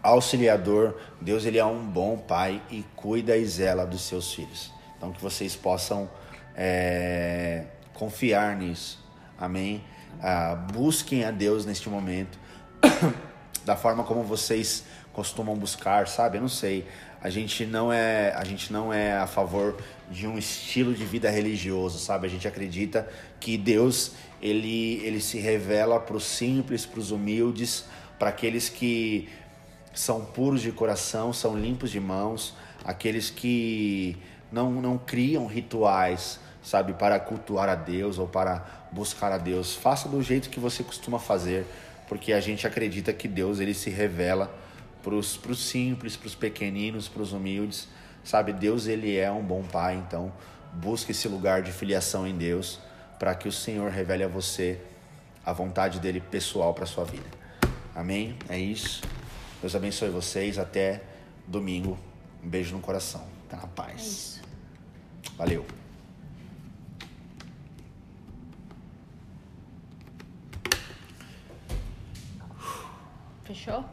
auxiliador, 0.04 0.96
Deus 1.20 1.46
ele 1.46 1.58
é 1.58 1.66
um 1.66 1.84
bom 1.84 2.18
pai 2.18 2.62
e 2.70 2.84
cuida 2.96 3.36
e 3.38 3.46
zela 3.46 3.86
dos 3.86 4.02
seus 4.02 4.34
filhos. 4.34 4.72
Então 4.98 5.12
que 5.12 5.22
vocês 5.22 5.56
possam 5.56 6.10
é, 6.56 7.66
confiar 7.94 8.56
nisso. 8.58 9.04
Amém. 9.38 9.84
Ah, 10.22 10.56
busquem 10.56 11.24
a 11.24 11.32
Deus 11.32 11.66
neste 11.66 11.90
momento 11.90 12.38
da 13.66 13.76
forma 13.76 14.04
como 14.04 14.24
vocês 14.24 14.85
costumam 15.16 15.56
buscar, 15.56 16.08
sabe? 16.08 16.38
Eu 16.38 16.42
não 16.42 16.50
sei. 16.50 16.86
A 17.22 17.30
gente 17.30 17.66
não 17.66 17.92
é, 17.92 18.34
a 18.36 18.44
gente 18.44 18.72
não 18.72 18.94
é 18.94 19.18
a 19.18 19.26
favor 19.26 19.78
de 20.12 20.28
um 20.28 20.38
estilo 20.38 20.94
de 20.94 21.06
vida 21.06 21.30
religioso, 21.30 21.98
sabe? 21.98 22.28
A 22.28 22.30
gente 22.30 22.48
acredita 22.48 23.08
que 23.40 23.58
Deus 23.58 24.12
ele 24.42 25.02
ele 25.04 25.22
se 25.22 25.40
revela 25.40 26.00
para 26.00 26.16
os 26.16 26.26
simples, 26.26 26.86
para 26.86 27.00
os 27.00 27.10
humildes, 27.12 27.86
para 28.20 28.30
aqueles 28.30 28.70
que 28.70 29.30
são 29.94 30.26
puros 30.26 30.62
de 30.62 30.72
coração, 30.72 31.32
são 31.32 31.58
limpos 31.58 31.90
de 31.90 32.00
mãos, 32.00 32.54
aqueles 32.84 33.30
que 33.30 34.18
não 34.52 34.72
não 34.74 34.98
criam 34.98 35.48
rituais, 35.48 36.40
sabe, 36.62 36.94
para 36.94 37.20
cultuar 37.20 37.70
a 37.70 37.76
Deus 37.76 38.20
ou 38.20 38.28
para 38.28 38.66
buscar 38.92 39.32
a 39.32 39.38
Deus. 39.38 39.74
Faça 39.74 40.10
do 40.10 40.22
jeito 40.22 40.50
que 40.50 40.60
você 40.60 40.84
costuma 40.84 41.18
fazer, 41.18 41.66
porque 42.08 42.34
a 42.34 42.42
gente 42.42 42.68
acredita 42.68 43.14
que 43.14 43.28
Deus 43.28 43.60
ele 43.60 43.74
se 43.74 43.90
revela 43.90 44.65
para 45.06 45.52
os 45.52 45.60
simples, 45.60 46.18
para 46.18 46.28
os 46.28 46.36
pequeninos, 46.36 47.08
para 47.08 47.22
os 47.22 47.32
humildes. 47.32 47.88
Sabe, 48.24 48.52
Deus 48.52 48.88
ele 48.88 49.16
é 49.16 49.32
um 49.32 49.44
bom 49.44 49.62
pai, 49.62 49.96
então 49.96 50.34
busque 50.74 51.12
esse 51.12 51.28
lugar 51.28 51.62
de 51.62 51.72
filiação 51.72 52.28
em 52.28 52.36
Deus 52.36 52.80
para 53.20 53.36
que 53.36 53.48
o 53.48 53.52
Senhor 53.52 53.92
revele 53.92 54.24
a 54.24 54.28
você 54.28 54.82
a 55.46 55.54
vontade 55.54 56.00
dele 56.00 56.20
pessoal 56.20 56.74
para 56.74 56.86
sua 56.88 57.06
vida. 57.06 57.30
Amém? 57.94 58.36
É 58.50 58.58
isso. 58.58 59.04
Deus 59.62 59.76
abençoe 59.76 60.10
vocês. 60.10 60.58
Até 60.58 61.04
domingo. 61.48 61.98
Um 62.44 62.50
beijo 62.50 62.76
no 62.76 62.82
coração. 62.82 63.26
Fica 63.44 63.58
na 63.58 63.68
paz. 63.68 64.42
É 65.24 65.38
Valeu. 65.38 65.66
Fechou? 73.44 73.86